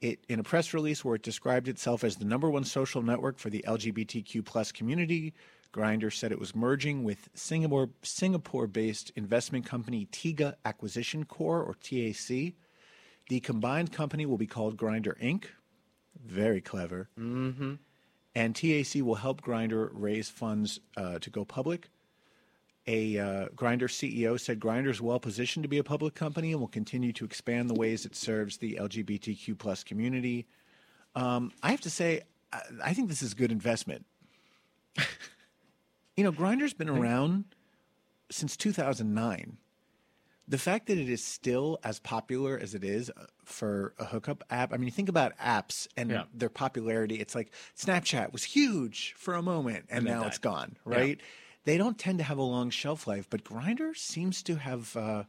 It, 0.01 0.21
in 0.29 0.39
a 0.39 0.43
press 0.43 0.75
release 0.75 1.05
where 1.05 1.15
it 1.15 1.23
described 1.23 1.69
itself 1.69 2.05
as 2.05 2.17
the 2.17 2.25
number 2.25 2.51
one 2.51 2.65
social 2.65 3.01
network 3.03 3.39
for 3.39 3.49
the 3.49 3.65
LGBTQ 3.67 4.45
plus 4.45 4.71
community, 4.71 5.33
Grindr 5.73 6.13
said 6.13 6.31
it 6.31 6.39
was 6.39 6.55
merging 6.55 7.03
with 7.05 7.29
Singapore 7.35 7.91
Singapore-based 8.03 9.13
investment 9.17 9.67
company 9.67 10.07
Tiga 10.13 10.55
Acquisition 10.65 11.25
Corp 11.25 11.67
or 11.69 11.75
TAC. 11.75 12.55
The 13.29 13.41
combined 13.41 13.93
company 13.93 14.27
will 14.27 14.39
be 14.39 14.47
called 14.47 14.77
Grindr 14.77 15.19
Inc. 15.21 15.47
Very 16.25 16.61
clever. 16.61 17.09
Mm-hmm. 17.19 17.75
And 18.37 18.55
TAC 18.55 19.03
will 19.03 19.17
help 19.17 19.43
Grindr 19.43 19.91
raise 19.93 20.29
funds 20.29 20.81
uh, 20.97 21.19
to 21.21 21.31
go 21.31 21.45
public. 21.45 21.89
A 22.87 23.19
uh, 23.19 23.49
Grindr 23.57 23.85
CEO 23.89 24.39
said 24.39 24.61
Grindr 24.61 24.91
is 24.91 25.01
well 25.01 25.19
positioned 25.19 25.63
to 25.63 25.69
be 25.69 25.79
a 25.79 25.85
public 25.85 26.15
company 26.15 26.53
and 26.53 26.61
will 26.61 26.69
continue 26.69 27.13
to 27.15 27.25
expand 27.25 27.71
the 27.71 27.75
ways 27.75 28.05
it 28.05 28.15
serves 28.15 28.59
the 28.59 28.75
LGBTQ 28.81 29.57
plus 29.59 29.83
community. 29.83 30.47
Um, 31.15 31.51
I 31.63 31.71
have 31.71 31.81
to 31.83 31.91
say, 31.91 32.23
I, 32.53 32.61
I 32.85 32.95
think 32.95 33.09
this 33.09 33.23
is 33.23 33.33
good 33.33 33.51
investment. 33.53 34.05
you 36.17 36.25
know, 36.25 36.33
Grindr's 36.33 36.75
been 36.75 36.91
around 36.91 37.45
since 38.31 38.57
2009. 38.57 39.57
The 40.47 40.59
fact 40.59 40.89
that 40.89 40.99
it 40.99 41.09
is 41.09 41.25
still 41.25 41.79
as 41.85 41.99
popular 42.01 42.59
as 42.59 42.75
it 42.75 42.85
is 42.85 43.09
uh, 43.09 43.25
for 43.45 43.95
a 43.99 44.05
hookup 44.05 44.45
app, 44.51 44.75
I 44.75 44.77
mean, 44.77 44.85
you 44.85 44.91
think 44.93 45.09
about 45.09 45.33
apps 45.39 45.89
and 45.97 46.11
Yeah. 46.11 46.25
their 46.35 46.51
popularity. 46.51 47.15
It's 47.15 47.35
like 47.35 47.51
Snapchat 47.79 48.31
was 48.31 48.45
huge 48.45 49.15
for 49.17 49.35
a 49.35 49.43
moment 49.43 49.87
and, 49.89 50.07
then 50.07 50.13
now 50.13 50.21
died. 50.21 50.29
it's 50.29 50.39
gone, 50.39 50.77
Yeah. 50.87 51.15
They 51.65 51.79
don't 51.79 51.99
tend 51.99 52.19
to 52.19 52.25
have 52.25 52.39
a 52.39 52.43
long 52.43 52.71
shelf 52.71 53.07
life, 53.07 53.27
but 53.31 53.45
Grindr 53.45 53.97
seems 53.97 54.43
to 54.45 54.57
have 54.57 54.97
uh, 54.97 55.25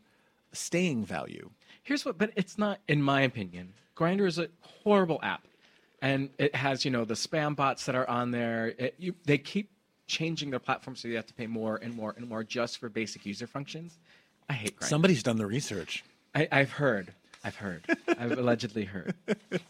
staying 0.52 1.06
value. 1.06 1.50
Here's 1.84 2.06
what, 2.06 2.18
but 2.18 2.32
it's 2.36 2.58
not, 2.58 2.80
in 2.88 3.02
my 3.02 3.22
opinion. 3.22 3.74
Grindr 3.96 4.28
is 4.28 4.38
a 4.38 4.50
horrible 4.62 5.20
app, 5.24 5.48
and 6.02 6.30
it 6.38 6.54
has 6.56 6.84
you 6.84 6.92
know 6.92 7.06
the 7.06 7.14
spam 7.14 7.56
bots 7.56 7.86
that 7.86 7.96
are 7.96 8.10
on 8.10 8.32
there. 8.32 8.74
It, 8.78 8.96
you, 8.98 9.16
they 9.26 9.38
keep 9.38 9.70
changing 10.08 10.50
their 10.50 10.60
platform, 10.60 10.96
so 10.96 11.08
you 11.08 11.16
have 11.16 11.28
to 11.28 11.34
pay 11.34 11.48
more 11.48 11.78
and 11.82 11.96
more 11.96 12.14
and 12.18 12.28
more 12.28 12.44
just 12.44 12.78
for 12.80 12.90
basic 12.90 13.26
user 13.26 13.48
functions. 13.48 13.98
I 14.50 14.54
hate 14.54 14.78
Grindr. 14.78 14.90
Somebody's 14.90 15.24
done 15.24 15.38
the 15.38 15.46
research. 15.46 16.04
I, 16.34 16.48
I've 16.52 16.72
heard. 16.72 17.14
I've 17.46 17.56
heard. 17.56 17.86
I've 18.08 18.38
allegedly 18.38 18.86
heard. 18.86 19.14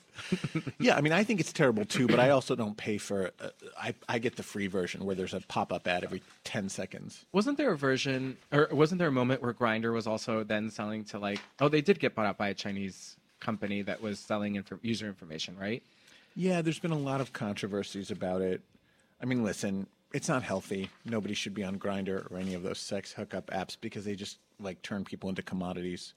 Yeah, 0.80 0.96
I 0.96 1.02
mean, 1.02 1.12
I 1.12 1.26
think 1.26 1.42
it's 1.42 1.52
terrible 1.52 1.84
too, 1.84 2.08
but 2.08 2.22
I 2.22 2.30
also 2.30 2.56
don't 2.56 2.78
pay 2.78 2.98
for. 2.98 3.32
Uh, 3.40 3.50
I 3.78 3.94
I 4.08 4.18
get 4.18 4.38
the 4.38 4.44
free 4.44 4.68
version 4.68 5.04
where 5.06 5.14
there's 5.14 5.34
a 5.34 5.42
pop 5.42 5.74
up 5.74 5.88
ad 5.88 6.06
every 6.06 6.22
ten 6.46 6.70
seconds. 6.70 7.26
Wasn't 7.34 7.58
there 7.58 7.72
a 7.72 7.78
version, 7.78 8.38
or 8.52 8.70
wasn't 8.72 9.00
there 9.00 9.10
a 9.10 9.12
moment 9.12 9.42
where 9.42 9.54
Grindr 9.54 9.94
was 9.94 10.08
also 10.08 10.44
then 10.46 10.72
selling 10.72 11.04
to 11.06 11.20
like? 11.20 11.42
Oh, 11.60 11.68
they 11.68 11.82
did 11.82 12.00
get 12.00 12.16
bought 12.16 12.26
out 12.26 12.38
by 12.38 12.48
a 12.48 12.54
Chinese 12.54 13.18
company 13.42 13.82
that 13.84 14.02
was 14.02 14.18
selling 14.18 14.56
inf- 14.56 14.72
user 14.82 15.06
information, 15.06 15.58
right? 15.60 15.84
Yeah, 16.34 16.62
there's 16.62 16.80
been 16.80 16.92
a 16.92 16.98
lot 16.98 17.20
of 17.20 17.34
controversies 17.34 18.10
about 18.10 18.42
it. 18.42 18.62
I 19.22 19.26
mean, 19.26 19.44
listen, 19.44 19.86
it's 20.14 20.30
not 20.30 20.44
healthy. 20.44 20.90
Nobody 21.04 21.34
should 21.34 21.54
be 21.54 21.64
on 21.66 21.78
Grindr 21.78 22.32
or 22.32 22.38
any 22.38 22.54
of 22.54 22.64
those 22.64 22.80
sex 22.80 23.12
hookup 23.12 23.48
apps 23.48 23.76
because 23.80 24.06
they 24.06 24.16
just 24.16 24.40
like 24.62 24.82
turn 24.82 25.04
people 25.04 25.30
into 25.30 25.42
commodities. 25.42 26.14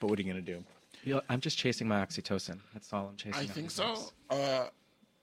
But 0.00 0.10
what 0.10 0.18
are 0.18 0.22
you 0.22 0.28
gonna 0.28 0.42
do? 0.42 0.64
You 1.04 1.14
know, 1.14 1.22
I'm 1.28 1.40
just 1.40 1.58
chasing 1.58 1.88
my 1.88 2.04
oxytocin. 2.04 2.58
That's 2.72 2.92
all 2.92 3.08
I'm 3.08 3.16
chasing. 3.16 3.40
I 3.40 3.46
think 3.46 3.70
so. 3.70 3.96
Uh, 4.28 4.66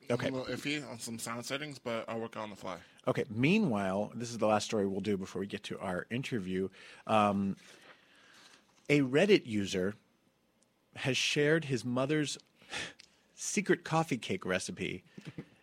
Okay. 0.10 0.28
I'm 0.28 0.36
a 0.36 0.38
little 0.38 0.56
iffy 0.56 0.90
on 0.90 1.00
some 1.00 1.20
sound 1.20 1.46
settings, 1.46 1.80
but 1.80 2.06
I'll 2.08 2.20
work 2.20 2.38
on 2.38 2.50
the 2.50 2.56
fly. 2.56 2.78
Okay. 3.08 3.26
Meanwhile, 3.30 4.12
this 4.16 4.30
is 4.30 4.38
the 4.38 4.48
last 4.48 4.66
story 4.66 4.88
we'll 4.88 5.02
do 5.02 5.18
before 5.18 5.40
we 5.42 5.48
get 5.48 5.64
to 5.64 5.80
our 5.80 6.06
interview. 6.10 6.70
Um, 7.06 7.58
a 8.90 9.02
Reddit 9.02 9.46
user 9.46 9.96
has 10.96 11.18
shared 11.18 11.66
his 11.66 11.84
mother's 11.84 12.38
secret 13.36 13.84
coffee 13.84 14.18
cake 14.18 14.46
recipe 14.46 15.04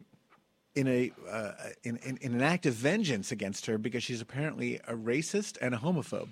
in 0.74 0.88
a 0.88 1.12
uh, 1.30 1.52
in, 1.82 1.96
in, 1.98 2.18
in 2.18 2.34
an 2.34 2.42
act 2.42 2.66
of 2.66 2.74
vengeance 2.74 3.32
against 3.32 3.66
her 3.66 3.78
because 3.78 4.02
she's 4.02 4.20
apparently 4.20 4.76
a 4.86 4.94
racist 4.94 5.56
and 5.60 5.74
a 5.74 5.78
homophobe. 5.78 6.30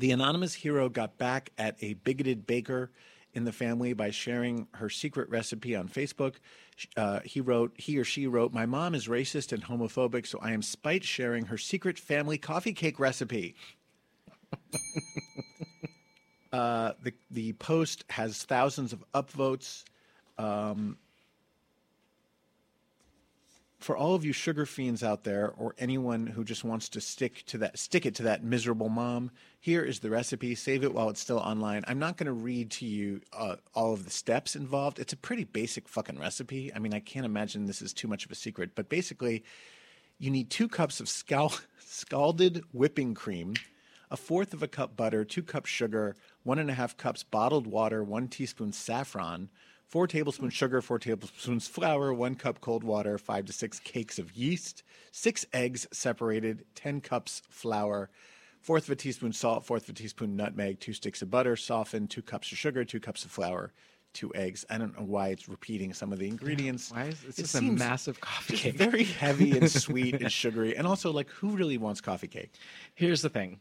The 0.00 0.12
anonymous 0.12 0.54
hero 0.54 0.88
got 0.88 1.18
back 1.18 1.50
at 1.58 1.76
a 1.82 1.92
bigoted 1.92 2.46
baker 2.46 2.90
in 3.34 3.44
the 3.44 3.52
family 3.52 3.92
by 3.92 4.08
sharing 4.08 4.66
her 4.72 4.88
secret 4.88 5.28
recipe 5.28 5.76
on 5.76 5.90
Facebook. 5.90 6.36
Uh, 6.96 7.20
he 7.20 7.42
wrote, 7.42 7.74
he 7.76 7.98
or 7.98 8.04
she 8.04 8.26
wrote, 8.26 8.50
"My 8.50 8.64
mom 8.64 8.94
is 8.94 9.08
racist 9.08 9.52
and 9.52 9.62
homophobic, 9.62 10.26
so 10.26 10.38
I 10.38 10.52
am 10.52 10.62
spite 10.62 11.04
sharing 11.04 11.44
her 11.44 11.58
secret 11.58 11.98
family 11.98 12.38
coffee 12.38 12.72
cake 12.72 12.98
recipe." 12.98 13.54
uh, 16.50 16.92
the 17.02 17.12
the 17.30 17.52
post 17.52 18.06
has 18.08 18.42
thousands 18.44 18.94
of 18.94 19.04
upvotes. 19.12 19.84
Um, 20.38 20.96
for 23.80 23.98
all 23.98 24.14
of 24.14 24.24
you 24.24 24.32
sugar 24.32 24.64
fiends 24.64 25.02
out 25.02 25.24
there, 25.24 25.52
or 25.58 25.74
anyone 25.78 26.26
who 26.26 26.42
just 26.42 26.64
wants 26.64 26.88
to 26.90 27.02
stick 27.02 27.44
to 27.48 27.58
that, 27.58 27.78
stick 27.78 28.06
it 28.06 28.14
to 28.14 28.22
that 28.22 28.42
miserable 28.42 28.88
mom, 28.88 29.30
here 29.62 29.82
is 29.82 30.00
the 30.00 30.08
recipe. 30.08 30.54
Save 30.54 30.84
it 30.84 30.94
while 30.94 31.10
it's 31.10 31.20
still 31.20 31.38
online. 31.38 31.84
I'm 31.86 31.98
not 31.98 32.16
going 32.16 32.26
to 32.26 32.32
read 32.32 32.70
to 32.72 32.86
you 32.86 33.20
uh, 33.32 33.56
all 33.74 33.92
of 33.92 34.04
the 34.04 34.10
steps 34.10 34.56
involved. 34.56 34.98
It's 34.98 35.12
a 35.12 35.18
pretty 35.18 35.44
basic 35.44 35.86
fucking 35.86 36.18
recipe. 36.18 36.72
I 36.74 36.78
mean, 36.78 36.94
I 36.94 37.00
can't 37.00 37.26
imagine 37.26 37.66
this 37.66 37.82
is 37.82 37.92
too 37.92 38.08
much 38.08 38.24
of 38.24 38.30
a 38.30 38.34
secret, 38.34 38.70
but 38.74 38.88
basically, 38.88 39.44
you 40.18 40.30
need 40.30 40.48
two 40.50 40.66
cups 40.66 40.98
of 40.98 41.06
scal- 41.06 41.60
scalded 41.78 42.64
whipping 42.72 43.12
cream, 43.12 43.54
a 44.10 44.16
fourth 44.16 44.54
of 44.54 44.62
a 44.62 44.68
cup 44.68 44.96
butter, 44.96 45.26
two 45.26 45.42
cups 45.42 45.68
sugar, 45.68 46.16
one 46.42 46.58
and 46.58 46.70
a 46.70 46.74
half 46.74 46.96
cups 46.96 47.22
bottled 47.22 47.66
water, 47.66 48.02
one 48.02 48.28
teaspoon 48.28 48.72
saffron, 48.72 49.50
four 49.86 50.06
tablespoons 50.06 50.54
sugar, 50.54 50.80
four 50.80 50.98
tablespoons 50.98 51.66
flour, 51.68 52.14
one 52.14 52.34
cup 52.34 52.62
cold 52.62 52.82
water, 52.82 53.18
five 53.18 53.44
to 53.44 53.52
six 53.52 53.78
cakes 53.78 54.18
of 54.18 54.32
yeast, 54.32 54.82
six 55.12 55.44
eggs 55.52 55.86
separated, 55.92 56.64
10 56.76 57.02
cups 57.02 57.42
flour, 57.50 58.08
fourth 58.60 58.84
of 58.84 58.90
a 58.90 58.96
teaspoon 58.96 59.32
salt, 59.32 59.64
fourth 59.64 59.84
of 59.84 59.90
a 59.90 59.92
teaspoon 59.98 60.36
nutmeg, 60.36 60.80
two 60.80 60.92
sticks 60.92 61.22
of 61.22 61.30
butter, 61.30 61.56
softened, 61.56 62.10
two 62.10 62.22
cups 62.22 62.52
of 62.52 62.58
sugar, 62.58 62.84
two 62.84 63.00
cups 63.00 63.24
of 63.24 63.30
flour, 63.30 63.72
two 64.12 64.32
eggs. 64.34 64.64
I 64.70 64.78
don't 64.78 64.96
know 64.98 65.04
why 65.04 65.28
it's 65.28 65.48
repeating 65.48 65.92
some 65.92 66.12
of 66.12 66.18
the 66.18 66.28
ingredients. 66.28 66.90
Why 66.90 67.04
is 67.04 67.24
It 67.24 67.36
just 67.36 67.54
a 67.54 67.62
massive 67.62 68.20
coffee 68.20 68.56
cake? 68.56 68.74
very 68.74 69.04
heavy 69.04 69.56
and 69.56 69.70
sweet 69.86 70.20
and 70.20 70.30
sugary, 70.30 70.76
and 70.76 70.86
also 70.86 71.10
like 71.12 71.28
who 71.30 71.50
really 71.50 71.78
wants 71.78 72.00
coffee 72.00 72.28
cake? 72.28 72.52
Here's 72.94 73.22
the 73.22 73.30
thing: 73.30 73.60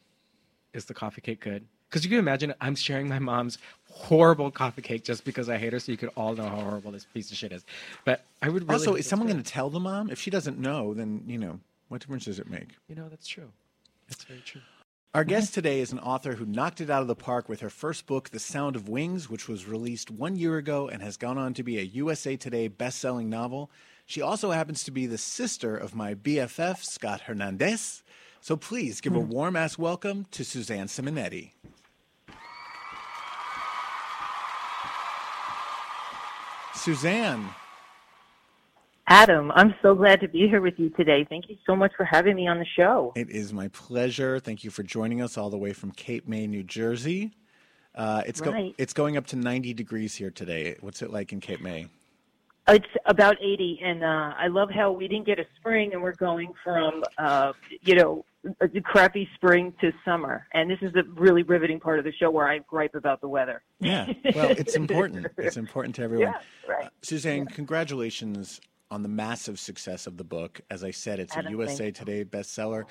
is 0.74 0.86
the 0.86 0.94
coffee 0.94 1.22
cake 1.22 1.40
good? 1.42 1.66
Because 1.90 2.04
you 2.04 2.10
can 2.12 2.20
imagine 2.20 2.54
I'm 2.62 2.76
sharing 2.76 3.08
my 3.08 3.18
mom's 3.18 3.58
horrible 3.90 4.52
coffee 4.52 4.84
cake 4.84 5.04
just 5.04 5.26
because 5.26 5.50
I 5.50 5.58
hate 5.58 5.74
her, 5.74 5.80
so 5.80 5.92
you 5.92 5.98
could 5.98 6.12
all 6.16 6.36
know 6.36 6.48
how 6.48 6.58
horrible 6.58 6.92
this 6.92 7.06
piece 7.06 7.32
of 7.32 7.38
shit 7.38 7.52
is. 7.52 7.66
But 8.06 8.24
I 8.44 8.50
would 8.50 8.62
really 8.70 8.74
also, 8.76 8.94
is 8.94 9.08
someone 9.08 9.28
going 9.28 9.42
to 9.42 9.52
tell 9.52 9.72
the 9.72 9.80
mom? 9.80 10.12
If 10.12 10.20
she 10.20 10.30
doesn't 10.30 10.60
know, 10.60 10.94
then 10.94 11.24
you 11.26 11.40
know 11.40 11.60
what 11.88 12.02
difference 12.02 12.26
does 12.26 12.38
it 12.38 12.48
make? 12.48 12.76
You 12.88 12.96
know, 12.96 13.10
that's 13.10 13.28
true. 13.28 13.50
That's 14.08 14.24
very 14.24 14.42
true. 14.42 14.62
Our 15.12 15.24
mm-hmm. 15.24 15.30
guest 15.30 15.56
today 15.56 15.80
is 15.80 15.92
an 15.92 15.98
author 15.98 16.34
who 16.34 16.46
knocked 16.46 16.82
it 16.82 16.90
out 16.92 17.02
of 17.02 17.08
the 17.08 17.16
park 17.16 17.50
with 17.50 17.62
her 17.62 17.72
first 17.72 18.06
book, 18.06 18.30
The 18.30 18.38
Sound 18.38 18.76
of 18.76 18.88
Wings, 18.88 19.28
which 19.28 19.48
was 19.48 19.66
released 19.66 20.12
one 20.12 20.36
year 20.36 20.58
ago 20.58 20.88
and 20.88 21.02
has 21.02 21.18
gone 21.18 21.36
on 21.36 21.56
to 21.56 21.64
be 21.64 21.80
a 21.80 21.84
USA 21.84 22.38
Today 22.38 22.68
best-selling 22.68 23.28
novel. 23.28 23.72
She 24.06 24.22
also 24.22 24.52
happens 24.52 24.84
to 24.84 24.92
be 24.92 25.08
the 25.08 25.18
sister 25.18 25.76
of 25.76 25.96
my 25.96 26.14
BFF, 26.14 26.84
Scott 26.84 27.22
Hernandez. 27.22 28.04
So 28.40 28.56
please 28.56 29.02
give 29.02 29.16
a 29.16 29.20
mm-hmm. 29.20 29.32
warm 29.32 29.56
ass 29.56 29.80
welcome 29.80 30.28
to 30.30 30.46
Suzanne 30.46 30.86
Simonetti. 30.86 31.54
Suzanne, 36.76 37.50
Adam, 39.12 39.52
I'm 39.56 39.74
so 39.82 39.96
glad 39.96 40.22
to 40.22 40.28
be 40.28 40.48
here 40.48 40.62
with 40.62 40.76
you 40.78 40.92
today. 40.92 41.26
Thank 41.28 41.50
you 41.50 41.58
so 41.66 41.76
much 41.76 41.92
for 41.98 42.06
having 42.06 42.36
me 42.36 42.48
on 42.48 42.60
the 42.60 42.66
show. 42.78 43.12
it 43.16 43.32
is 43.32 43.52
my 43.52 43.68
pleasure. 43.70 44.40
Thank 44.40 44.64
you 44.64 44.70
for 44.70 44.84
joining 44.84 45.20
us 45.20 45.36
all 45.36 45.50
the 45.50 45.58
way 45.58 45.74
from 45.74 45.90
Cape 45.92 46.28
May, 46.28 46.46
New 46.46 46.62
Jersey. 46.62 47.32
Uh, 47.96 48.22
it's 48.28 48.40
go- 48.40 48.72
it's 48.78 48.94
going 48.94 49.18
up 49.18 49.26
to 49.28 49.36
90 49.36 49.74
degrees 49.74 50.14
here 50.14 50.30
today. 50.30 50.76
What's 50.82 51.02
it 51.02 51.10
like 51.10 51.34
in 51.34 51.40
Cape 51.40 51.60
May? 51.60 51.88
It's 52.68 52.86
about 53.08 53.38
80, 53.42 53.80
and 53.84 54.04
uh, 54.04 54.34
I 54.38 54.46
love 54.46 54.70
how 54.70 54.92
we 54.92 55.08
didn't 55.08 55.26
get 55.26 55.40
a 55.40 55.46
spring, 55.60 55.94
and 55.94 56.04
we're 56.04 56.14
going 56.14 56.54
from, 56.64 57.04
uh, 57.18 57.54
you 57.82 57.96
know, 57.96 58.26
a 58.62 58.70
crappy 58.82 59.28
spring 59.34 59.74
to 59.82 59.92
summer. 60.06 60.46
And 60.54 60.70
this 60.70 60.78
is 60.84 60.94
a 60.94 61.02
really 61.20 61.42
riveting 61.42 61.80
part 61.80 61.98
of 61.98 62.06
the 62.06 62.14
show 62.14 62.30
where 62.30 62.48
I 62.48 62.60
gripe 62.60 62.94
about 62.94 63.22
the 63.22 63.28
weather. 63.28 63.64
Yeah, 63.80 64.14
well, 64.36 64.52
it's 64.52 64.76
important. 64.76 65.26
It's 65.40 65.58
important 65.58 65.96
to 65.96 66.04
everyone. 66.04 66.36
Yeah, 66.68 66.72
right. 66.76 66.86
Uh, 66.86 66.90
Suzanne, 67.02 67.48
congratulations 67.48 68.62
on 68.92 69.04
the 69.04 69.10
massive 69.10 69.60
success 69.60 70.08
of 70.08 70.18
the 70.18 70.24
book. 70.24 70.62
As 70.70 70.84
I 70.84 70.92
said, 70.92 71.20
it's 71.20 71.36
a 71.36 71.44
USA 71.50 71.92
Today 71.92 72.26
bestseller. 72.26 72.86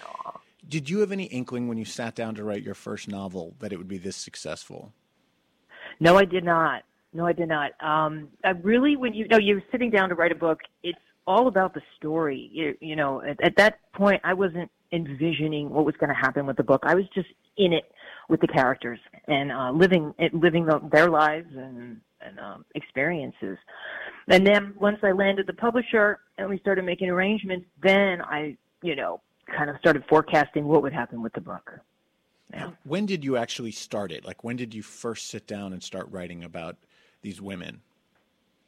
Did 0.68 0.90
you 0.90 1.00
have 1.00 1.12
any 1.12 1.24
inkling 1.24 1.68
when 1.68 1.78
you 1.78 1.84
sat 1.84 2.14
down 2.14 2.34
to 2.36 2.44
write 2.44 2.62
your 2.62 2.74
first 2.74 3.08
novel 3.08 3.54
that 3.60 3.72
it 3.72 3.76
would 3.76 3.88
be 3.88 3.98
this 3.98 4.16
successful? 4.16 4.92
No, 6.00 6.16
I 6.16 6.24
did 6.24 6.44
not. 6.44 6.82
No, 7.12 7.26
I 7.26 7.32
did 7.32 7.48
not. 7.48 7.72
Um, 7.82 8.28
I 8.44 8.50
really, 8.50 8.96
when 8.96 9.14
you 9.14 9.26
know 9.28 9.38
you're 9.38 9.62
sitting 9.72 9.90
down 9.90 10.10
to 10.10 10.14
write 10.14 10.30
a 10.30 10.36
book, 10.36 10.60
it's 10.82 10.98
all 11.26 11.48
about 11.48 11.74
the 11.74 11.80
story. 11.96 12.50
You, 12.52 12.76
you 12.80 12.96
know, 12.96 13.22
at, 13.22 13.42
at 13.42 13.56
that 13.56 13.80
point, 13.92 14.20
I 14.24 14.34
wasn't 14.34 14.70
envisioning 14.92 15.70
what 15.70 15.84
was 15.84 15.94
going 15.96 16.08
to 16.08 16.14
happen 16.14 16.46
with 16.46 16.56
the 16.56 16.62
book. 16.62 16.82
I 16.84 16.94
was 16.94 17.04
just 17.14 17.28
in 17.56 17.72
it 17.72 17.90
with 18.28 18.40
the 18.40 18.46
characters 18.46 18.98
and 19.26 19.50
uh, 19.50 19.70
living 19.72 20.14
it, 20.18 20.34
living 20.34 20.66
the, 20.66 20.80
their 20.92 21.08
lives 21.08 21.48
and 21.56 22.00
and 22.28 22.38
um, 22.38 22.64
experiences. 22.74 23.58
And 24.28 24.46
then 24.46 24.74
once 24.78 24.98
I 25.02 25.12
landed 25.12 25.46
the 25.46 25.54
publisher 25.54 26.20
and 26.36 26.48
we 26.48 26.58
started 26.58 26.84
making 26.84 27.08
arrangements, 27.10 27.66
then 27.82 28.20
I, 28.22 28.56
you 28.82 28.94
know, 28.94 29.20
kind 29.56 29.70
of 29.70 29.76
started 29.78 30.04
forecasting 30.08 30.66
what 30.66 30.82
would 30.82 30.92
happen 30.92 31.22
with 31.22 31.32
the 31.32 31.40
book. 31.40 31.72
Yeah. 32.52 32.70
When 32.84 33.06
did 33.06 33.24
you 33.24 33.36
actually 33.36 33.72
start 33.72 34.12
it? 34.12 34.24
Like, 34.24 34.42
when 34.44 34.56
did 34.56 34.74
you 34.74 34.82
first 34.82 35.28
sit 35.28 35.46
down 35.46 35.72
and 35.72 35.82
start 35.82 36.08
writing 36.10 36.44
about 36.44 36.76
these 37.22 37.40
women? 37.40 37.82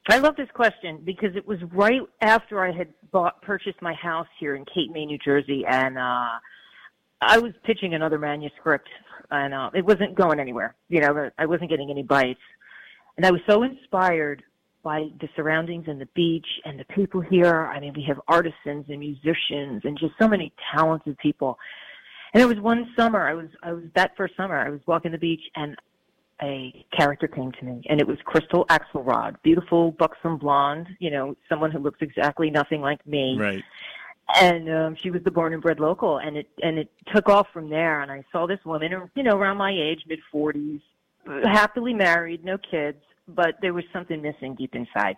I 0.09 0.17
love 0.17 0.35
this 0.35 0.49
question 0.53 1.01
because 1.03 1.35
it 1.35 1.47
was 1.47 1.59
right 1.71 2.01
after 2.21 2.63
I 2.63 2.71
had 2.71 2.87
bought 3.11 3.41
purchased 3.43 3.81
my 3.81 3.93
house 3.93 4.27
here 4.39 4.55
in 4.55 4.65
Cape 4.65 4.91
May, 4.91 5.05
New 5.05 5.19
Jersey, 5.23 5.63
and 5.67 5.97
uh, 5.97 6.39
I 7.21 7.37
was 7.37 7.53
pitching 7.63 7.93
another 7.93 8.17
manuscript, 8.17 8.89
and 9.29 9.53
uh, 9.53 9.69
it 9.75 9.85
wasn't 9.85 10.15
going 10.15 10.39
anywhere. 10.39 10.75
You 10.89 11.01
know, 11.01 11.29
I 11.37 11.45
wasn't 11.45 11.69
getting 11.69 11.91
any 11.91 12.01
bites, 12.01 12.39
and 13.17 13.25
I 13.25 13.31
was 13.31 13.41
so 13.47 13.63
inspired 13.63 14.43
by 14.83 15.09
the 15.19 15.29
surroundings 15.35 15.85
and 15.87 16.01
the 16.01 16.07
beach 16.15 16.47
and 16.65 16.79
the 16.79 16.85
people 16.85 17.21
here. 17.21 17.67
I 17.67 17.79
mean, 17.79 17.93
we 17.95 18.03
have 18.03 18.19
artisans 18.27 18.85
and 18.89 18.99
musicians 18.99 19.81
and 19.83 19.97
just 19.97 20.13
so 20.19 20.27
many 20.27 20.53
talented 20.73 21.17
people. 21.19 21.57
And 22.33 22.41
it 22.41 22.45
was 22.45 22.59
one 22.59 22.91
summer. 22.95 23.27
I 23.27 23.33
was 23.33 23.47
I 23.61 23.73
was 23.73 23.83
that 23.95 24.15
first 24.15 24.35
summer. 24.37 24.57
I 24.57 24.69
was 24.69 24.79
walking 24.85 25.11
the 25.11 25.17
beach, 25.17 25.43
and 25.55 25.75
a 26.41 26.85
character 26.95 27.27
came 27.27 27.51
to 27.51 27.65
me, 27.65 27.83
and 27.89 27.99
it 27.99 28.07
was 28.07 28.17
Crystal 28.23 28.65
Axelrod, 28.67 29.35
beautiful, 29.43 29.91
buxom 29.91 30.37
blonde. 30.37 30.87
You 30.99 31.11
know, 31.11 31.35
someone 31.49 31.71
who 31.71 31.79
looks 31.79 31.99
exactly 32.01 32.49
nothing 32.49 32.81
like 32.81 33.05
me. 33.05 33.37
Right. 33.37 33.63
And 34.39 34.71
um, 34.71 34.95
she 34.95 35.11
was 35.11 35.21
the 35.23 35.31
born 35.31 35.51
and 35.51 35.61
bred 35.61 35.81
local, 35.81 36.19
and 36.19 36.37
it 36.37 36.47
and 36.63 36.79
it 36.79 36.89
took 37.13 37.27
off 37.27 37.47
from 37.51 37.69
there. 37.69 38.01
And 38.01 38.09
I 38.09 38.23
saw 38.31 38.47
this 38.47 38.59
woman, 38.63 39.09
you 39.13 39.23
know, 39.23 39.35
around 39.35 39.57
my 39.57 39.71
age, 39.71 40.05
mid 40.07 40.19
forties, 40.31 40.79
happily 41.43 41.93
married, 41.93 42.43
no 42.43 42.57
kids, 42.57 42.97
but 43.27 43.55
there 43.61 43.73
was 43.73 43.83
something 43.93 44.21
missing 44.21 44.55
deep 44.55 44.75
inside. 44.75 45.17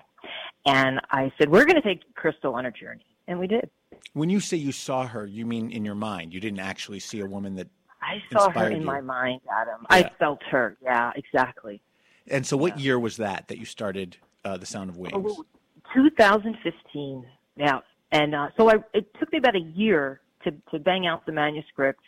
And 0.66 1.00
I 1.12 1.32
said, 1.38 1.50
"We're 1.50 1.66
going 1.66 1.76
to 1.76 1.82
take 1.82 2.02
Crystal 2.16 2.56
on 2.56 2.66
a 2.66 2.72
journey," 2.72 3.06
and 3.28 3.40
we 3.40 3.48
did. 3.48 3.70
When 4.14 4.30
you 4.30 4.40
say 4.40 4.58
you 4.58 4.72
saw 4.72 5.08
her, 5.08 5.26
you 5.26 5.46
mean 5.46 5.72
in 5.72 5.84
your 5.84 5.96
mind. 5.96 6.34
You 6.34 6.40
didn't 6.40 6.60
actually 6.60 7.00
see 7.00 7.20
a 7.20 7.26
woman 7.26 7.56
that. 7.56 7.68
I 8.02 8.22
saw 8.32 8.50
her 8.50 8.70
in 8.70 8.82
you. 8.82 8.86
my 8.86 9.02
mind, 9.02 9.42
Adam. 9.52 9.86
Yeah. 9.90 9.96
I 9.96 10.12
felt 10.20 10.42
her. 10.52 10.78
Yeah, 10.82 11.12
exactly. 11.16 11.82
And 12.28 12.46
so, 12.46 12.58
what 12.58 12.80
year 12.80 13.00
was 13.00 13.18
that 13.18 13.48
that 13.48 13.58
you 13.58 13.66
started 13.66 14.18
uh, 14.46 14.58
The 14.58 14.66
Sound 14.66 14.90
of 14.90 14.98
Wings? 14.98 15.14
Oh, 15.16 15.46
2015. 15.94 17.26
Yeah, 17.56 17.80
and 18.12 18.36
uh, 18.36 18.50
so 18.58 18.70
I 18.70 18.76
it 18.94 19.08
took 19.20 19.32
me 19.32 19.40
about 19.40 19.56
a 19.56 19.60
year 19.60 20.22
to 20.44 20.52
to 20.72 20.80
bang 20.80 21.08
out 21.08 21.26
the 21.26 21.32
manuscript, 21.32 22.00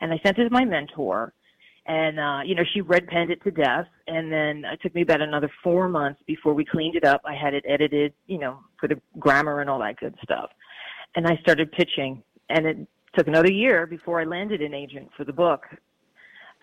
and 0.00 0.12
I 0.12 0.20
sent 0.24 0.38
it 0.38 0.44
to 0.44 0.50
my 0.50 0.64
mentor, 0.64 1.32
and 1.88 2.20
uh, 2.20 2.40
you 2.44 2.54
know 2.54 2.62
she 2.72 2.80
red 2.80 3.08
penned 3.08 3.30
it 3.30 3.42
to 3.42 3.50
death, 3.50 3.86
and 4.06 4.30
then 4.30 4.64
it 4.70 4.80
took 4.80 4.94
me 4.94 5.02
about 5.02 5.20
another 5.20 5.50
four 5.64 5.88
months 5.88 6.20
before 6.26 6.54
we 6.54 6.64
cleaned 6.64 6.94
it 6.94 7.04
up. 7.04 7.20
I 7.24 7.34
had 7.34 7.54
it 7.54 7.64
edited, 7.66 8.12
you 8.26 8.38
know, 8.38 8.60
for 8.78 8.86
the 8.88 9.00
grammar 9.18 9.60
and 9.60 9.68
all 9.68 9.80
that 9.80 9.96
good 9.96 10.14
stuff, 10.22 10.50
and 11.16 11.26
I 11.26 11.36
started 11.42 11.72
pitching, 11.72 12.22
and 12.48 12.66
it 12.66 12.76
took 13.16 13.26
another 13.26 13.50
year 13.50 13.86
before 13.86 14.20
I 14.20 14.24
landed 14.24 14.62
an 14.62 14.74
agent 14.74 15.08
for 15.16 15.24
the 15.24 15.32
book. 15.32 15.62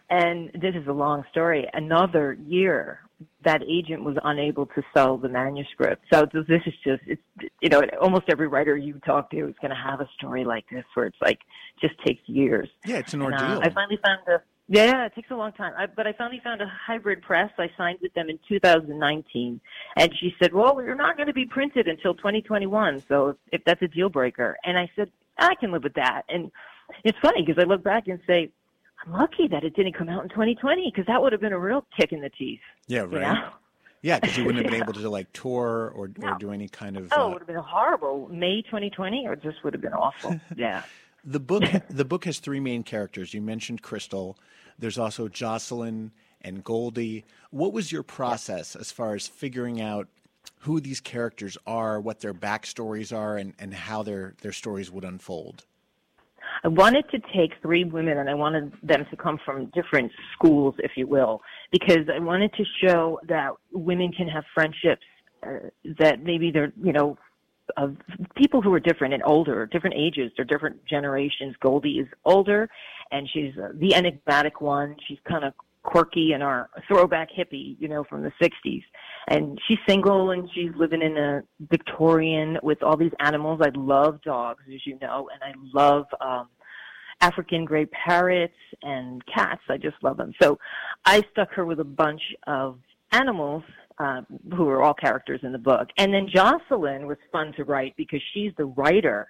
And 0.08 0.52
this 0.54 0.76
is 0.76 0.86
a 0.88 0.92
long 0.94 1.24
story. 1.32 1.68
Another 1.74 2.38
year, 2.46 3.00
that 3.44 3.64
agent 3.64 4.04
was 4.04 4.16
unable 4.24 4.68
to 4.68 4.84
sell 4.96 5.18
the 5.18 5.28
manuscript. 5.28 6.04
So 6.14 6.28
this 6.32 6.62
is 6.68 6.74
just, 6.84 7.02
it's, 7.08 7.22
you 7.60 7.70
know, 7.70 7.82
almost 8.00 8.26
every 8.30 8.48
writer 8.48 8.78
you 8.78 9.00
talk 9.04 9.32
to 9.32 9.48
is 9.48 9.56
going 9.62 9.72
to 9.72 9.76
have 9.76 10.02
a 10.02 10.10
story 10.16 10.46
like 10.46 10.66
this 10.72 10.84
where 10.94 11.08
it's 11.08 11.18
like, 11.24 11.40
just 11.82 11.96
takes 12.06 12.22
years. 12.28 12.70
Yeah, 12.86 12.98
it's 12.98 13.16
an 13.16 13.24
And, 13.24 13.34
uh, 13.34 13.38
ordeal. 13.38 13.62
I 13.64 13.70
finally 13.74 13.98
found 14.06 14.20
a, 14.28 14.44
yeah, 14.68 15.06
it 15.06 15.14
takes 15.16 15.30
a 15.32 15.36
long 15.36 15.52
time. 15.52 15.74
I, 15.78 15.86
but 15.86 16.08
I 16.08 16.14
finally 16.14 16.42
found 16.44 16.62
a 16.62 16.68
hybrid 16.68 17.22
press. 17.22 17.52
I 17.58 17.70
signed 17.78 18.00
with 18.02 18.14
them 18.14 18.30
in 18.30 18.40
2019. 18.48 19.60
And 19.96 20.12
she 20.20 20.36
said, 20.42 20.54
well, 20.54 20.82
you're 20.82 20.96
not 20.96 21.18
going 21.18 21.28
to 21.28 21.34
be 21.34 21.46
printed 21.46 21.88
until 21.88 22.14
2021. 22.16 23.04
So 23.08 23.30
if, 23.30 23.36
if 23.52 23.62
that's 23.66 23.82
a 23.82 23.88
deal 23.88 24.10
breaker. 24.10 24.58
And 24.64 24.78
I 24.78 24.90
said, 24.96 25.12
I 25.38 25.56
can 25.56 25.72
live 25.72 25.84
with 25.84 25.94
that. 25.96 26.24
And 26.30 26.52
it's 27.04 27.18
funny 27.22 27.44
because 27.46 27.62
I 27.62 27.66
look 27.68 27.84
back 27.84 28.08
and 28.08 28.20
say, 28.26 28.50
I'm 29.06 29.14
lucky 29.14 29.48
that 29.50 29.64
it 29.64 29.76
didn't 29.76 29.94
come 29.94 30.10
out 30.10 30.24
in 30.24 30.30
2020 30.30 30.92
because 30.92 31.06
that 31.08 31.22
would 31.22 31.32
have 31.32 31.42
been 31.42 31.54
a 31.54 31.60
real 31.60 31.86
kick 31.96 32.12
in 32.12 32.22
the 32.22 32.30
teeth. 32.30 32.60
yeah, 32.88 33.04
You 33.04 33.08
right. 33.20 33.34
know? 33.34 33.50
Yeah, 34.02 34.20
because 34.20 34.38
you 34.38 34.46
wouldn't 34.46 34.64
have 34.64 34.72
been 34.72 34.82
able 34.84 34.94
to 34.94 35.10
like 35.10 35.34
tour 35.34 35.92
or, 35.96 36.12
or 36.22 36.38
do 36.38 36.52
any 36.52 36.68
kind 36.68 36.96
of. 36.96 37.12
Oh, 37.12 37.16
it 37.16 37.26
uh, 37.26 37.30
would 37.30 37.40
have 37.40 37.48
been 37.48 37.56
horrible. 37.58 38.30
May 38.32 38.62
2020, 38.62 39.26
or 39.28 39.34
it 39.34 39.42
just 39.42 39.64
would 39.64 39.74
have 39.74 39.82
been 39.82 39.94
awful. 39.94 40.40
Yeah. 40.56 40.84
The 41.28 41.40
book 41.40 41.64
the 41.90 42.06
book 42.06 42.26
has 42.26 42.38
three 42.38 42.60
main 42.60 42.84
characters. 42.84 43.34
You 43.34 43.42
mentioned 43.42 43.82
Crystal. 43.82 44.38
There's 44.78 44.98
also 44.98 45.28
Jocelyn 45.28 46.12
and 46.42 46.64
Goldie. 46.64 47.26
What 47.52 47.74
was 47.74 47.92
your 47.92 48.04
process 48.04 48.76
as 48.76 48.92
far 48.92 49.16
as 49.16 49.28
figuring 49.28 49.82
out 49.82 50.08
who 50.60 50.80
these 50.80 51.00
characters 51.00 51.58
are, 51.66 52.00
what 52.00 52.20
their 52.20 52.34
backstories 52.34 53.16
are, 53.16 53.38
and, 53.38 53.54
and 53.60 53.74
how 53.74 54.04
their, 54.04 54.36
their 54.42 54.52
stories 54.52 54.92
would 54.92 55.04
unfold? 55.04 55.66
I 56.64 56.68
wanted 56.68 57.06
to 57.12 57.20
take 57.36 57.52
three 57.62 57.84
women 57.84 58.18
and 58.18 58.30
I 58.30 58.34
wanted 58.34 58.74
them 58.82 59.06
to 59.10 59.18
come 59.18 59.40
from 59.44 59.72
different 59.74 60.12
schools, 60.34 60.76
if 60.80 60.92
you 60.96 61.08
will, 61.08 61.42
because 61.72 62.10
I 62.14 62.20
wanted 62.20 62.54
to 62.54 62.64
show 62.84 63.20
that 63.28 63.52
women 63.72 64.12
can 64.12 64.28
have 64.28 64.44
friendships 64.54 65.04
uh, 65.46 65.70
that 66.00 66.24
maybe 66.24 66.52
they're, 66.52 66.74
you 66.82 66.94
know, 66.94 67.18
of 67.78 67.96
people 68.36 68.62
who 68.62 68.74
are 68.74 68.80
different 68.80 69.14
and 69.14 69.24
older, 69.26 69.66
different 69.66 69.96
ages, 69.98 70.32
they're 70.36 70.46
different 70.46 70.86
generations. 70.86 71.56
Goldie 71.60 72.00
is 72.00 72.08
older 72.24 72.70
and 73.12 73.30
she's 73.32 73.54
uh, 73.58 73.70
the 73.76 73.96
enigmatic 73.96 74.62
one. 74.62 74.96
She's 75.08 75.20
kind 75.28 75.44
of 75.44 75.54
quirky 75.84 76.34
and 76.34 76.44
our 76.44 76.70
throwback 76.88 77.30
hippie, 77.32 77.76
you 77.80 77.88
know, 77.88 78.04
from 78.04 78.24
the 78.24 78.32
60s. 78.42 78.84
And 79.28 79.60
she's 79.68 79.78
single 79.88 80.32
and 80.32 80.50
she's 80.54 80.72
living 80.76 81.02
in 81.02 81.18
a 81.18 81.44
Victorian 81.70 82.58
with 82.64 82.82
all 82.84 82.98
these 82.98 83.12
animals. 83.20 83.62
I 83.64 83.70
love 83.76 84.22
dogs, 84.22 84.64
as 84.74 84.86
you 84.86 84.98
know, 85.02 85.30
and 85.34 85.44
I 85.44 85.54
love 85.74 86.06
um, 86.22 86.50
African 87.22 87.66
gray 87.66 87.86
parrots 87.86 88.54
and 88.82 89.24
cats. 89.26 89.62
I 89.70 89.78
just 89.78 89.96
love 90.04 90.18
them. 90.18 90.34
So 90.42 90.60
I 91.06 91.24
stuck 91.32 91.52
her 91.54 91.66
with 91.66 91.80
a 91.80 91.86
bunch 91.86 92.22
of 92.48 92.80
animals 93.12 93.64
uh, 93.98 94.22
who 94.56 94.68
are 94.70 94.84
all 94.84 94.94
characters 94.94 95.40
in 95.44 95.52
the 95.52 95.58
book. 95.58 95.90
And 95.98 96.14
then 96.14 96.28
Jocelyn 96.34 97.08
was 97.08 97.18
fun 97.32 97.54
to 97.58 97.64
write 97.64 97.96
because 97.98 98.22
she's 98.34 98.52
the 98.58 98.66
writer. 98.66 99.30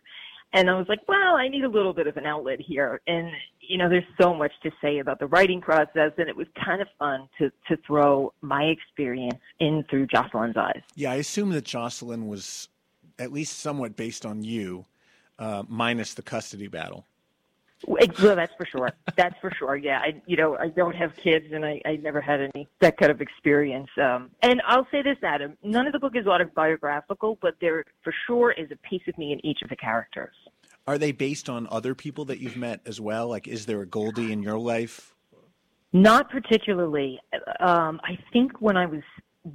And 0.53 0.69
I 0.69 0.77
was 0.77 0.87
like, 0.87 1.01
well, 1.07 1.35
I 1.35 1.49
need 1.49 1.65
a 1.65 1.69
little 1.69 1.93
bit 1.93 2.07
of 2.07 2.15
an 2.15 2.25
outlet 2.25 2.59
here. 2.61 3.01
And, 3.07 3.29
you 3.59 3.77
know, 3.77 3.89
there's 3.89 4.05
so 4.19 4.33
much 4.33 4.53
to 4.63 4.71
say 4.81 4.99
about 4.99 5.19
the 5.19 5.27
writing 5.27 5.59
process, 5.59 6.11
and 6.17 6.29
it 6.29 6.35
was 6.35 6.47
kind 6.63 6.81
of 6.81 6.87
fun 6.97 7.27
to, 7.39 7.51
to 7.67 7.77
throw 7.85 8.31
my 8.41 8.63
experience 8.63 9.41
in 9.59 9.83
through 9.89 10.07
Jocelyn's 10.07 10.55
eyes. 10.55 10.81
Yeah, 10.95 11.11
I 11.11 11.15
assume 11.15 11.49
that 11.49 11.65
Jocelyn 11.65 12.27
was 12.27 12.69
at 13.19 13.33
least 13.33 13.59
somewhat 13.59 13.97
based 13.97 14.25
on 14.25 14.43
you, 14.43 14.85
uh, 15.39 15.63
minus 15.67 16.13
the 16.13 16.21
custody 16.21 16.67
battle. 16.67 17.05
Well, 17.85 18.35
that's 18.35 18.53
for 18.55 18.65
sure. 18.65 18.91
That's 19.15 19.35
for 19.39 19.51
sure. 19.51 19.75
Yeah, 19.75 19.99
I 19.99 20.21
you 20.25 20.37
know 20.37 20.57
I 20.57 20.69
don't 20.69 20.95
have 20.95 21.15
kids, 21.15 21.47
and 21.51 21.65
I 21.65 21.81
I 21.85 21.97
never 21.97 22.21
had 22.21 22.41
any 22.41 22.67
that 22.79 22.97
kind 22.97 23.11
of 23.11 23.21
experience. 23.21 23.89
Um, 24.01 24.31
and 24.41 24.61
I'll 24.65 24.87
say 24.91 25.01
this, 25.01 25.17
Adam: 25.23 25.57
none 25.61 25.85
of 25.85 25.93
the 25.93 25.99
book 25.99 26.15
is 26.15 26.25
autobiographical, 26.25 27.37
but 27.41 27.55
there 27.59 27.83
for 28.03 28.13
sure 28.27 28.51
is 28.51 28.71
a 28.71 28.77
piece 28.77 29.03
of 29.07 29.17
me 29.17 29.33
in 29.33 29.45
each 29.45 29.61
of 29.61 29.69
the 29.69 29.75
characters. 29.75 30.35
Are 30.87 30.97
they 30.97 31.11
based 31.11 31.49
on 31.49 31.67
other 31.71 31.95
people 31.95 32.25
that 32.25 32.39
you've 32.39 32.57
met 32.57 32.81
as 32.85 33.01
well? 33.01 33.27
Like, 33.27 33.47
is 33.47 33.65
there 33.65 33.81
a 33.81 33.87
Goldie 33.87 34.31
in 34.31 34.43
your 34.43 34.59
life? 34.59 35.15
Not 35.93 36.29
particularly. 36.29 37.19
Um, 37.59 37.99
I 38.03 38.17
think 38.31 38.61
when 38.61 38.77
I 38.77 38.85
was 38.85 39.01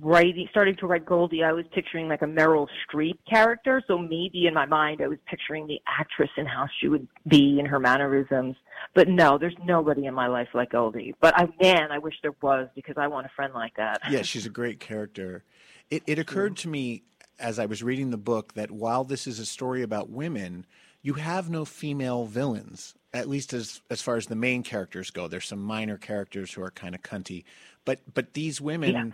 writing, 0.01 0.47
starting 0.51 0.77
to 0.77 0.87
write 0.87 1.05
Goldie, 1.05 1.43
I 1.43 1.53
was 1.53 1.65
picturing 1.75 2.09
like 2.09 2.23
a 2.23 2.27
Meryl 2.27 2.67
Streep 2.87 3.19
character. 3.29 3.83
So 3.87 3.99
maybe 3.99 4.47
in 4.47 4.55
my 4.55 4.67
mind, 4.67 5.01
I 5.03 5.09
was 5.09 5.19
picturing 5.27 5.67
the 5.67 5.81
actress 5.87 6.31
and 6.37 6.47
how 6.47 6.67
she 6.81 6.89
would 6.89 7.07
be 7.27 7.59
and 7.59 7.67
her 7.67 7.81
mannerisms. 7.81 8.57
But 8.95 9.09
no, 9.09 9.39
there's 9.39 9.57
nobody 9.65 10.07
in 10.07 10.15
my 10.15 10.29
life 10.29 10.49
like 10.55 10.71
Goldie. 10.71 11.15
But 11.21 11.37
I, 11.37 11.49
man, 11.61 11.91
I 11.91 11.99
wish 11.99 12.15
there 12.23 12.35
was 12.41 12.69
because 12.75 12.97
I 12.97 13.09
want 13.09 13.27
a 13.27 13.31
friend 13.35 13.53
like 13.53 13.75
that. 13.77 14.01
Yeah, 14.11 14.23
she's 14.23 14.47
a 14.47 14.51
great 14.51 14.81
character. 14.81 15.45
It, 15.91 16.03
it 16.07 16.19
occurred 16.19 16.57
to 16.59 16.69
me 16.69 17.03
as 17.39 17.59
I 17.59 17.67
was 17.67 17.83
reading 17.83 18.11
the 18.11 18.17
book 18.17 18.55
that 18.55 18.71
while 18.71 19.03
this 19.03 19.27
is 19.27 19.39
a 19.41 19.47
story 19.47 19.83
about 19.83 20.09
women, 20.09 20.67
you 21.03 21.15
have 21.15 21.51
no 21.51 21.65
female 21.65 22.27
villains, 22.27 22.95
at 23.13 23.29
least 23.29 23.53
as 23.53 23.81
as 23.91 24.03
far 24.03 24.17
as 24.17 24.27
the 24.27 24.37
main 24.37 24.63
characters 24.63 25.11
go. 25.11 25.27
There's 25.27 25.47
some 25.47 25.63
minor 25.63 25.97
characters 25.97 26.53
who 26.53 26.63
are 26.63 26.71
kind 26.71 26.95
of 26.95 27.03
cunty, 27.03 27.45
but 27.85 28.01
but 28.15 28.35
these 28.35 28.61
women. 28.61 28.93
Yeah 28.93 29.11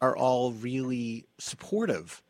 are 0.00 0.16
all 0.16 0.52
really 0.52 1.26
supportive 1.38 2.22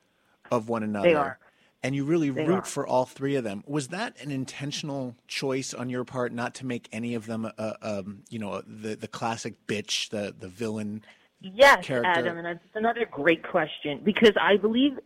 of 0.51 0.69
one 0.69 0.83
another. 0.83 1.09
They 1.09 1.15
are. 1.15 1.39
And 1.83 1.95
you 1.95 2.05
really 2.05 2.31
They 2.31 2.45
root 2.45 2.59
are. 2.59 2.65
for 2.65 2.87
all 2.87 3.05
three 3.05 3.37
of 3.37 3.45
them. 3.45 3.63
Was 3.67 3.89
that 3.89 4.21
an 4.21 4.33
intentional 4.33 5.15
choice 5.29 5.73
on 5.73 5.89
your 5.89 6.05
part, 6.05 6.33
not 6.33 6.55
to 6.57 6.67
make 6.67 6.89
any 6.91 7.15
of 7.15 7.27
them, 7.27 7.49
uh, 7.57 7.73
um, 7.83 8.25
you 8.29 8.39
know, 8.41 8.63
the 8.67 8.97
the 8.97 9.07
classic 9.07 9.55
bitch, 9.67 10.09
the 10.09 10.35
the 10.37 10.49
villain? 10.49 11.05
Yes, 11.41 11.87
character. 11.87 12.11
Adam, 12.11 12.37
and 12.39 12.47
that's 12.47 12.65
another 12.75 13.07
great 13.09 13.45
question 13.45 14.01
because 14.05 14.33
I 14.41 14.57
believe 14.57 14.99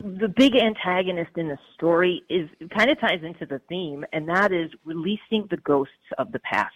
the 0.00 0.28
big 0.28 0.54
antagonist 0.54 1.30
in 1.36 1.48
the 1.48 1.58
story 1.74 2.22
is 2.28 2.48
kind 2.76 2.90
of 2.90 3.00
ties 3.00 3.20
into 3.22 3.46
the 3.46 3.60
theme, 3.70 4.04
and 4.12 4.28
that 4.28 4.52
is 4.52 4.70
releasing 4.84 5.46
the 5.50 5.56
ghosts 5.56 5.94
of 6.18 6.30
the 6.32 6.40
past. 6.40 6.74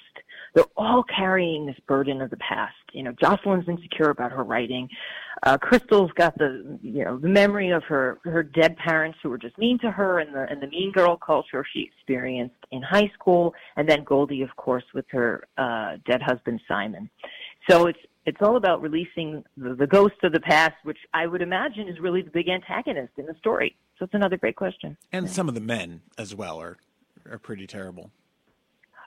They're 0.57 0.65
all 0.75 1.05
carrying 1.05 1.67
this 1.67 1.77
burden 1.87 2.23
of 2.23 2.31
the 2.31 2.39
past. 2.39 2.73
You 2.95 3.03
know, 3.03 3.13
Jocelyn's 3.13 3.69
insecure 3.69 4.09
about 4.09 4.33
her 4.33 4.43
writing. 4.43 4.89
Uh, 5.43 5.59
Crystal's 5.59 6.11
got 6.13 6.37
the 6.39 6.79
you 6.83 7.05
know 7.05 7.19
the 7.19 7.29
memory 7.29 7.69
of 7.73 7.85
her 7.85 8.19
her 8.25 8.43
dead 8.43 8.75
parents 8.79 9.19
who 9.23 9.29
were 9.29 9.37
just 9.37 9.59
mean 9.59 9.79
to 9.81 9.91
her, 9.91 10.19
and 10.19 10.35
the 10.35 10.47
and 10.49 10.63
the 10.63 10.67
mean 10.69 10.93
girl 10.93 11.15
culture 11.19 11.63
she 11.71 11.83
experienced 11.83 12.57
in 12.71 12.81
high 12.81 13.11
school, 13.13 13.55
and 13.77 13.87
then 13.87 14.03
Goldie, 14.03 14.41
of 14.41 14.57
course, 14.57 14.85
with 14.95 15.05
her 15.11 15.47
uh, 15.59 15.99
dead 16.07 16.23
husband 16.23 16.59
Simon. 16.67 17.11
So 17.69 17.87
it's 17.87 17.99
it's 18.25 18.39
all 18.41 18.57
about 18.57 18.81
releasing 18.81 19.45
the, 19.59 19.75
the 19.75 19.87
ghosts 19.87 20.21
of 20.23 20.33
the 20.33 20.41
past, 20.41 20.77
which 20.85 20.99
I 21.13 21.27
would 21.27 21.43
imagine 21.43 21.87
is 21.87 22.01
really 22.01 22.23
the 22.23 22.31
big 22.31 22.49
antagonist 22.49 23.13
in 23.19 23.27
the 23.27 23.35
story. 23.39 23.77
So 23.99 24.07
it's 24.07 24.15
another 24.15 24.39
great 24.39 24.57
question. 24.57 24.97
And 25.13 25.29
some 25.29 25.51
of 25.51 25.55
the 25.55 25.61
men 25.61 26.01
as 26.17 26.35
well 26.35 26.59
are 26.63 26.79
are 27.31 27.39
pretty 27.39 27.67
terrible. 27.67 28.11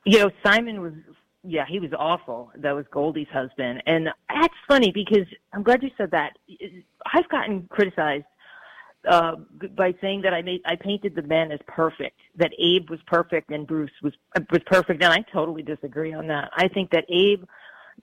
You 0.05 0.19
know, 0.19 0.29
Simon 0.45 0.81
was, 0.81 0.93
yeah, 1.43 1.65
he 1.67 1.79
was 1.79 1.91
awful. 1.97 2.51
That 2.55 2.73
was 2.73 2.85
Goldie's 2.91 3.27
husband. 3.31 3.81
And 3.85 4.09
that's 4.29 4.53
funny 4.67 4.91
because 4.91 5.25
I'm 5.53 5.63
glad 5.63 5.81
you 5.83 5.89
said 5.97 6.11
that. 6.11 6.37
I've 7.13 7.29
gotten 7.29 7.67
criticized 7.69 8.25
uh, 9.09 9.35
by 9.75 9.93
saying 10.01 10.21
that 10.21 10.33
I 10.33 10.41
made 10.41 10.61
I 10.65 10.75
painted 10.75 11.15
the 11.15 11.21
men 11.21 11.51
as 11.51 11.59
perfect, 11.67 12.19
that 12.35 12.51
Abe 12.59 12.89
was 12.89 12.99
perfect 13.07 13.49
and 13.49 13.65
Bruce 13.65 13.91
was 14.03 14.13
was 14.51 14.61
perfect, 14.65 15.01
and 15.01 15.13
I 15.13 15.23
totally 15.31 15.63
disagree 15.63 16.13
on 16.13 16.27
that. 16.27 16.49
I 16.53 16.67
think 16.67 16.91
that 16.91 17.05
Abe 17.09 17.43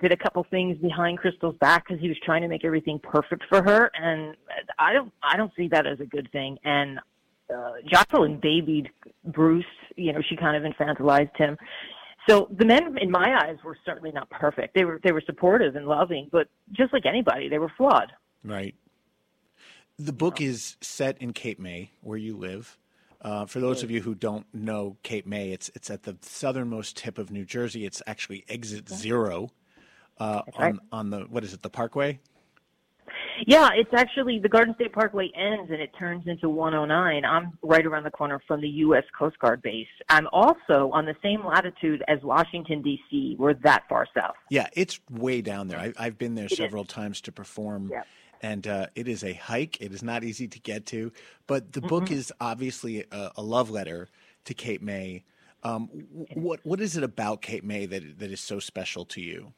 did 0.01 0.13
a 0.13 0.17
couple 0.17 0.45
things 0.51 0.79
behind 0.79 1.19
Crystal's 1.19 1.57
back 1.57 1.87
because 1.87 2.01
he 2.01 2.09
was 2.09 2.19
trying 2.25 2.43
to 2.43 2.49
make 2.49 2.65
everything 2.65 2.99
perfect 2.99 3.45
for 3.49 3.63
her, 3.63 3.91
and 3.95 4.37
I 4.79 4.95
don't 4.95 5.13
I 5.23 5.37
don't 5.37 5.53
see 5.55 5.69
that 5.69 5.87
as 5.87 6.01
a 6.01 6.07
good 6.07 6.31
thing. 6.33 6.59
And 6.65 6.99
uh, 7.55 7.73
Jocelyn 7.87 8.39
babied 8.41 8.89
Bruce, 9.25 9.65
you 9.97 10.13
know, 10.13 10.21
she 10.27 10.37
kind 10.37 10.57
of 10.57 10.71
infantilized 10.71 11.37
him. 11.37 11.59
So 12.29 12.49
the 12.51 12.65
men, 12.65 12.99
in 12.99 13.11
my 13.11 13.39
eyes, 13.43 13.57
were 13.65 13.79
certainly 13.85 14.11
not 14.11 14.29
perfect. 14.31 14.75
They 14.75 14.85
were 14.85 15.01
they 15.03 15.13
were 15.13 15.23
supportive 15.25 15.77
and 15.77 15.87
loving, 15.87 16.29
but 16.33 16.49
just 16.73 16.93
like 16.93 17.07
anybody, 17.07 17.49
they 17.49 17.59
were 17.59 17.73
flawed. 17.77 18.13
Right. 18.43 18.75
The 19.99 20.13
book 20.13 20.41
is 20.41 20.77
set 20.81 21.21
in 21.23 21.33
Cape 21.33 21.59
May, 21.59 21.91
where 22.03 22.19
you 22.19 22.37
live. 22.37 22.79
Uh, 23.23 23.47
for 23.47 23.61
those 23.61 23.83
of 23.83 23.91
you 23.91 24.03
who 24.03 24.15
don't 24.15 24.47
know 24.53 24.97
Cape 25.03 25.27
May, 25.27 25.51
it's 25.51 25.71
it's 25.75 25.91
at 25.91 26.03
the 26.03 26.17
southernmost 26.21 26.97
tip 26.97 27.19
of 27.19 27.31
New 27.31 27.45
Jersey. 27.45 27.87
It's 27.87 28.03
actually 28.07 28.45
exit 28.49 28.89
zero 28.89 29.51
uh, 30.19 30.43
on 30.57 30.81
on 30.93 31.11
the 31.11 31.21
what 31.23 31.45
is 31.45 31.55
it, 31.55 31.63
the 31.63 31.71
Parkway? 31.71 32.21
Yeah, 33.47 33.71
it's 33.75 33.93
actually 33.93 34.39
the 34.39 34.49
Garden 34.49 34.75
State 34.75 34.93
Parkway 34.93 35.31
ends 35.35 35.71
and 35.71 35.81
it 35.81 35.91
turns 35.99 36.27
into 36.27 36.49
109. 36.49 37.25
I'm 37.25 37.59
right 37.63 37.85
around 37.85 38.05
the 38.05 38.11
corner 38.11 38.41
from 38.47 38.61
the 38.61 38.69
U.S. 38.69 39.05
Coast 39.19 39.39
Guard 39.39 39.63
base. 39.63 39.87
I'm 40.09 40.27
also 40.33 40.91
on 40.93 41.05
the 41.05 41.15
same 41.23 41.45
latitude 41.45 42.03
as 42.09 42.19
Washington 42.23 42.83
D.C. 42.83 43.37
We're 43.39 43.55
that 43.55 43.85
far 43.89 44.07
south. 44.17 44.35
Yeah, 44.51 44.69
it's 44.73 45.01
way 45.11 45.43
down 45.43 45.69
there. 45.69 45.79
I, 45.79 45.93
I've 45.99 46.19
been 46.19 46.35
there 46.35 46.47
is. 46.47 46.57
several 46.57 46.85
times 46.85 47.21
to 47.23 47.33
perform, 47.33 47.91
Yeah. 47.93 48.03
and 48.43 48.67
uh, 48.67 48.87
it 48.95 49.09
is 49.09 49.23
a 49.25 49.35
hike. 49.35 49.81
It 49.81 49.93
is 49.93 50.03
not 50.03 50.25
easy 50.25 50.49
to 50.49 50.61
get 50.61 50.87
to, 50.87 51.13
but 51.47 51.73
the 51.73 51.81
book 51.81 52.11
is 52.11 52.33
obviously 52.41 53.05
a, 53.11 53.33
a 53.37 53.43
love 53.43 53.71
letter 53.71 54.09
to 54.45 54.55
Cape 54.55 54.83
May. 54.83 55.25
Um, 55.63 55.89
what 56.35 56.61
what 56.65 56.81
is 56.81 56.97
it 56.97 57.03
about 57.03 57.43
Cape 57.43 57.65
May 57.65 57.87
that 57.87 58.19
that 58.19 58.31
is 58.31 58.41
so 58.41 58.61
special 58.61 59.05
to 59.07 59.21
you? 59.21 59.53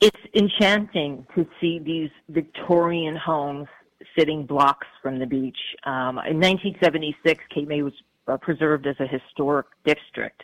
It's 0.00 0.20
enchanting 0.34 1.26
to 1.34 1.46
see 1.60 1.78
these 1.78 2.10
Victorian 2.28 3.16
homes 3.16 3.66
sitting 4.18 4.44
blocks 4.44 4.86
from 5.02 5.18
the 5.18 5.26
beach. 5.26 5.58
Um, 5.84 6.18
in 6.28 6.38
1976, 6.40 7.42
Cape 7.54 7.68
May 7.68 7.82
was 7.82 7.94
uh, 8.28 8.36
preserved 8.36 8.86
as 8.86 8.96
a 9.00 9.06
historic 9.06 9.66
district, 9.84 10.42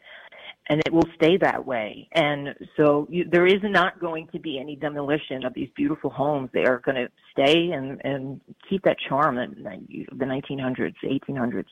and 0.69 0.81
it 0.87 0.93
will 0.93 1.07
stay 1.17 1.37
that 1.39 1.67
way. 1.67 2.09
And 2.13 2.55
so 2.77 3.07
you, 3.11 3.27
there 3.31 3.47
is 3.47 3.61
not 3.63 4.01
going 4.01 4.29
to 4.29 4.39
be 4.39 4.59
any 4.59 4.77
demolition 4.77 5.45
of 5.45 5.53
these 5.53 5.69
beautiful 5.77 6.11
homes. 6.11 6.49
They 6.55 6.65
are 6.65 6.79
going 6.79 6.97
to 6.97 7.09
stay 7.33 7.73
and, 7.73 8.01
and 8.05 8.41
keep 8.69 8.83
that 8.85 8.97
charm 9.07 9.39
in 9.39 9.63
the 9.63 10.25
1900s, 10.25 10.95
1800s. 11.05 11.65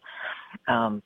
Um, 0.69 1.03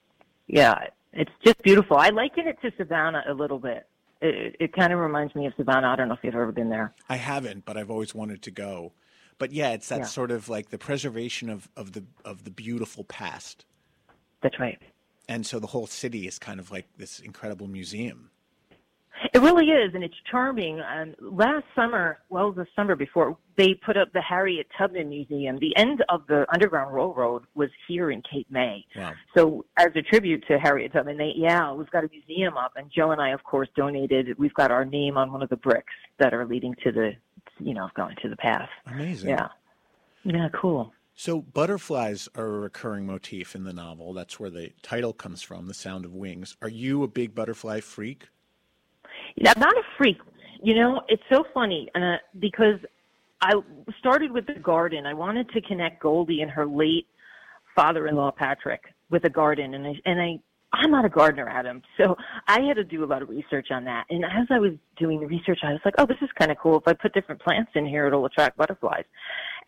yeah, 0.47 0.75
it's 1.12 1.31
just 1.45 1.62
beautiful. 1.62 1.97
I 1.97 2.09
liken 2.09 2.49
it 2.49 2.59
to 2.62 2.72
Savannah 2.77 3.22
a 3.29 3.33
little 3.35 3.59
bit. 3.59 3.87
It, 4.25 4.57
it 4.59 4.72
kind 4.72 4.91
of 4.93 4.99
reminds 5.01 5.35
me 5.35 5.47
of 5.47 5.53
Savannah. 5.57 5.89
I 5.89 5.97
don't 5.97 6.09
know 6.09 6.14
if 6.14 6.20
you've 6.22 6.35
ever 6.35 6.51
been 6.51 6.70
there. 6.70 6.95
I 7.11 7.16
haven't, 7.16 7.66
but 7.66 7.77
I've 7.77 7.91
always 7.91 8.14
wanted 8.14 8.41
to 8.43 8.51
go. 8.51 8.93
But 9.37 9.53
yeah, 9.53 9.72
it's 9.72 9.89
that 9.91 9.99
Yeah. 9.99 10.05
sort 10.07 10.31
of 10.31 10.49
like 10.49 10.70
the 10.70 10.79
preservation 10.79 11.51
of, 11.51 11.68
of 11.77 11.93
the 11.93 12.05
of 12.25 12.45
the 12.45 12.51
beautiful 12.51 13.05
past, 13.05 13.66
That's 14.43 14.59
right. 14.59 14.79
and 15.29 15.45
so 15.45 15.59
the 15.59 15.66
whole 15.66 15.87
city 15.87 16.27
is 16.27 16.39
kind 16.39 16.59
of 16.59 16.70
like 16.70 16.87
this 16.97 17.18
incredible 17.20 17.66
museum. 17.66 18.31
It 19.32 19.40
really 19.40 19.66
is, 19.66 19.94
and 19.94 20.02
it's 20.02 20.14
charming. 20.30 20.80
Um, 20.80 21.14
last 21.20 21.64
summer, 21.74 22.18
well, 22.28 22.52
the 22.52 22.66
summer 22.74 22.96
before, 22.96 23.36
they 23.56 23.74
put 23.74 23.96
up 23.96 24.12
the 24.12 24.20
Harriet 24.20 24.66
Tubman 24.76 25.08
Museum. 25.08 25.58
The 25.60 25.76
end 25.76 26.04
of 26.08 26.26
the 26.26 26.46
Underground 26.52 26.94
Railroad 26.94 27.44
was 27.54 27.70
here 27.86 28.10
in 28.10 28.22
Cape 28.22 28.50
May. 28.50 28.84
Wow. 28.96 29.12
So, 29.36 29.64
as 29.76 29.88
a 29.94 30.02
tribute 30.02 30.44
to 30.48 30.58
Harriet 30.58 30.92
Tubman, 30.92 31.16
they 31.16 31.32
yeah, 31.36 31.72
we've 31.72 31.90
got 31.90 32.04
a 32.04 32.08
museum 32.08 32.56
up, 32.56 32.72
and 32.76 32.90
Joe 32.94 33.12
and 33.12 33.20
I, 33.20 33.30
of 33.30 33.42
course, 33.44 33.68
donated. 33.76 34.36
We've 34.38 34.54
got 34.54 34.70
our 34.70 34.84
name 34.84 35.16
on 35.16 35.32
one 35.32 35.42
of 35.42 35.48
the 35.48 35.56
bricks 35.56 35.94
that 36.18 36.34
are 36.34 36.44
leading 36.44 36.74
to 36.84 36.92
the, 36.92 37.12
you 37.60 37.74
know, 37.74 37.88
going 37.96 38.16
to 38.22 38.28
the 38.28 38.36
path. 38.36 38.68
Amazing. 38.86 39.30
Yeah, 39.30 39.48
yeah, 40.24 40.48
cool. 40.52 40.92
So 41.16 41.40
butterflies 41.40 42.28
are 42.34 42.46
a 42.46 42.58
recurring 42.58 43.06
motif 43.06 43.54
in 43.54 43.62
the 43.62 43.72
novel. 43.72 44.12
That's 44.12 44.40
where 44.40 44.50
the 44.50 44.72
title 44.82 45.12
comes 45.12 45.42
from, 45.42 45.68
The 45.68 45.74
Sound 45.74 46.04
of 46.04 46.12
Wings. 46.12 46.56
Are 46.60 46.68
you 46.68 47.04
a 47.04 47.08
big 47.08 47.36
butterfly 47.36 47.80
freak? 47.80 48.28
I'm 49.39 49.61
not 49.61 49.76
a 49.76 49.82
freak. 49.99 50.18
You 50.62 50.74
know, 50.74 51.03
it's 51.09 51.22
so 51.30 51.45
funny 51.53 51.89
uh, 51.95 52.16
because 52.39 52.78
I 53.41 53.53
started 53.99 54.32
with 54.32 54.47
the 54.47 54.55
garden. 54.55 55.07
I 55.07 55.14
wanted 55.14 55.51
to 55.51 55.61
connect 55.61 56.03
Goldie 56.03 56.41
and 56.41 56.51
her 56.51 56.66
late 56.66 57.07
father-in-law 57.76 58.32
Patrick 58.32 58.82
with 59.11 59.24
a 59.24 59.30
garden, 59.30 59.74
and 59.74 59.87
I 59.87 59.93
and 60.07 60.20
I 60.20 60.39
I'm 60.72 60.91
not 60.91 61.05
a 61.05 61.09
gardener, 61.09 61.49
Adam. 61.49 61.82
So 61.97 62.16
I 62.49 62.61
had 62.61 62.74
to 62.76 62.85
do 62.85 63.05
a 63.05 63.07
lot 63.07 63.22
of 63.22 63.28
research 63.28 63.68
on 63.70 63.85
that. 63.85 64.07
And 64.11 64.24
as 64.24 64.47
I 64.51 64.59
was 64.59 64.72
doing 64.97 65.20
the 65.20 65.26
research, 65.26 65.61
I 65.62 65.72
was 65.72 65.80
like, 65.85 65.95
oh, 65.99 66.07
this 66.07 66.16
is 66.20 66.28
kind 66.39 66.51
of 66.51 66.59
cool. 66.59 66.78
If 66.78 66.89
I 66.89 66.95
put 66.95 67.14
different 67.14 67.41
plants 67.41 67.70
in 67.74 67.87
here, 67.87 68.07
it'll 68.07 68.26
attract 68.26 68.57
butterflies. 68.57 69.05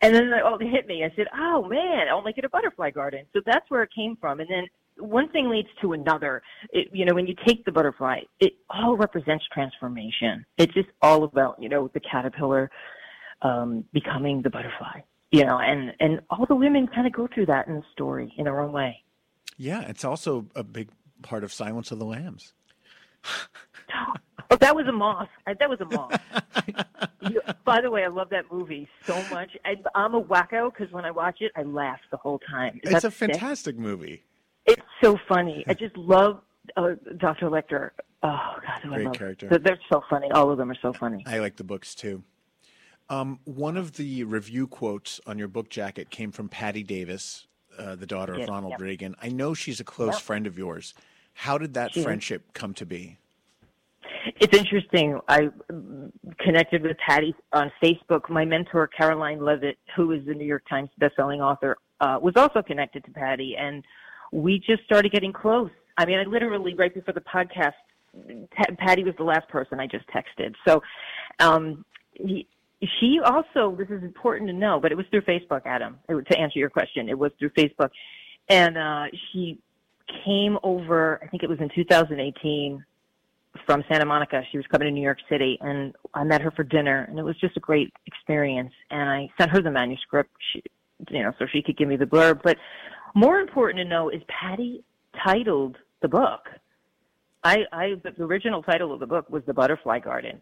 And 0.01 0.13
then 0.13 0.25
it 0.25 0.43
all 0.43 0.59
hit 0.59 0.85
me. 0.85 1.05
I 1.05 1.13
said, 1.15 1.27
oh 1.33 1.67
man, 1.67 2.07
I'll 2.09 2.21
make 2.21 2.37
it 2.37 2.45
a 2.45 2.49
butterfly 2.49 2.91
garden. 2.91 3.25
So 3.33 3.41
that's 3.45 3.69
where 3.69 3.83
it 3.83 3.89
came 3.95 4.17
from. 4.19 4.39
And 4.39 4.49
then 4.49 4.67
one 4.99 5.29
thing 5.29 5.49
leads 5.49 5.67
to 5.81 5.93
another. 5.93 6.41
It, 6.71 6.87
you 6.91 7.05
know, 7.05 7.13
when 7.13 7.27
you 7.27 7.35
take 7.45 7.65
the 7.65 7.71
butterfly, 7.71 8.21
it 8.39 8.53
all 8.69 8.97
represents 8.97 9.45
transformation. 9.53 10.45
It's 10.57 10.73
just 10.73 10.89
all 11.01 11.23
about, 11.23 11.61
you 11.61 11.69
know, 11.69 11.89
the 11.93 11.99
caterpillar 11.99 12.69
um, 13.41 13.83
becoming 13.93 14.41
the 14.41 14.49
butterfly. 14.49 15.01
You 15.31 15.43
know, 15.45 15.59
and 15.59 15.93
and 15.99 16.21
all 16.29 16.45
the 16.45 16.55
women 16.55 16.87
kind 16.87 17.05
of 17.05 17.11
go 17.13 17.27
through 17.33 17.47
that 17.47 17.67
in 17.67 17.75
the 17.75 17.83
story 17.91 18.33
in 18.37 18.45
their 18.45 18.61
own 18.61 18.71
way. 18.71 19.03
Yeah, 19.57 19.81
it's 19.81 20.05
also 20.05 20.45
a 20.55 20.63
big 20.63 20.89
part 21.21 21.43
of 21.43 21.51
Silence 21.51 21.91
of 21.91 21.99
the 21.99 22.05
Lambs. 22.05 22.53
Oh, 24.49 24.55
that 24.61 24.75
was 24.75 24.87
a 24.87 24.91
moth. 24.91 25.27
That 25.45 25.69
was 25.69 25.79
a 25.81 25.85
moth. 25.85 26.21
You- 27.21 27.41
by 27.65 27.81
the 27.81 27.89
way, 27.91 28.03
I 28.05 28.07
love 28.07 28.29
that 28.29 28.45
movie 28.51 28.87
so 29.05 29.15
much. 29.29 29.49
I, 29.65 29.75
I'm 29.95 30.13
a 30.13 30.21
wacko 30.21 30.71
because 30.71 30.93
when 30.93 31.03
I 31.03 31.11
watch 31.11 31.37
it, 31.41 31.51
I 31.57 31.63
laugh 31.63 31.99
the 32.11 32.17
whole 32.17 32.39
time. 32.39 32.79
Is 32.83 32.93
It's 32.93 33.03
a 33.03 33.11
sick? 33.11 33.31
fantastic 33.31 33.77
movie. 33.77 34.23
It's 34.67 34.81
so 35.01 35.17
funny. 35.27 35.63
I 35.67 35.73
just 35.73 35.95
love 35.97 36.41
uh, 36.75 36.91
Dr. 37.17 37.49
Lecter. 37.49 37.91
Oh 38.23 38.55
God, 38.65 38.79
who 38.83 38.91
I 38.91 38.95
Great 38.95 39.05
love. 39.05 39.15
character. 39.15 39.47
They're, 39.49 39.59
they're 39.59 39.79
so 39.91 40.03
funny. 40.09 40.29
All 40.31 40.51
of 40.51 40.57
them 40.57 40.69
are 40.71 40.77
so 40.81 40.91
funny. 40.93 41.23
I 41.25 41.39
like 41.39 41.55
the 41.55 41.63
books 41.63 41.95
too. 41.95 42.23
Um, 43.09 43.39
one 43.45 43.77
of 43.77 43.93
the 43.93 44.23
review 44.25 44.67
quotes 44.67 45.21
on 45.25 45.37
your 45.39 45.47
book 45.47 45.69
jacket 45.69 46.09
came 46.09 46.31
from 46.31 46.49
Patti 46.49 46.83
Davis, 46.83 47.47
uh, 47.77 47.95
the 47.95 48.05
daughter 48.05 48.33
of 48.33 48.49
Ronald 48.49 48.71
yep. 48.71 48.81
Reagan. 48.81 49.15
I 49.21 49.29
know 49.29 49.53
she's 49.53 49.79
a 49.79 49.85
close 49.85 50.15
Yep. 50.15 50.21
friend 50.21 50.47
of 50.47 50.57
yours. 50.57 50.93
How 51.33 51.57
did 51.57 51.73
that 51.75 51.93
She 51.93 52.01
is. 52.01 52.05
friendship 52.05 52.51
come 52.53 52.73
to 52.73 52.85
be? 52.85 53.17
It's 54.41 54.57
interesting. 54.57 55.19
I 55.29 55.49
connected 56.39 56.83
with 56.83 56.97
Patti 56.97 57.33
on 57.53 57.71
Facebook. 57.81 58.29
My 58.29 58.43
mentor, 58.43 58.87
Caroline 58.87 59.39
Leavitt, 59.39 59.77
who 59.95 60.11
is 60.11 60.25
the 60.25 60.33
New 60.33 60.45
York 60.45 60.63
Times 60.69 60.89
bestselling 60.99 61.39
author, 61.39 61.77
uh, 62.01 62.19
was 62.21 62.33
also 62.35 62.61
connected 62.61 63.05
to 63.05 63.11
Patti, 63.11 63.55
and 63.57 63.85
we 64.31 64.59
just 64.59 64.83
started 64.85 65.11
getting 65.11 65.33
close. 65.33 65.69
I 65.97 66.05
mean, 66.05 66.19
I 66.19 66.23
literally 66.23 66.73
right 66.75 66.93
before 66.93 67.13
the 67.13 67.21
podcast, 67.21 67.73
Ta- 68.55 68.73
Patti 68.77 69.03
was 69.03 69.15
the 69.17 69.23
last 69.23 69.47
person 69.49 69.79
I 69.79 69.87
just 69.87 70.05
texted. 70.07 70.53
So, 70.67 70.81
um, 71.39 71.85
he, 72.13 72.47
she 72.99 73.19
also. 73.23 73.75
This 73.77 73.89
is 73.89 74.03
important 74.03 74.49
to 74.49 74.53
know, 74.53 74.79
but 74.79 74.91
it 74.91 74.95
was 74.95 75.05
through 75.09 75.21
Facebook, 75.21 75.61
Adam. 75.65 75.97
To 76.09 76.39
answer 76.39 76.59
your 76.59 76.69
question, 76.69 77.09
it 77.09 77.17
was 77.17 77.31
through 77.39 77.49
Facebook, 77.51 77.89
and 78.49 78.77
uh, 78.77 79.05
she 79.31 79.59
came 80.25 80.57
over. 80.63 81.19
I 81.23 81.27
think 81.27 81.43
it 81.43 81.49
was 81.49 81.59
in 81.59 81.69
2018 81.73 82.83
from 83.65 83.83
Santa 83.89 84.05
Monica. 84.05 84.41
She 84.51 84.57
was 84.57 84.65
coming 84.67 84.85
to 84.87 84.91
New 84.91 85.01
York 85.01 85.19
City, 85.29 85.57
and 85.61 85.93
I 86.13 86.23
met 86.23 86.41
her 86.41 86.51
for 86.51 86.63
dinner, 86.63 87.05
and 87.09 87.17
it 87.17 87.23
was 87.23 87.35
just 87.39 87.57
a 87.57 87.59
great 87.59 87.91
experience. 88.05 88.73
And 88.91 89.09
I 89.09 89.29
sent 89.39 89.51
her 89.51 89.61
the 89.61 89.71
manuscript, 89.71 90.31
she, 90.53 90.61
you 91.09 91.23
know, 91.23 91.33
so 91.39 91.45
she 91.51 91.61
could 91.61 91.77
give 91.77 91.87
me 91.87 91.95
the 91.95 92.05
blurb. 92.05 92.41
But 92.43 92.57
more 93.17 93.39
important 93.39 93.77
to 93.79 93.85
know 93.85 94.09
is 94.09 94.21
Patti 94.27 94.83
titled 95.25 95.77
the 96.01 96.07
book. 96.07 96.47
I, 97.43 97.63
I 97.71 97.93
the 98.03 98.23
original 98.23 98.61
title 98.61 98.93
of 98.93 98.99
the 98.99 99.07
book 99.07 99.29
was 99.29 99.41
The 99.47 99.53
Butterfly 99.53 99.99
Garden, 99.99 100.39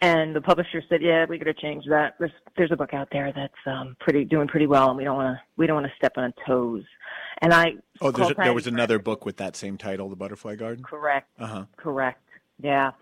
and 0.00 0.36
the 0.36 0.40
publisher 0.40 0.82
said, 0.88 1.00
"Yeah, 1.00 1.24
we 1.28 1.38
got 1.38 1.44
to 1.44 1.54
change 1.54 1.84
that. 1.88 2.14
There's 2.18 2.32
there's 2.56 2.72
a 2.72 2.76
book 2.76 2.92
out 2.92 3.08
there 3.10 3.32
that's 3.34 3.52
um, 3.66 3.96
pretty 4.00 4.24
doing 4.24 4.48
pretty 4.48 4.66
well, 4.66 4.90
and 4.90 4.98
we 4.98 5.04
don't 5.04 5.16
want 5.16 5.36
to 5.36 5.42
we 5.56 5.66
don't 5.66 5.76
want 5.76 5.86
to 5.86 5.96
step 5.96 6.12
on 6.16 6.32
toes." 6.46 6.82
And 7.40 7.54
I 7.54 7.74
Oh, 8.00 8.10
there's 8.10 8.30
a, 8.30 8.34
there 8.34 8.52
was 8.52 8.66
another 8.66 8.98
book 8.98 9.24
with 9.24 9.36
that 9.38 9.56
same 9.56 9.78
title, 9.78 10.08
The 10.08 10.16
Butterfly 10.16 10.56
Garden. 10.56 10.84
Correct. 10.84 11.28
Uh 11.38 11.46
huh. 11.46 11.64
Correct. 11.76 12.20
Yeah. 12.62 12.92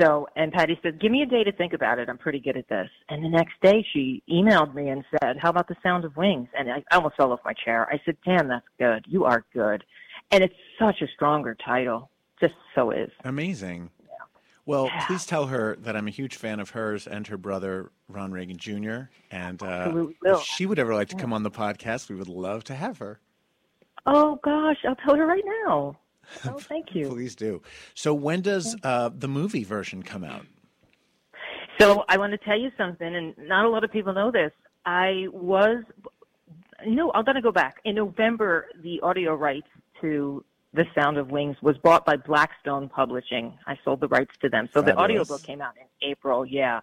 So, 0.00 0.28
and 0.36 0.50
Patti 0.52 0.78
said, 0.82 1.00
give 1.00 1.12
me 1.12 1.22
a 1.22 1.26
day 1.26 1.44
to 1.44 1.52
think 1.52 1.72
about 1.72 1.98
it. 1.98 2.08
I'm 2.08 2.16
pretty 2.18 2.40
good 2.40 2.56
at 2.56 2.68
this. 2.68 2.88
And 3.08 3.22
the 3.24 3.28
next 3.28 3.54
day 3.62 3.84
she 3.92 4.22
emailed 4.30 4.74
me 4.74 4.88
and 4.88 5.04
said, 5.20 5.36
how 5.38 5.50
about 5.50 5.68
the 5.68 5.76
sound 5.82 6.04
of 6.04 6.16
wings? 6.16 6.48
And 6.58 6.70
I, 6.72 6.82
almost 6.96 7.16
fell 7.16 7.32
off 7.32 7.40
my 7.44 7.52
chair. 7.52 7.86
I 7.92 8.00
said, 8.04 8.16
damn, 8.24 8.48
that's 8.48 8.64
good. 8.78 9.04
You 9.06 9.24
are 9.24 9.44
good. 9.52 9.84
And 10.30 10.42
it's 10.42 10.54
such 10.78 11.02
a 11.02 11.06
stronger 11.14 11.54
title. 11.62 12.10
Just 12.40 12.54
so 12.74 12.90
is. 12.90 13.10
Amazing. 13.24 13.90
Well, 14.64 14.86
Yeah. 14.86 15.06
please 15.06 15.26
tell 15.26 15.46
her 15.46 15.76
that 15.80 15.96
I'm 15.96 16.06
a 16.06 16.10
huge 16.10 16.36
fan 16.36 16.60
of 16.60 16.70
hers 16.70 17.06
and 17.06 17.26
her 17.26 17.36
brother 17.36 17.90
Ron 18.08 18.30
Reagan 18.32 18.56
Jr. 18.56 19.10
And 19.30 19.62
uh, 19.62 20.06
if 20.24 20.42
she 20.42 20.64
would 20.64 20.78
ever 20.78 20.94
like 20.94 21.08
to 21.08 21.16
come 21.16 21.32
on 21.32 21.42
the 21.42 21.50
podcast, 21.50 22.08
we 22.08 22.14
would 22.14 22.28
love 22.28 22.64
to 22.64 22.74
have 22.74 22.98
her. 22.98 23.20
Oh 24.06 24.38
gosh, 24.42 24.78
I'll 24.88 24.96
tell 24.96 25.16
her 25.16 25.26
right 25.26 25.44
now. 25.66 25.98
Oh, 26.46 26.58
thank 26.58 26.94
you. 26.94 27.08
Please 27.08 27.34
do. 27.34 27.62
So 27.94 28.14
when 28.14 28.40
does 28.40 28.76
uh, 28.82 29.10
the 29.14 29.28
movie 29.28 29.64
version 29.64 30.02
come 30.02 30.24
out? 30.24 30.46
So 31.78 32.04
I 32.08 32.18
want 32.18 32.32
to 32.32 32.38
tell 32.38 32.58
you 32.58 32.70
something, 32.76 33.14
and 33.14 33.34
not 33.48 33.64
a 33.64 33.68
lot 33.68 33.84
of 33.84 33.90
people 33.90 34.12
know 34.12 34.30
this. 34.30 34.52
I 34.84 35.26
was, 35.32 35.82
no, 36.86 37.10
I'm 37.14 37.24
going 37.24 37.36
to 37.36 37.42
go 37.42 37.52
back. 37.52 37.76
In 37.84 37.94
November, 37.94 38.66
the 38.82 39.00
audio 39.00 39.34
rights 39.34 39.68
to 40.02 40.44
The 40.74 40.84
Sound 40.94 41.16
of 41.16 41.30
Wings 41.30 41.56
was 41.62 41.78
bought 41.78 42.04
by 42.04 42.16
Blackstone 42.16 42.90
Publishing. 42.90 43.56
I 43.66 43.78
sold 43.82 44.00
the 44.00 44.08
rights 44.08 44.32
to 44.42 44.50
them. 44.50 44.68
So 44.74 44.82
the 44.82 44.88
Fabulous. 44.88 45.04
audiobook 45.04 45.42
came 45.42 45.62
out 45.62 45.74
in 45.76 46.10
April, 46.10 46.44
yeah. 46.44 46.80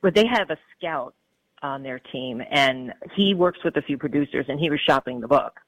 But 0.00 0.14
they 0.14 0.24
have 0.26 0.48
a 0.48 0.56
scout 0.76 1.14
on 1.62 1.82
their 1.82 1.98
team, 1.98 2.42
and 2.50 2.94
he 3.14 3.34
works 3.34 3.58
with 3.64 3.76
a 3.76 3.82
few 3.82 3.98
producers, 3.98 4.46
and 4.48 4.58
he 4.58 4.70
was 4.70 4.80
shopping 4.86 5.20
the 5.20 5.28
book. 5.28 5.60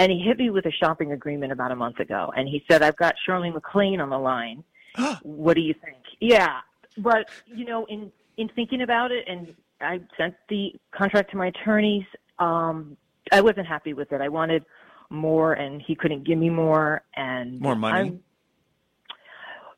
And 0.00 0.10
he 0.10 0.18
hit 0.18 0.38
me 0.38 0.48
with 0.48 0.64
a 0.64 0.72
shopping 0.72 1.12
agreement 1.12 1.52
about 1.52 1.72
a 1.72 1.76
month 1.76 2.00
ago, 2.00 2.32
and 2.34 2.48
he 2.48 2.64
said, 2.70 2.82
I've 2.82 2.96
got 2.96 3.14
Shirley 3.26 3.50
MacLaine 3.50 4.00
on 4.00 4.08
the 4.08 4.18
line 4.18 4.64
what 5.22 5.54
do 5.54 5.60
you 5.60 5.74
think? 5.84 5.98
Yeah, 6.20 6.60
but 6.98 7.28
you 7.46 7.64
know, 7.64 7.84
in 7.86 8.10
in 8.36 8.48
thinking 8.56 8.82
about 8.82 9.12
it, 9.12 9.24
and 9.28 9.54
I 9.80 10.00
sent 10.16 10.34
the 10.48 10.74
contract 10.90 11.30
to 11.32 11.36
my 11.36 11.48
attorneys. 11.48 12.04
Um, 12.38 12.96
I 13.30 13.40
wasn't 13.40 13.66
happy 13.66 13.92
with 13.92 14.12
it. 14.12 14.20
I 14.20 14.28
wanted 14.28 14.64
more, 15.10 15.52
and 15.52 15.82
he 15.86 15.94
couldn't 15.94 16.24
give 16.24 16.38
me 16.38 16.48
more. 16.48 17.02
And 17.14 17.60
More 17.60 17.76
money? 17.76 17.96
I'm- 17.96 18.20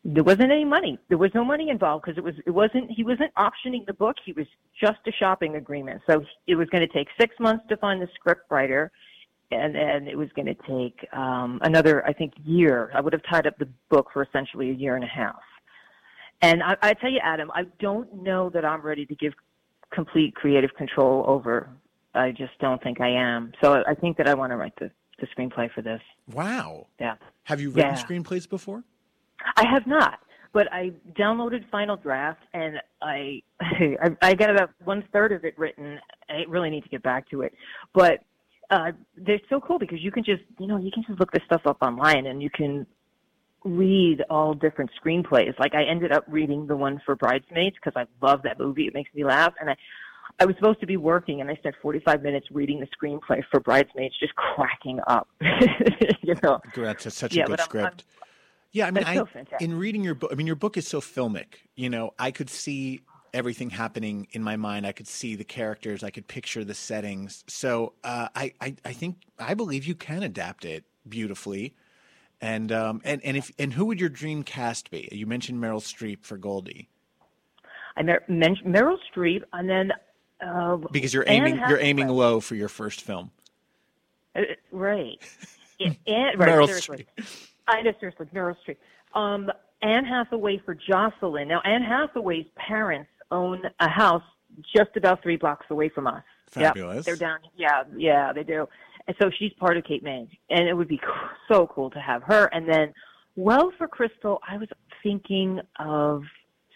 there 0.04 0.24
wasn't 0.24 0.50
any 0.50 0.64
money. 0.64 0.98
There 1.08 1.18
was 1.18 1.30
no 1.32 1.44
money 1.44 1.68
involved 1.68 2.04
because 2.04 2.18
it 2.18 2.24
was 2.24 2.34
it 2.44 2.50
wasn't 2.50 2.90
he 2.90 3.04
wasn't 3.04 3.32
optioning 3.34 3.86
the 3.86 3.94
book. 3.94 4.16
He 4.24 4.32
was 4.32 4.46
just 4.80 4.98
a 5.06 5.12
shopping 5.12 5.56
agreement. 5.56 6.02
So 6.08 6.24
it 6.48 6.56
was 6.56 6.68
going 6.70 6.86
to 6.86 6.92
take 6.92 7.08
six 7.20 7.38
months 7.38 7.64
to 7.68 7.76
find 7.76 8.02
the 8.02 8.08
script 8.14 8.50
writer, 8.50 8.90
and 9.52 9.74
then 9.74 10.06
it 10.08 10.16
was 10.16 10.28
going 10.34 10.46
to 10.46 10.54
take 10.54 11.06
um, 11.12 11.58
another, 11.62 12.04
I 12.06 12.12
think, 12.12 12.32
year. 12.44 12.90
I 12.94 13.00
would 13.00 13.12
have 13.12 13.22
tied 13.28 13.46
up 13.46 13.56
the 13.58 13.68
book 13.90 14.08
for 14.12 14.22
essentially 14.22 14.70
a 14.70 14.74
year 14.74 14.94
and 14.96 15.04
a 15.04 15.08
half. 15.08 15.40
And 16.40 16.62
I, 16.62 16.76
I 16.82 16.94
tell 16.94 17.10
you, 17.10 17.20
Adam, 17.22 17.50
I 17.54 17.64
don't 17.78 18.12
know 18.22 18.50
that 18.50 18.64
I'm 18.64 18.80
ready 18.82 19.06
to 19.06 19.14
give 19.14 19.32
complete 19.92 20.34
creative 20.34 20.74
control 20.76 21.24
over. 21.26 21.70
I 22.14 22.30
just 22.30 22.52
don't 22.60 22.82
think 22.82 23.00
I 23.00 23.08
am. 23.10 23.52
So 23.62 23.82
I 23.86 23.94
think 23.94 24.16
that 24.16 24.28
I 24.28 24.34
want 24.34 24.50
to 24.52 24.56
write 24.56 24.74
the, 24.78 24.90
the 25.20 25.26
screenplay 25.28 25.70
for 25.72 25.82
this. 25.82 26.00
Wow. 26.32 26.86
Yeah. 27.00 27.14
Have 27.44 27.60
you 27.60 27.70
written 27.70 27.94
Yeah. 27.94 28.04
screenplays 28.04 28.48
before? 28.48 28.84
I 29.56 29.64
have 29.66 29.86
not, 29.86 30.18
but 30.52 30.72
I 30.72 30.92
downloaded 31.18 31.68
Final 31.70 31.96
Draft 31.96 32.42
and 32.54 32.76
I 33.00 33.42
I, 33.60 34.16
I 34.20 34.34
got 34.34 34.50
about 34.50 34.70
one 34.84 35.04
third 35.12 35.32
of 35.32 35.44
it 35.44 35.58
written. 35.58 35.98
I 36.28 36.44
really 36.48 36.70
need 36.70 36.82
to 36.84 36.88
get 36.88 37.02
back 37.02 37.28
to 37.30 37.42
it, 37.42 37.52
but 37.92 38.20
uh, 38.72 38.90
they're 39.16 39.40
so 39.48 39.60
cool 39.60 39.78
because 39.78 40.00
you 40.02 40.10
can 40.10 40.24
just 40.24 40.42
you 40.58 40.66
know 40.66 40.78
you 40.78 40.90
can 40.90 41.04
just 41.06 41.20
look 41.20 41.30
this 41.30 41.42
stuff 41.46 41.62
up 41.66 41.78
online 41.82 42.26
and 42.26 42.42
you 42.42 42.50
can 42.50 42.86
read 43.64 44.24
all 44.28 44.54
different 44.54 44.90
screenplays. 45.00 45.56
Like 45.58 45.74
I 45.74 45.84
ended 45.84 46.10
up 46.10 46.24
reading 46.26 46.66
the 46.66 46.76
one 46.76 47.00
for 47.06 47.14
Bridesmaids 47.14 47.76
because 47.76 47.92
I 47.94 48.06
love 48.26 48.40
that 48.42 48.58
movie. 48.58 48.86
It 48.86 48.94
makes 48.94 49.12
me 49.14 49.24
laugh, 49.24 49.52
and 49.60 49.70
I. 49.70 49.76
I 50.40 50.46
was 50.46 50.56
supposed 50.56 50.80
to 50.80 50.86
be 50.86 50.96
working, 50.96 51.42
and 51.42 51.50
I 51.50 51.56
spent 51.56 51.74
45 51.82 52.22
minutes 52.22 52.46
reading 52.50 52.80
the 52.80 52.86
screenplay 52.96 53.42
for 53.50 53.60
Bridesmaids, 53.60 54.14
just 54.18 54.34
cracking 54.34 54.98
up. 55.06 55.28
you 56.22 56.34
know, 56.42 56.58
That's 56.74 57.12
such 57.14 57.34
Yeah, 57.34 57.42
a 57.44 57.46
good 57.48 57.60
I'm- 57.60 57.68
script. 57.68 58.04
Yeah, 58.70 58.86
I 58.86 58.90
mean, 58.92 59.04
I, 59.04 59.16
so 59.16 59.28
in 59.60 59.78
reading 59.78 60.02
your 60.02 60.14
book, 60.14 60.30
I 60.32 60.34
mean, 60.34 60.46
your 60.46 60.56
book 60.56 60.78
is 60.78 60.88
so 60.88 61.02
filmic. 61.02 61.56
You 61.76 61.90
know, 61.90 62.14
I 62.18 62.30
could 62.30 62.48
see 62.48 63.02
everything 63.34 63.70
happening 63.70 64.28
in 64.32 64.42
my 64.42 64.56
mind. 64.56 64.86
I 64.86 64.92
could 64.92 65.08
see 65.08 65.36
the 65.36 65.44
characters. 65.44 66.02
I 66.02 66.10
could 66.10 66.28
picture 66.28 66.64
the 66.64 66.74
settings. 66.74 67.44
So 67.48 67.94
uh, 68.04 68.28
I, 68.34 68.52
I, 68.60 68.76
I 68.84 68.92
think 68.92 69.16
I 69.38 69.54
believe 69.54 69.86
you 69.86 69.94
can 69.94 70.22
adapt 70.22 70.64
it 70.64 70.84
beautifully. 71.08 71.74
And 72.40 72.72
um, 72.72 73.00
and 73.04 73.24
and 73.24 73.36
if 73.36 73.52
and 73.58 73.72
who 73.72 73.84
would 73.84 74.00
your 74.00 74.08
dream 74.08 74.42
cast 74.42 74.90
be? 74.90 75.08
You 75.12 75.26
mentioned 75.26 75.62
Meryl 75.62 75.80
Streep 75.80 76.24
for 76.24 76.36
Goldie 76.36 76.88
I 77.96 78.02
mer- 78.02 78.24
mentioned 78.28 78.74
Meryl 78.74 78.98
Streep, 79.14 79.42
and 79.52 79.68
then 79.68 79.92
uh, 80.44 80.76
because 80.90 81.12
you're 81.12 81.24
aiming 81.26 81.60
you're 81.68 81.80
aiming 81.80 82.08
low 82.08 82.40
for 82.40 82.54
your 82.54 82.68
first 82.68 83.02
film. 83.02 83.30
Uh, 84.34 84.42
right. 84.70 85.18
Anne, 85.80 85.94
right, 86.06 86.38
Meryl 86.38 86.66
seriously. 86.66 87.06
I 87.68 87.82
know, 87.82 87.92
seriously, 88.00 88.26
Meryl 88.34 88.56
Streep. 88.66 88.76
Um, 89.18 89.50
Anne 89.82 90.04
Hathaway 90.04 90.58
for 90.64 90.74
Jocelyn. 90.74 91.48
Now, 91.48 91.60
Anne 91.64 91.82
Hathaway's 91.82 92.46
parents 92.54 93.10
own 93.32 93.62
a 93.80 93.88
house 93.88 94.22
just 94.76 94.96
about 94.96 95.22
three 95.22 95.36
blocks 95.36 95.66
away 95.70 95.88
from 95.88 96.06
us. 96.06 96.22
Yep, 96.56 96.74
Fabulous. 96.74 97.06
they're 97.06 97.16
down. 97.16 97.38
Yeah, 97.56 97.84
yeah, 97.96 98.32
they 98.32 98.42
do. 98.44 98.68
And 99.06 99.16
so 99.20 99.30
she's 99.38 99.52
part 99.54 99.76
of 99.76 99.84
Cape 99.84 100.02
May, 100.02 100.28
and 100.50 100.68
it 100.68 100.74
would 100.74 100.86
be 100.88 101.00
so 101.48 101.66
cool 101.66 101.90
to 101.90 101.98
have 101.98 102.22
her. 102.24 102.44
And 102.52 102.68
then, 102.68 102.92
well, 103.34 103.72
for 103.78 103.88
Crystal, 103.88 104.38
I 104.48 104.58
was 104.58 104.68
thinking 105.02 105.60
of 105.80 106.22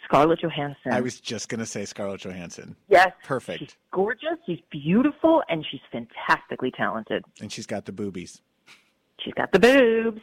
Scarlett 0.04 0.40
Johansson. 0.40 0.92
I 0.92 1.00
was 1.00 1.20
just 1.20 1.48
gonna 1.48 1.66
say 1.66 1.84
Scarlett 1.84 2.22
Johansson, 2.22 2.74
yes, 2.88 3.12
Perfect. 3.24 3.58
She's 3.60 3.76
gorgeous. 3.92 4.38
She's 4.46 4.60
beautiful, 4.70 5.42
and 5.48 5.64
she's 5.70 5.80
fantastically 5.92 6.70
talented. 6.72 7.22
and 7.40 7.52
she's 7.52 7.66
got 7.66 7.84
the 7.84 7.92
boobies. 7.92 8.40
She's 9.20 9.34
got 9.34 9.52
the 9.52 9.58
boobs. 9.58 10.20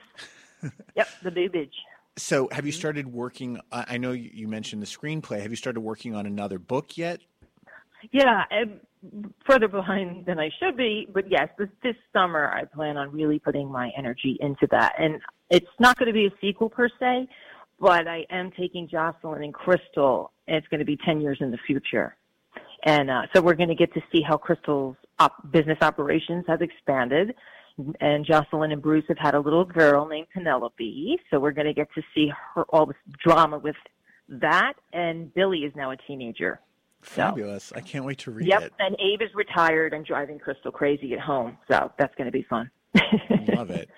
yep, 0.96 1.08
the 1.22 1.32
boobage. 1.32 1.72
So, 2.18 2.48
have 2.52 2.66
you 2.66 2.72
Mm-hmm. 2.72 2.80
started 2.80 3.08
working? 3.08 3.60
I 3.72 3.98
know 3.98 4.12
you 4.12 4.30
you 4.34 4.48
mentioned 4.48 4.82
the 4.82 4.86
screenplay. 4.86 5.42
Have 5.42 5.52
you 5.52 5.56
started 5.58 5.82
working 5.82 6.16
on 6.16 6.26
another 6.26 6.60
book 6.60 6.98
yet? 6.98 7.22
Yeah, 8.12 8.44
I'm 8.52 8.80
further 9.48 9.68
behind 9.68 10.26
than 10.26 10.40
I 10.40 10.50
should 10.60 10.78
be, 10.78 11.08
but 11.14 11.30
yes, 11.30 11.50
this 11.58 11.70
this 11.82 11.96
summer 12.12 12.52
I 12.54 12.66
plan 12.66 12.98
on 12.98 13.12
really 13.12 13.40
putting 13.40 13.72
my 13.72 13.92
energy 13.98 14.38
into 14.42 14.68
that. 14.72 14.94
And 15.00 15.20
it's 15.50 15.68
not 15.80 15.98
going 15.98 16.08
to 16.08 16.14
be 16.14 16.28
a 16.28 16.32
sequel 16.42 16.70
per 16.70 16.90
se, 17.00 17.28
but 17.80 18.08
I 18.08 18.26
am 18.30 18.52
taking 18.52 18.88
Jocelyn 18.88 19.44
and 19.44 19.54
Crystal, 19.54 20.32
and 20.48 20.58
it's 20.58 20.68
going 20.68 20.80
to 20.80 20.86
be 20.86 20.98
10 21.06 21.22
years 21.22 21.38
in 21.42 21.52
the 21.52 21.58
future. 21.66 22.16
And 22.86 23.10
uh, 23.10 23.24
so 23.34 23.42
we're 23.42 23.56
going 23.56 23.70
to 23.70 23.76
get 23.76 23.94
to 23.94 24.02
see 24.12 24.22
how 24.22 24.38
Crystal's 24.38 24.98
op- 25.20 25.52
business 25.52 25.78
operations 25.82 26.46
have 26.48 26.62
expanded. 26.62 27.34
And 28.00 28.24
Jocelyn 28.26 28.72
and 28.72 28.82
Bruce 28.82 29.06
have 29.08 29.18
had 29.18 29.34
a 29.34 29.40
little 29.40 29.66
girl 29.66 30.08
named 30.08 30.28
Penelope, 30.34 31.18
so 31.32 31.40
we're 31.40 31.52
going 31.52 31.66
to 31.68 31.74
get 31.74 31.88
to 31.96 32.04
see 32.14 32.32
her 32.54 32.64
all 32.70 32.86
this 32.86 32.96
drama 33.24 33.58
with 33.58 33.76
that. 34.30 34.74
And 34.94 35.34
Billy 35.34 35.60
is 35.60 35.74
now 35.76 35.90
a 35.92 35.98
teenager. 35.98 36.60
So- 37.02 37.10
Fabulous! 37.16 37.74
I 37.76 37.82
can't 37.82 38.06
wait 38.06 38.20
to 38.20 38.32
read 38.32 38.48
Yep, 38.48 38.62
it. 38.62 38.64
Yep, 38.64 38.74
and 38.80 38.96
Abe 39.00 39.22
is 39.24 39.34
retired 39.36 39.94
and 39.94 40.06
driving 40.06 40.38
Crystal 40.40 40.72
crazy 40.72 41.14
at 41.14 41.20
home, 41.20 41.58
so 41.68 41.92
that's 41.98 42.14
going 42.16 42.28
to 42.28 42.32
be 42.32 42.44
fun. 42.44 42.70
Love 43.56 43.72
it. 43.72 43.90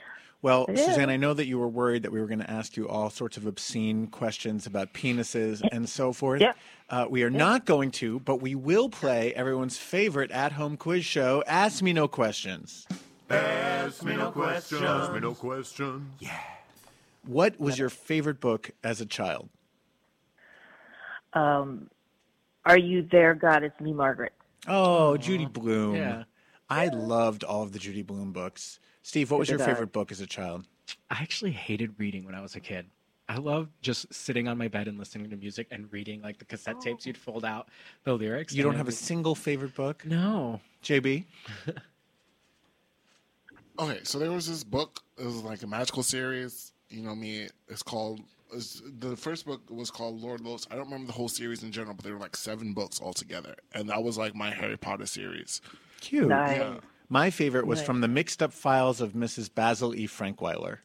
Well, 0.41 0.65
Yeah. 0.69 0.75
Suzanne, 0.85 1.09
I 1.09 1.17
know 1.17 1.33
that 1.33 1.45
you 1.47 1.57
were 1.59 1.67
worried 1.67 2.03
that 2.03 2.11
we 2.11 2.19
were 2.19 2.27
going 2.27 2.39
to 2.39 2.49
ask 2.49 2.77
you 2.77 2.87
all 2.87 3.09
sorts 3.09 3.35
of 3.35 3.45
obscene 3.45 4.07
questions 4.07 4.65
about 4.67 4.93
penises 4.93 5.61
and 5.71 5.89
so 5.89 6.13
forth. 6.13 6.41
Yeah. 6.41 6.53
Uh, 6.89 7.07
we 7.09 7.23
are 7.23 7.29
not 7.31 7.65
going 7.65 7.89
to, 7.91 8.19
but 8.19 8.41
we 8.41 8.53
will 8.55 8.89
play 8.89 9.33
everyone's 9.33 9.77
favorite 9.77 10.31
at-home 10.31 10.77
quiz 10.77 11.03
show, 11.03 11.43
Ask 11.47 11.81
Me 11.83 11.93
No 11.93 12.07
Questions. 12.07 12.87
Ask 13.29 14.03
me 14.03 14.15
no 14.15 14.31
questions. 14.31 14.81
Ask 14.81 15.11
me 15.13 15.19
no 15.19 15.33
questions. 15.33 16.03
Yeah. 16.19 16.39
What 17.25 17.59
was 17.59 17.79
your 17.79 17.89
favorite 17.89 18.39
book 18.39 18.71
as 18.83 19.01
a 19.01 19.05
child? 19.05 19.49
Um, 21.33 21.89
are 22.65 22.77
you 22.77 23.07
there, 23.11 23.33
God? 23.33 23.63
It's 23.63 23.79
me, 23.81 23.93
Margaret. 23.93 24.33
Oh, 24.67 25.17
Judy 25.17 25.45
Blume. 25.45 25.95
Yeah. 25.95 26.23
I 26.69 26.87
loved 26.87 27.43
all 27.43 27.63
of 27.63 27.71
the 27.71 27.79
Judy 27.79 28.01
Blume 28.01 28.31
books. 28.31 28.79
Steve, 29.03 29.29
what 29.29 29.39
was 29.39 29.49
your 29.49 29.59
favorite 29.59 29.91
book 29.91 30.11
as 30.11 30.21
a 30.21 30.25
child? 30.27 30.65
I 31.09 31.21
actually 31.21 31.51
hated 31.51 31.99
reading 31.99 32.25
when 32.25 32.35
I 32.35 32.41
was 32.41 32.55
a 32.55 32.59
kid. 32.59 32.87
I 33.27 33.37
loved 33.37 33.71
just 33.81 34.11
sitting 34.13 34.47
on 34.47 34.57
my 34.57 34.67
bed 34.67 34.87
and 34.87 34.99
listening 34.99 35.29
to 35.31 35.35
music 35.35 35.67
and 35.71 35.91
reading 35.91 36.21
like 36.21 36.37
the 36.37 36.45
cassette 36.45 36.79
tapes. 36.79 37.05
You'd 37.05 37.17
fold 37.17 37.43
out 37.43 37.69
the 38.03 38.13
lyrics. 38.13 38.53
You 38.53 38.63
don't 38.63 38.75
have 38.75 38.87
a 38.87 38.91
single 38.91 39.35
favorite 39.35 39.75
book? 39.75 40.05
no. 40.05 40.61
JB? 40.83 41.25
Okay, 43.79 43.99
so 44.03 44.19
there 44.19 44.31
was 44.31 44.47
this 44.47 44.63
book. 44.63 45.01
It 45.17 45.25
was 45.25 45.41
like 45.43 45.63
a 45.63 45.67
magical 45.67 46.03
series. 46.03 46.71
You 46.89 47.01
know 47.03 47.15
me. 47.15 47.47
It's 47.67 47.83
called. 47.83 48.21
It's, 48.53 48.81
the 48.99 49.15
first 49.17 49.45
book 49.45 49.61
was 49.69 49.91
called 49.91 50.21
Lord 50.21 50.39
Loss. 50.41 50.67
I 50.71 50.75
don't 50.75 50.85
remember 50.85 51.07
the 51.07 51.13
whole 51.13 51.27
series 51.27 51.63
in 51.63 51.71
general, 51.71 51.95
but 51.95 52.03
there 52.05 52.13
were 52.13 52.19
like 52.19 52.37
seven 52.37 52.73
books 52.73 53.01
altogether, 53.01 53.55
and 53.73 53.89
that 53.89 54.03
was 54.03 54.17
like 54.17 54.35
my 54.35 54.51
Harry 54.51 54.77
Potter 54.77 55.05
series. 55.07 55.61
Cute. 55.99 56.27
Nice. 56.27 56.57
Yeah. 56.59 56.75
My 57.09 57.29
favorite 57.31 57.67
was 57.67 57.79
Nice. 57.79 57.85
from 57.85 58.01
the 58.01 58.07
Mixed 58.07 58.41
Up 58.41 58.53
Files 58.53 59.01
of 59.01 59.13
Mrs. 59.13 59.53
Basil 59.53 59.93
E. 59.93 60.07
Frankweiler, 60.07 60.77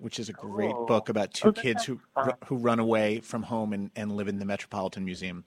which 0.00 0.18
is 0.20 0.28
a 0.28 0.32
great 0.32 0.72
Cool. 0.72 0.86
book 0.86 1.08
about 1.08 1.32
two 1.34 1.48
Oh, 1.48 1.52
kids 1.52 1.84
who 1.84 2.00
sounds 2.14 2.28
fun. 2.28 2.34
who 2.46 2.56
run 2.56 2.78
away 2.78 3.20
from 3.20 3.42
home 3.44 3.72
and, 3.72 3.90
and 3.96 4.12
live 4.12 4.28
in 4.28 4.38
the 4.38 4.44
Metropolitan 4.44 5.04
Museum. 5.04 5.44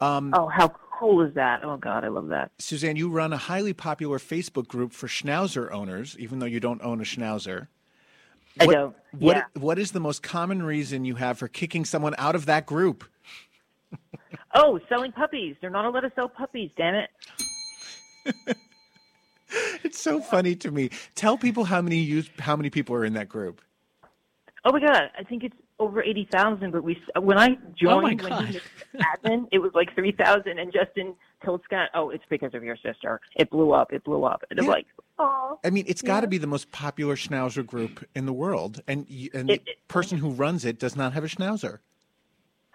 Um, 0.00 0.32
oh, 0.34 0.48
how 0.48 0.68
cool 0.98 1.22
is 1.22 1.34
that? 1.34 1.64
Oh, 1.64 1.76
God, 1.76 2.04
I 2.04 2.08
love 2.08 2.28
that. 2.28 2.50
Suzanne, 2.58 2.96
you 2.96 3.08
run 3.08 3.32
a 3.32 3.36
highly 3.36 3.72
popular 3.72 4.18
Facebook 4.18 4.68
group 4.68 4.92
for 4.92 5.06
Schnauzer 5.06 5.72
owners, 5.72 6.16
even 6.18 6.38
though 6.38 6.46
you 6.46 6.60
don't 6.60 6.82
own 6.82 7.00
a 7.00 7.04
Schnauzer. 7.04 7.68
I 8.60 8.66
don't. 8.66 8.94
What, 9.18 9.46
what 9.54 9.78
is 9.78 9.92
the 9.92 10.00
most 10.00 10.22
common 10.22 10.62
reason 10.62 11.04
you 11.04 11.16
have 11.16 11.38
for 11.38 11.48
kicking 11.48 11.84
someone 11.84 12.14
out 12.18 12.34
of 12.34 12.46
that 12.46 12.66
group? 12.66 13.04
Oh, 14.56 14.78
selling 14.88 15.10
puppies. 15.10 15.56
They're 15.60 15.68
not 15.68 15.84
allowed 15.84 16.02
to 16.02 16.12
sell 16.14 16.28
puppies. 16.28 16.70
Damn 16.76 16.94
it. 16.94 18.56
It's 19.82 20.00
so 20.00 20.20
funny 20.20 20.56
to 20.56 20.70
me. 20.70 20.90
Tell 21.14 21.36
people 21.36 21.64
how 21.64 21.80
many 21.80 21.98
use 21.98 22.28
how 22.38 22.56
many 22.56 22.70
people 22.70 22.96
are 22.96 23.04
in 23.04 23.12
that 23.14 23.28
group. 23.28 23.60
Oh 24.64 24.72
my 24.72 24.80
God, 24.80 25.10
I 25.18 25.22
think 25.22 25.44
it's 25.44 25.56
over 25.78 26.02
eighty 26.02 26.28
thousand. 26.30 26.70
But 26.72 26.84
we 26.84 27.00
uh, 27.16 27.20
when 27.20 27.38
I 27.38 27.50
Oh 27.50 27.72
joined 27.80 28.22
when 28.22 28.30
God. 28.30 28.46
he 28.48 28.54
was 28.94 29.02
admin, 29.24 29.46
it 29.52 29.58
was 29.58 29.72
like 29.74 29.94
three 29.94 30.12
thousand. 30.12 30.58
And 30.58 30.72
Justin 30.72 31.14
told 31.44 31.62
Scott, 31.64 31.88
"Oh, 31.94 32.10
it's 32.10 32.24
because 32.30 32.54
of 32.54 32.62
your 32.64 32.76
sister. 32.76 33.20
It 33.36 33.50
blew 33.50 33.72
up. 33.72 33.92
It 33.92 34.04
blew 34.04 34.24
up." 34.24 34.42
And 34.50 34.58
I'm 34.60 34.66
like, 34.66 34.86
"Oh." 35.18 35.58
I 35.64 35.70
mean, 35.70 35.84
it's 35.88 36.02
got 36.02 36.20
to 36.20 36.26
be 36.26 36.38
the 36.38 36.46
most 36.46 36.70
popular 36.72 37.16
Schnauzer 37.16 37.64
group 37.66 38.04
in 38.14 38.26
the 38.26 38.32
world, 38.32 38.82
and 38.86 39.06
and 39.34 39.50
It- 39.50 39.64
the 39.64 39.70
it- 39.72 39.88
person 39.88 40.18
who 40.18 40.30
runs 40.30 40.64
it 40.64 40.78
does 40.78 40.96
not 40.96 41.12
have 41.12 41.24
a 41.24 41.28
Schnauzer. 41.28 41.78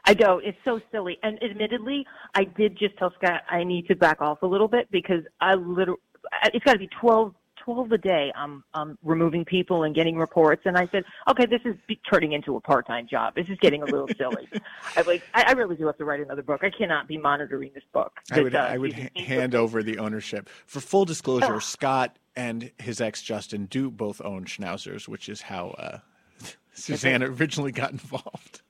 I 0.05 0.13
know 0.13 0.39
it's 0.39 0.57
so 0.65 0.81
silly. 0.91 1.19
And 1.21 1.41
admittedly, 1.43 2.05
I 2.33 2.45
did 2.45 2.77
just 2.77 2.97
tell 2.97 3.13
Scott 3.21 3.41
I 3.49 3.63
need 3.63 3.87
to 3.89 3.95
back 3.95 4.21
off 4.21 4.41
a 4.41 4.45
little 4.47 4.67
bit 4.67 4.89
because 4.91 5.23
I 5.39 5.53
literally 5.55 5.99
uh, 6.43 6.49
it's 6.53 6.63
got 6.65 6.73
to 6.73 6.79
be 6.79 6.89
12, 6.99 7.33
12 7.73 7.91
a 7.91 7.97
day. 7.99 8.31
I'm 8.35 8.63
I'm 8.73 8.97
removing 9.03 9.45
people 9.45 9.83
and 9.83 9.93
getting 9.93 10.17
reports, 10.17 10.63
and 10.65 10.75
I 10.75 10.87
said, 10.87 11.03
okay, 11.29 11.45
this 11.45 11.61
is 11.65 11.75
be- 11.87 11.99
turning 12.09 12.31
into 12.31 12.55
a 12.55 12.59
part 12.61 12.87
time 12.87 13.07
job. 13.07 13.35
This 13.35 13.47
is 13.47 13.59
getting 13.59 13.83
a 13.83 13.85
little 13.85 14.07
silly. 14.17 14.47
I 14.95 15.01
like 15.01 15.21
I, 15.35 15.43
I 15.49 15.51
really 15.51 15.75
do 15.75 15.85
have 15.85 15.97
to 15.97 16.05
write 16.05 16.19
another 16.19 16.41
book. 16.41 16.63
I 16.63 16.71
cannot 16.71 17.07
be 17.07 17.17
monitoring 17.17 17.69
this 17.75 17.83
book. 17.93 18.13
I 18.31 18.41
would 18.41 18.55
uh, 18.55 18.59
I 18.69 18.77
would 18.77 18.93
ha- 18.93 19.09
hand 19.15 19.53
over 19.53 19.83
the 19.83 19.99
ownership. 19.99 20.49
For 20.65 20.79
full 20.79 21.05
disclosure, 21.05 21.55
Oh. 21.55 21.59
Scott 21.59 22.17
and 22.35 22.71
his 22.79 23.01
ex 23.01 23.21
Justin 23.21 23.65
do 23.65 23.91
both 23.91 24.19
own 24.23 24.45
Schnauzers, 24.45 25.07
which 25.07 25.29
is 25.29 25.41
how 25.41 25.69
uh, 25.77 25.99
Suzanne 26.73 27.21
originally 27.21 27.71
got 27.71 27.91
involved. 27.91 28.61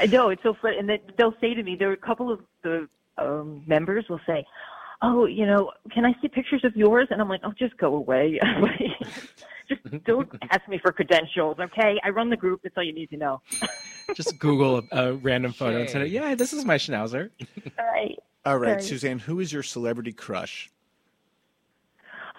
I 0.00 0.06
know 0.06 0.30
it's 0.30 0.42
so 0.42 0.54
funny, 0.60 0.78
and 0.78 0.90
they'll 1.16 1.34
say 1.40 1.54
to 1.54 1.62
me, 1.62 1.76
there 1.76 1.90
are 1.90 1.94
a 1.94 1.96
couple 1.96 2.32
of 2.32 2.40
the 2.62 2.88
um, 3.18 3.62
members 3.66 4.06
will 4.08 4.20
say, 4.26 4.44
"Oh, 5.02 5.26
you 5.26 5.46
know, 5.46 5.70
can 5.92 6.04
I 6.04 6.14
see 6.22 6.28
pictures 6.28 6.64
of 6.64 6.74
yours?" 6.76 7.08
And 7.10 7.20
I'm 7.20 7.28
like, 7.28 7.40
"Oh, 7.44 7.52
just 7.58 7.76
go 7.76 7.94
away. 7.96 8.38
just 9.68 10.04
don't 10.04 10.28
ask 10.50 10.66
me 10.68 10.78
for 10.82 10.92
credentials, 10.92 11.58
okay? 11.60 12.00
I 12.04 12.10
run 12.10 12.30
the 12.30 12.36
group. 12.36 12.60
That's 12.62 12.76
all 12.76 12.84
you 12.84 12.94
need 12.94 13.10
to 13.10 13.16
know." 13.16 13.40
Just 14.14 14.38
Google 14.40 14.78
a, 14.78 14.82
a 15.04 15.12
random 15.14 15.52
photo 15.52 15.80
and 15.80 15.88
say, 15.88 16.04
"Yeah, 16.06 16.34
this 16.34 16.52
is 16.52 16.64
my 16.64 16.76
schnauzer." 16.76 17.30
All 17.78 17.86
right. 17.86 18.18
All 18.44 18.58
right, 18.58 18.72
Okay. 18.72 18.80
Suzanne, 18.84 19.18
who 19.20 19.40
is 19.40 19.52
your 19.52 19.62
celebrity 19.62 20.12
crush? 20.12 20.70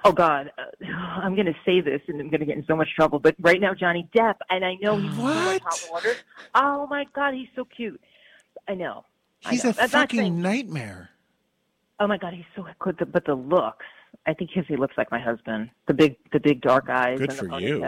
Oh 0.05 0.11
God, 0.11 0.51
uh, 0.57 0.85
I'm 1.21 1.33
going 1.33 1.47
to 1.47 1.55
say 1.65 1.81
this, 1.81 2.01
and 2.07 2.19
I'm 2.19 2.29
going 2.29 2.41
to 2.41 2.45
get 2.45 2.57
in 2.57 2.65
so 2.65 2.75
much 2.75 2.89
trouble. 2.95 3.19
But 3.19 3.35
right 3.39 3.61
now, 3.61 3.73
Johnny 3.73 4.07
Depp, 4.15 4.35
and 4.49 4.65
I 4.65 4.75
know 4.81 4.97
he's 4.97 5.09
so 5.15 5.21
much 5.23 5.33
What? 5.33 5.61
hot 5.61 5.79
water. 5.91 6.15
Oh 6.55 6.85
my 6.87 7.05
God, 7.15 7.33
he's 7.33 7.47
so 7.55 7.65
cute. 7.65 7.99
I 8.67 8.75
know. 8.75 9.05
I 9.45 9.51
He's 9.51 9.63
know. 9.63 9.69
a 9.71 9.73
I'm 9.73 9.77
not 9.83 9.89
fucking 9.89 10.41
nightmare. 10.41 11.09
Oh 11.99 12.07
my 12.07 12.17
God, 12.17 12.33
he's 12.33 12.45
so 12.55 12.65
good. 12.79 12.97
But 13.11 13.25
the 13.25 13.35
looks, 13.35 13.85
I 14.25 14.33
think 14.33 14.51
because 14.53 14.67
he 14.67 14.75
looks 14.75 14.95
like 14.97 15.11
my 15.11 15.19
husband. 15.19 15.69
The 15.87 15.93
big, 15.93 16.15
the 16.31 16.39
big 16.39 16.61
dark 16.61 16.89
eyes 16.89 17.19
Good 17.19 17.29
and 17.29 17.39
for 17.39 17.47
the 17.47 17.57
you. 17.57 17.79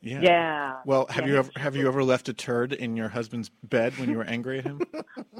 Yeah. 0.00 0.20
Yeah. 0.20 0.76
Well, 0.86 1.06
have 1.10 1.24
Yeah. 1.26 1.32
you 1.32 1.38
ever 1.38 1.50
have 1.56 1.76
you 1.76 1.88
ever 1.88 2.02
left 2.04 2.28
a 2.28 2.32
turd 2.32 2.72
in 2.72 2.96
your 2.96 3.08
husband's 3.08 3.48
bed 3.48 3.96
when 3.98 4.08
you 4.10 4.16
were 4.16 4.24
angry 4.24 4.58
at 4.58 4.64
him? 4.64 4.80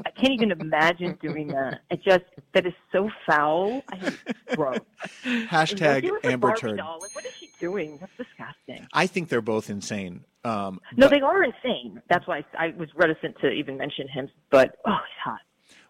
I 0.06 0.10
can't 0.10 0.32
even 0.32 0.50
imagine 0.50 1.16
doing 1.22 1.48
that. 1.48 1.80
It 1.90 2.02
just 2.04 2.24
that 2.54 2.66
is 2.66 2.72
so 2.92 3.08
foul. 3.26 3.82
I 3.92 3.96
hate 3.96 4.18
gross. 4.56 4.78
Hashtag 5.24 6.02
She 6.02 6.28
Amber 6.28 6.54
turd. 6.54 6.78
doll. 6.78 6.98
Like, 7.00 7.14
what 7.14 7.24
is 7.24 7.32
she 7.38 7.48
doing? 7.60 7.98
That's 8.00 8.12
disgusting. 8.16 8.86
I 8.92 9.06
think 9.06 9.28
they're 9.28 9.40
both 9.40 9.70
insane. 9.70 10.24
Um, 10.44 10.80
No, 10.96 11.06
but 11.08 11.10
they 11.10 11.20
are 11.20 11.42
insane. 11.44 12.00
That's 12.08 12.26
why 12.26 12.44
I, 12.58 12.66
I 12.66 12.74
was 12.76 12.88
reticent 12.96 13.38
to 13.40 13.50
even 13.50 13.76
mention 13.76 14.08
him. 14.08 14.28
But 14.50 14.76
oh, 14.86 14.90
he's 14.92 15.22
hot. 15.24 15.40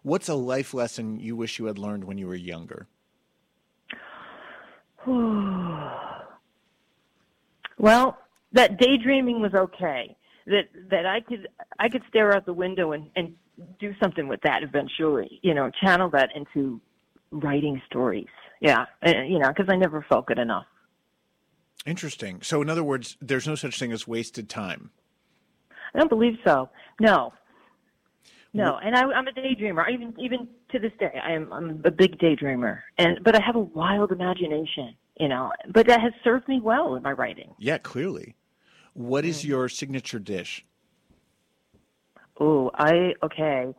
What's 0.03 0.29
a 0.29 0.35
life 0.35 0.73
lesson 0.73 1.19
you 1.19 1.35
wish 1.35 1.59
you 1.59 1.65
had 1.65 1.77
learned 1.77 2.03
when 2.03 2.17
you 2.17 2.27
were 2.27 2.35
younger? 2.35 2.87
well, 7.77 8.17
that 8.53 8.79
daydreaming 8.79 9.41
was 9.41 9.53
okay. 9.53 10.15
That 10.45 10.69
that 10.89 11.05
I 11.05 11.21
could 11.21 11.47
I 11.79 11.89
could 11.89 12.03
stare 12.09 12.35
out 12.35 12.45
the 12.45 12.53
window 12.53 12.91
and 12.91 13.09
and 13.15 13.33
do 13.79 13.93
something 14.01 14.27
with 14.27 14.41
that 14.41 14.63
eventually. 14.63 15.39
You 15.41 15.53
know, 15.53 15.69
channel 15.81 16.09
that 16.11 16.29
into 16.35 16.81
writing 17.31 17.81
stories. 17.85 18.27
Yeah, 18.61 18.85
and, 19.01 19.31
you 19.31 19.39
know, 19.39 19.49
because 19.49 19.67
I 19.69 19.75
never 19.77 20.05
felt 20.09 20.25
good 20.25 20.39
enough. 20.39 20.65
Interesting. 21.85 22.41
So, 22.41 22.61
in 22.61 22.69
other 22.69 22.83
words, 22.83 23.15
there's 23.21 23.47
no 23.47 23.55
such 23.55 23.79
thing 23.79 23.91
as 23.93 24.07
wasted 24.07 24.49
time. 24.49 24.91
I 25.93 25.99
don't 25.99 26.09
believe 26.09 26.37
so. 26.45 26.69
No. 26.99 27.33
No, 28.53 28.79
and 28.83 28.95
I, 28.95 29.03
I'm 29.03 29.27
a 29.27 29.31
daydreamer. 29.31 29.85
I 29.85 29.91
even 29.91 30.13
even 30.19 30.47
to 30.71 30.79
this 30.79 30.91
day, 30.99 31.19
I 31.23 31.33
am 31.33 31.53
I'm 31.53 31.81
a 31.85 31.91
big 31.91 32.17
daydreamer, 32.17 32.79
and 32.97 33.19
but 33.23 33.35
I 33.35 33.41
have 33.45 33.55
a 33.55 33.59
wild 33.59 34.11
imagination, 34.11 34.95
you 35.19 35.27
know. 35.27 35.51
But 35.71 35.85
that 35.87 36.01
has 36.01 36.13
served 36.23 36.47
me 36.47 36.59
well 36.59 36.95
in 36.95 37.03
my 37.03 37.11
writing. 37.11 37.53
Yeah, 37.59 37.77
clearly. 37.77 38.35
What 38.93 39.23
is 39.23 39.41
mm. 39.41 39.49
your 39.49 39.69
signature 39.69 40.19
dish? 40.19 40.65
Oh, 42.39 42.71
I 42.73 43.13
okay. 43.21 43.73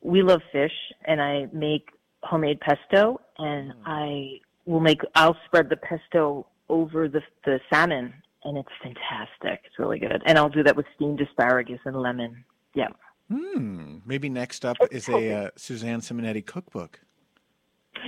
We 0.00 0.22
love 0.22 0.42
fish, 0.52 0.72
and 1.04 1.20
I 1.20 1.48
make 1.52 1.88
homemade 2.22 2.60
pesto, 2.60 3.20
and 3.38 3.72
mm. 3.72 3.76
I 3.84 4.38
will 4.64 4.80
make. 4.80 5.00
I'll 5.16 5.36
spread 5.46 5.68
the 5.70 5.76
pesto 5.76 6.46
over 6.68 7.08
the 7.08 7.22
the 7.44 7.58
salmon, 7.68 8.14
and 8.44 8.56
it's 8.56 8.68
fantastic. 8.80 9.62
It's 9.64 9.78
really 9.78 9.98
good, 9.98 10.22
and 10.24 10.38
I'll 10.38 10.48
do 10.48 10.62
that 10.62 10.76
with 10.76 10.86
steamed 10.94 11.20
asparagus 11.20 11.80
and 11.84 11.96
lemon. 11.96 12.44
Yeah. 12.74 12.88
Hmm. 13.32 13.98
Maybe 14.06 14.28
next 14.28 14.64
up 14.64 14.76
is 14.90 15.08
a 15.08 15.32
uh, 15.32 15.50
Suzanne 15.56 16.00
Simonetti 16.00 16.44
cookbook. 16.44 17.00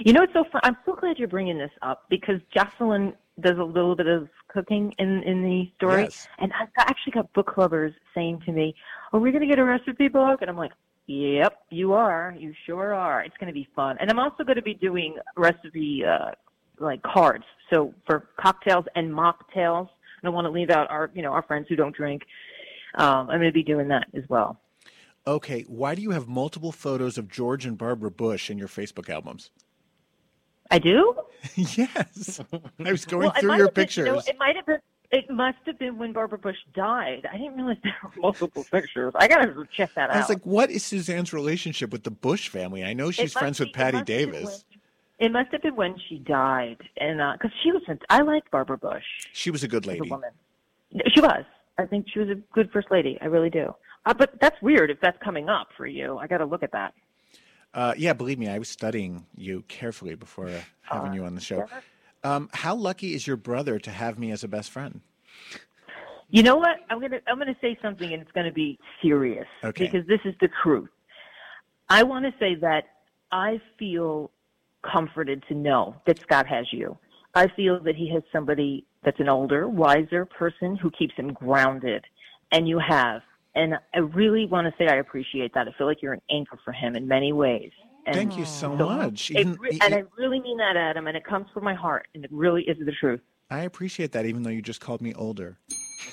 You 0.04 0.12
know, 0.12 0.22
it's 0.22 0.32
so 0.32 0.44
fun. 0.50 0.60
I'm 0.64 0.76
so 0.86 0.94
glad 0.94 1.18
you're 1.18 1.28
bringing 1.28 1.58
this 1.58 1.70
up 1.82 2.04
because 2.08 2.40
Jocelyn 2.54 3.12
does 3.40 3.58
a 3.58 3.64
little 3.64 3.96
bit 3.96 4.06
of 4.06 4.28
cooking 4.48 4.94
in 4.98 5.22
in 5.24 5.42
the 5.42 5.70
story, 5.76 6.02
Yes. 6.04 6.28
and 6.38 6.52
I've 6.58 6.68
actually 6.78 7.12
got 7.12 7.32
book 7.32 7.52
clubbers 7.54 7.94
saying 8.14 8.40
to 8.46 8.52
me, 8.52 8.74
"Are 9.12 9.20
we 9.20 9.30
going 9.30 9.42
to 9.42 9.48
get 9.48 9.58
a 9.58 9.64
recipe 9.64 10.08
book?" 10.08 10.40
And 10.40 10.50
I'm 10.50 10.56
like, 10.56 10.72
"Yep, 11.06 11.58
you 11.70 11.92
are. 11.92 12.34
You 12.38 12.54
sure 12.66 12.94
are. 12.94 13.22
It's 13.22 13.36
going 13.38 13.48
to 13.48 13.54
be 13.54 13.68
fun." 13.74 13.96
And 14.00 14.10
I'm 14.10 14.18
also 14.18 14.44
going 14.44 14.56
to 14.56 14.62
be 14.62 14.74
doing 14.74 15.16
recipe 15.36 16.04
uh, 16.04 16.30
like 16.78 17.02
cards, 17.02 17.44
so 17.68 17.92
for 18.06 18.28
cocktails 18.40 18.86
and 18.94 19.10
mocktails. 19.12 19.88
I 19.88 20.26
don't 20.26 20.34
want 20.34 20.46
to 20.46 20.50
leave 20.50 20.70
out 20.70 20.90
our 20.90 21.10
you 21.14 21.22
know 21.22 21.32
our 21.32 21.42
friends 21.42 21.66
who 21.68 21.76
don't 21.76 21.94
drink. 21.94 22.22
Um, 22.94 23.28
I'm 23.30 23.38
going 23.38 23.42
to 23.42 23.52
be 23.52 23.62
doing 23.62 23.88
that 23.88 24.06
as 24.14 24.24
well. 24.28 24.58
Okay, 25.26 25.62
why 25.68 25.94
do 25.94 26.02
you 26.02 26.10
have 26.12 26.28
multiple 26.28 26.72
photos 26.72 27.18
of 27.18 27.28
George 27.28 27.66
and 27.66 27.76
Barbara 27.76 28.10
Bush 28.10 28.50
in 28.50 28.58
your 28.58 28.68
Facebook 28.68 29.08
albums? 29.10 29.50
I 30.70 30.78
do. 30.78 31.14
yes. 31.56 32.40
I 32.84 32.90
was 32.90 33.04
going 33.04 33.24
Well, 33.24 33.32
through 33.40 33.56
your 33.56 33.66
have 33.66 33.74
been- 33.74 33.84
pictures. 33.84 34.06
you 34.06 34.12
know, 34.12 34.22
it 34.26 34.36
might 34.38 34.56
have 34.56 34.66
been. 34.66 34.78
It 35.12 35.28
must 35.28 35.58
have 35.66 35.76
been 35.76 35.98
when 35.98 36.12
Barbara 36.12 36.38
Bush 36.38 36.56
died. 36.72 37.26
I 37.32 37.36
didn't 37.36 37.56
realize 37.56 37.78
there 37.82 37.96
were 38.04 38.10
multiple 38.22 38.64
pictures. 38.70 39.12
I 39.16 39.26
gotta 39.26 39.52
check 39.76 39.92
that 39.96 40.10
out. 40.10 40.14
I 40.14 40.20
was 40.20 40.28
like, 40.28 40.46
what 40.46 40.70
is 40.70 40.84
Suzanne's 40.84 41.32
relationship 41.32 41.90
with 41.90 42.04
the 42.04 42.12
Bush 42.12 42.48
family? 42.48 42.84
I 42.84 42.92
know 42.92 43.10
she's 43.10 43.32
friends 43.32 43.58
with 43.58 43.66
be- 43.66 43.70
it 43.70 43.74
Patti 43.74 43.96
been 43.98 44.04
Davis. 44.04 44.64
it 45.18 45.32
must 45.32 45.50
have 45.50 45.62
been 45.62 45.74
when 45.74 45.96
she 46.08 46.18
died, 46.20 46.76
and 46.98 47.20
uh, 47.20 47.32
because 47.32 47.50
she 47.64 47.72
was, 47.72 47.82
I 48.08 48.22
liked 48.22 48.52
Barbara 48.52 48.78
Bush 48.78 49.02
She 49.32 49.50
was 49.50 49.64
a 49.64 49.68
good 49.68 49.84
lady. 49.84 50.08
woman. 50.08 50.30
She 51.12 51.20
was. 51.20 51.44
I 51.76 51.86
think 51.86 52.06
she 52.12 52.20
was 52.20 52.28
a 52.28 52.36
good 52.52 52.70
first 52.72 52.92
lady. 52.92 53.18
I 53.20 53.24
really 53.24 53.50
do. 53.50 53.74
Uh, 54.06 54.14
but 54.14 54.34
that's 54.40 54.60
weird 54.62 54.90
if 54.90 54.98
that's 55.00 55.18
coming 55.22 55.48
up 55.48 55.68
for 55.76 55.86
you. 55.86 56.18
I 56.18 56.26
got 56.26 56.38
to 56.38 56.46
look 56.46 56.62
at 56.62 56.72
that. 56.72 56.94
Uh, 57.72 57.94
yeah, 57.96 58.12
believe 58.12 58.38
me, 58.38 58.48
I 58.48 58.58
was 58.58 58.68
studying 58.68 59.26
you 59.36 59.62
carefully 59.68 60.14
before 60.14 60.48
uh, 60.48 60.60
having 60.82 61.12
you 61.12 61.24
on 61.24 61.34
the 61.34 61.40
show. 61.40 61.66
Um, 62.24 62.50
how 62.52 62.74
lucky 62.74 63.14
is 63.14 63.26
your 63.26 63.36
brother 63.36 63.78
to 63.78 63.90
have 63.90 64.18
me 64.18 64.32
as 64.32 64.42
a 64.42 64.48
best 64.48 64.70
friend? 64.70 65.00
You 66.30 66.42
know 66.42 66.56
what? 66.56 66.76
I'm 66.88 67.00
gonna 67.00 67.20
I'm 67.26 67.38
gonna 67.38 67.56
say 67.60 67.76
something, 67.82 68.12
and 68.12 68.22
it's 68.22 68.30
gonna 68.32 68.52
be 68.52 68.78
serious 69.02 69.46
Okay. 69.64 69.86
because 69.86 70.06
this 70.06 70.20
is 70.24 70.34
the 70.40 70.48
truth. 70.62 70.88
I 71.88 72.02
want 72.04 72.24
to 72.24 72.32
say 72.38 72.54
that 72.56 72.84
I 73.32 73.60
feel 73.78 74.30
comforted 74.82 75.42
to 75.48 75.54
know 75.54 75.96
that 76.06 76.20
Scott 76.20 76.46
has 76.46 76.66
you. 76.72 76.96
I 77.34 77.48
feel 77.48 77.80
that 77.82 77.96
he 77.96 78.08
has 78.10 78.22
somebody 78.32 78.84
that's 79.04 79.18
an 79.18 79.28
older, 79.28 79.68
wiser 79.68 80.24
person 80.24 80.76
who 80.76 80.90
keeps 80.90 81.14
him 81.14 81.32
grounded, 81.32 82.04
and 82.52 82.68
you 82.68 82.78
have. 82.78 83.22
And 83.54 83.74
I 83.94 83.98
really 83.98 84.46
want 84.46 84.66
to 84.66 84.74
say 84.78 84.88
I 84.88 84.96
appreciate 84.96 85.52
that. 85.54 85.66
I 85.66 85.72
feel 85.76 85.86
like 85.86 86.02
you're 86.02 86.12
an 86.12 86.22
anchor 86.30 86.58
for 86.64 86.72
him 86.72 86.94
in 86.96 87.08
many 87.08 87.32
ways. 87.32 87.72
And 88.06 88.14
Thank 88.14 88.38
you 88.38 88.44
so 88.44 88.76
much. 88.76 89.30
It, 89.30 89.38
Even- 89.40 89.58
e- 89.70 89.78
and 89.82 89.94
I 89.94 90.04
really 90.16 90.40
mean 90.40 90.56
that, 90.58 90.76
Adam, 90.76 91.06
and 91.06 91.16
it 91.16 91.24
comes 91.24 91.46
from 91.52 91.64
my 91.64 91.74
heart, 91.74 92.08
and 92.14 92.24
it 92.24 92.30
really 92.32 92.62
is 92.62 92.78
the 92.78 92.92
truth. 92.92 93.20
I 93.50 93.60
appreciate 93.62 94.12
that, 94.12 94.26
even 94.26 94.42
though 94.42 94.50
you 94.50 94.62
just 94.62 94.80
called 94.80 95.02
me 95.02 95.12
older. 95.14 95.58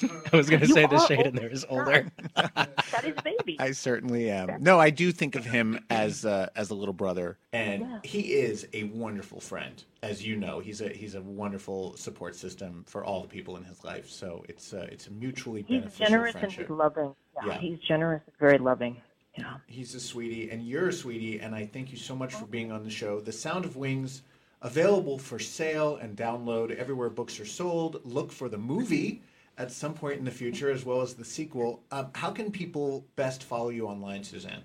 I 0.34 0.36
was 0.38 0.50
going 0.50 0.62
to 0.62 0.68
say 0.68 0.86
the 0.86 0.96
are 0.96 1.08
shade 1.08 1.20
in 1.20 1.26
older 1.28 1.40
there 1.40 1.50
is 1.50 1.66
older. 1.70 2.12
That 2.92 3.04
is 3.06 3.16
baby. 3.24 3.58
I 3.60 3.72
certainly 3.72 4.30
am. 4.30 4.62
No, 4.64 4.80
I 4.80 4.90
do 4.90 5.12
think 5.12 5.36
of 5.36 5.46
him 5.46 5.80
as 5.90 6.26
uh, 6.26 6.50
as 6.56 6.70
a 6.70 6.76
little 6.76 6.94
brother, 6.94 7.38
and 7.54 7.86
he 8.04 8.34
is 8.34 8.68
a 8.74 8.84
wonderful 8.86 9.40
friend, 9.40 9.84
as 10.02 10.26
you 10.26 10.36
know. 10.36 10.60
He's 10.60 10.82
a 10.82 10.90
he's 10.90 11.16
a 11.16 11.22
wonderful 11.22 11.96
support 11.98 12.36
system 12.36 12.84
for 12.88 13.04
all 13.04 13.22
the 13.22 13.28
people 13.28 13.58
in 13.58 13.64
his 13.64 13.84
life. 13.84 14.10
So 14.10 14.44
it's 14.50 14.74
uh, 14.74 14.88
it's 14.92 15.08
a 15.08 15.12
mutually 15.12 15.64
He's 15.68 15.82
beneficial 15.82 16.06
generous 16.06 16.34
and 16.34 16.40
friendship. 16.42 16.68
he's 16.68 16.70
loving. 16.78 17.16
Yeah, 17.36 17.46
Yeah. 17.48 17.58
he's 17.60 17.80
generous 17.80 18.22
and 18.26 18.36
very 18.40 18.58
loving. 18.58 18.98
Yeah. 19.38 19.58
He's 19.68 19.94
a 19.94 20.00
sweetie, 20.00 20.50
and 20.50 20.64
you're 20.64 20.90
a 20.90 20.94
sweetie, 20.94 21.40
and 21.40 21.54
I 21.54 21.66
thank 21.66 21.92
you 21.92 21.98
so 21.98 22.16
much 22.16 22.34
for 22.34 22.46
being 22.46 22.72
on 22.72 22.84
the 22.84 22.90
show. 22.90 23.20
The 23.20 23.32
Sound 23.32 23.66
of 23.66 23.76
Wings, 23.76 24.24
available 24.64 25.20
for 25.20 25.38
sale 25.38 25.98
and 25.98 26.18
download 26.18 26.76
everywhere 26.76 27.10
books 27.10 27.40
are 27.40 27.46
sold. 27.46 28.02
Look 28.04 28.32
for 28.32 28.50
the 28.50 28.58
movie 28.58 29.22
at 29.58 29.72
some 29.72 29.94
point 29.94 30.20
in 30.20 30.26
the 30.26 30.32
future, 30.32 30.70
as 30.70 30.86
well 30.86 31.02
as 31.02 31.16
the 31.16 31.26
sequel. 31.26 31.84
Um, 31.92 32.10
how 32.16 32.32
can 32.32 32.52
people 32.52 33.06
best 33.16 33.44
follow 33.44 33.70
you 33.70 33.88
online, 33.88 34.24
Suzanne? 34.24 34.64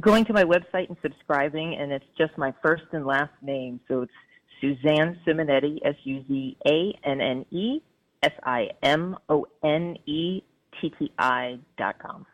Going 0.00 0.24
to 0.26 0.32
my 0.32 0.44
website 0.44 0.88
and 0.88 0.96
subscribing, 1.02 1.74
and 1.74 1.90
it's 1.90 2.04
just 2.16 2.38
my 2.38 2.54
first 2.62 2.84
and 2.92 3.04
last 3.04 3.32
name. 3.42 3.80
So 3.88 4.02
it's 4.02 4.12
Suzanne 4.60 5.18
Simonetti, 5.26 5.78
S 5.84 5.96
U 6.04 6.24
Z 6.28 6.56
A 6.66 6.98
N 7.04 7.20
N 7.20 7.44
E 7.50 7.80
S 8.22 8.32
I 8.44 8.70
M 8.82 9.16
O 9.28 9.46
N 9.64 9.96
E 10.06 10.42
T 10.80 10.94
T 10.98 11.12
I 11.18 11.58
dot 11.76 11.98
com. 11.98 12.24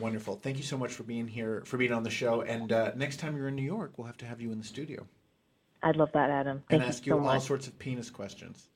Wonderful. 0.00 0.40
Thank 0.42 0.56
you 0.56 0.64
so 0.64 0.76
much 0.76 0.92
for 0.92 1.04
being 1.04 1.28
here, 1.28 1.62
for 1.64 1.76
being 1.76 1.92
on 1.92 2.02
the 2.02 2.10
show. 2.10 2.42
And 2.42 2.72
uh, 2.72 2.90
next 2.96 3.18
time 3.18 3.36
you're 3.36 3.46
in 3.46 3.54
New 3.54 3.62
York, 3.62 3.92
we'll 3.96 4.08
have 4.08 4.16
to 4.18 4.26
have 4.26 4.40
you 4.40 4.50
in 4.50 4.58
the 4.58 4.64
studio 4.64 5.06
I'd 5.84 5.96
love 5.96 6.10
that, 6.14 6.30
Adam. 6.30 6.62
Thank 6.68 6.82
and 6.82 6.90
ask 6.90 7.06
you 7.06 7.14
you 7.14 7.18
all 7.18 7.26
much. 7.26 7.42
sorts 7.42 7.66
of 7.66 7.78
penis 7.78 8.10
questions. 8.10 8.68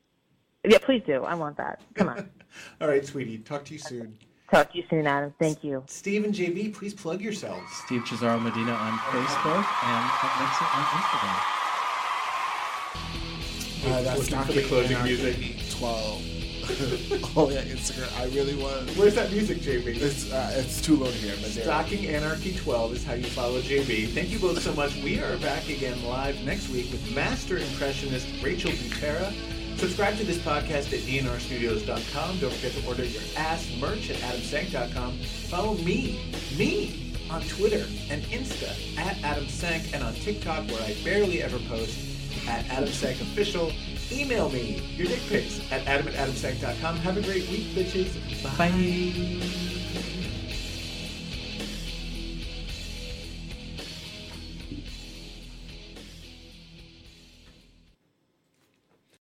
Yeah, 0.69 0.79
please 0.79 1.03
do. 1.07 1.25
I 1.25 1.35
want 1.35 1.57
that. 1.57 1.81
Come 1.95 2.11
on. 2.11 2.29
All 2.81 2.89
right, 2.89 3.05
sweetie. 3.05 3.39
Talk 3.39 3.65
to 3.67 3.73
you 3.73 3.79
soon. 3.79 4.19
Talk 4.51 4.71
to 4.73 4.79
you 4.79 4.85
soon, 4.91 5.07
Adam. 5.07 5.35
Thank 5.39 5.65
you. 5.65 5.83
Steve 5.87 6.25
and 6.25 6.35
JB, 6.35 6.75
please 6.75 6.93
plug 6.93 7.23
yourselves. 7.23 7.71
Steve 7.85 8.03
Cesaro 8.03 8.41
Medina 8.41 8.73
on 8.73 8.99
Facebook 8.99 9.65
and 9.85 10.11
Cut 10.11 10.31
Nixon 10.41 10.67
on 10.75 10.85
Instagram. 10.85 11.55
Uh, 13.87 14.03
that's 14.03 14.31
not 14.31 14.47
for 14.47 14.53
the 14.53 14.63
closing 14.65 15.03
music. 15.03 15.37
Twelve. 15.71 16.23
oh 17.37 17.49
yeah, 17.51 17.63
Instagram. 17.63 18.21
I 18.21 18.25
really 18.35 18.55
want. 18.55 18.91
Where's 18.91 19.15
that 19.15 19.31
music, 19.31 19.59
JB? 19.59 19.87
It's 19.87 20.31
uh, 20.31 20.53
it's 20.55 20.83
too 20.83 20.97
low 20.97 21.11
here, 21.11 21.35
but 21.41 21.55
there. 21.55 21.65
Stocking 21.65 22.07
Anarchy 22.09 22.55
12 22.55 22.93
is 22.93 23.05
how 23.07 23.15
you 23.15 23.25
follow 23.25 23.63
JB. 23.63 24.09
Thank 24.09 24.29
you 24.31 24.39
both 24.39 24.61
so 24.61 24.75
much. 24.75 24.95
We 24.97 25.19
are 25.21 25.39
back 25.39 25.69
again 25.71 26.03
live 26.05 26.43
next 26.45 26.69
week 26.69 26.91
with 26.91 27.15
master 27.15 27.57
impressionist 27.57 28.27
Rachel 28.43 28.71
Butera. 28.73 29.33
Subscribe 29.79 30.17
to 30.17 30.25
this 30.25 30.39
podcast 30.39 30.93
at 30.93 31.01
dnrstudios.com. 31.07 32.39
Don't 32.41 32.53
forget 32.53 32.73
to 32.73 32.87
order 32.89 33.05
your 33.05 33.23
ass 33.37 33.71
merch 33.81 34.11
at 34.11 34.17
adamsank.com. 34.17 35.17
Follow 35.49 35.75
me, 35.75 36.33
me, 36.57 37.15
on 37.31 37.43
Twitter 37.43 37.87
and 38.11 38.25
Insta 38.25 38.71
at 38.99 39.17
adamsank 39.19 39.95
and 39.95 40.03
on 40.03 40.15
TikTok 40.15 40.69
where 40.69 40.83
I 40.83 40.97
barely 41.05 41.45
ever 41.45 41.59
post 41.69 41.97
at 42.49 42.65
adamsankofficial. 42.65 43.73
Email 44.11 44.51
me 44.51 44.83
your 44.97 45.07
dick 45.07 45.21
pics 45.29 45.61
at 45.71 45.87
adam 45.87 46.09
at 46.09 46.15
adamsank.com. 46.15 46.97
Have 46.97 47.17
a 47.17 47.23
great 47.23 47.49
week, 47.49 47.67
bitches. 47.69 48.13
Bye. 48.59 49.78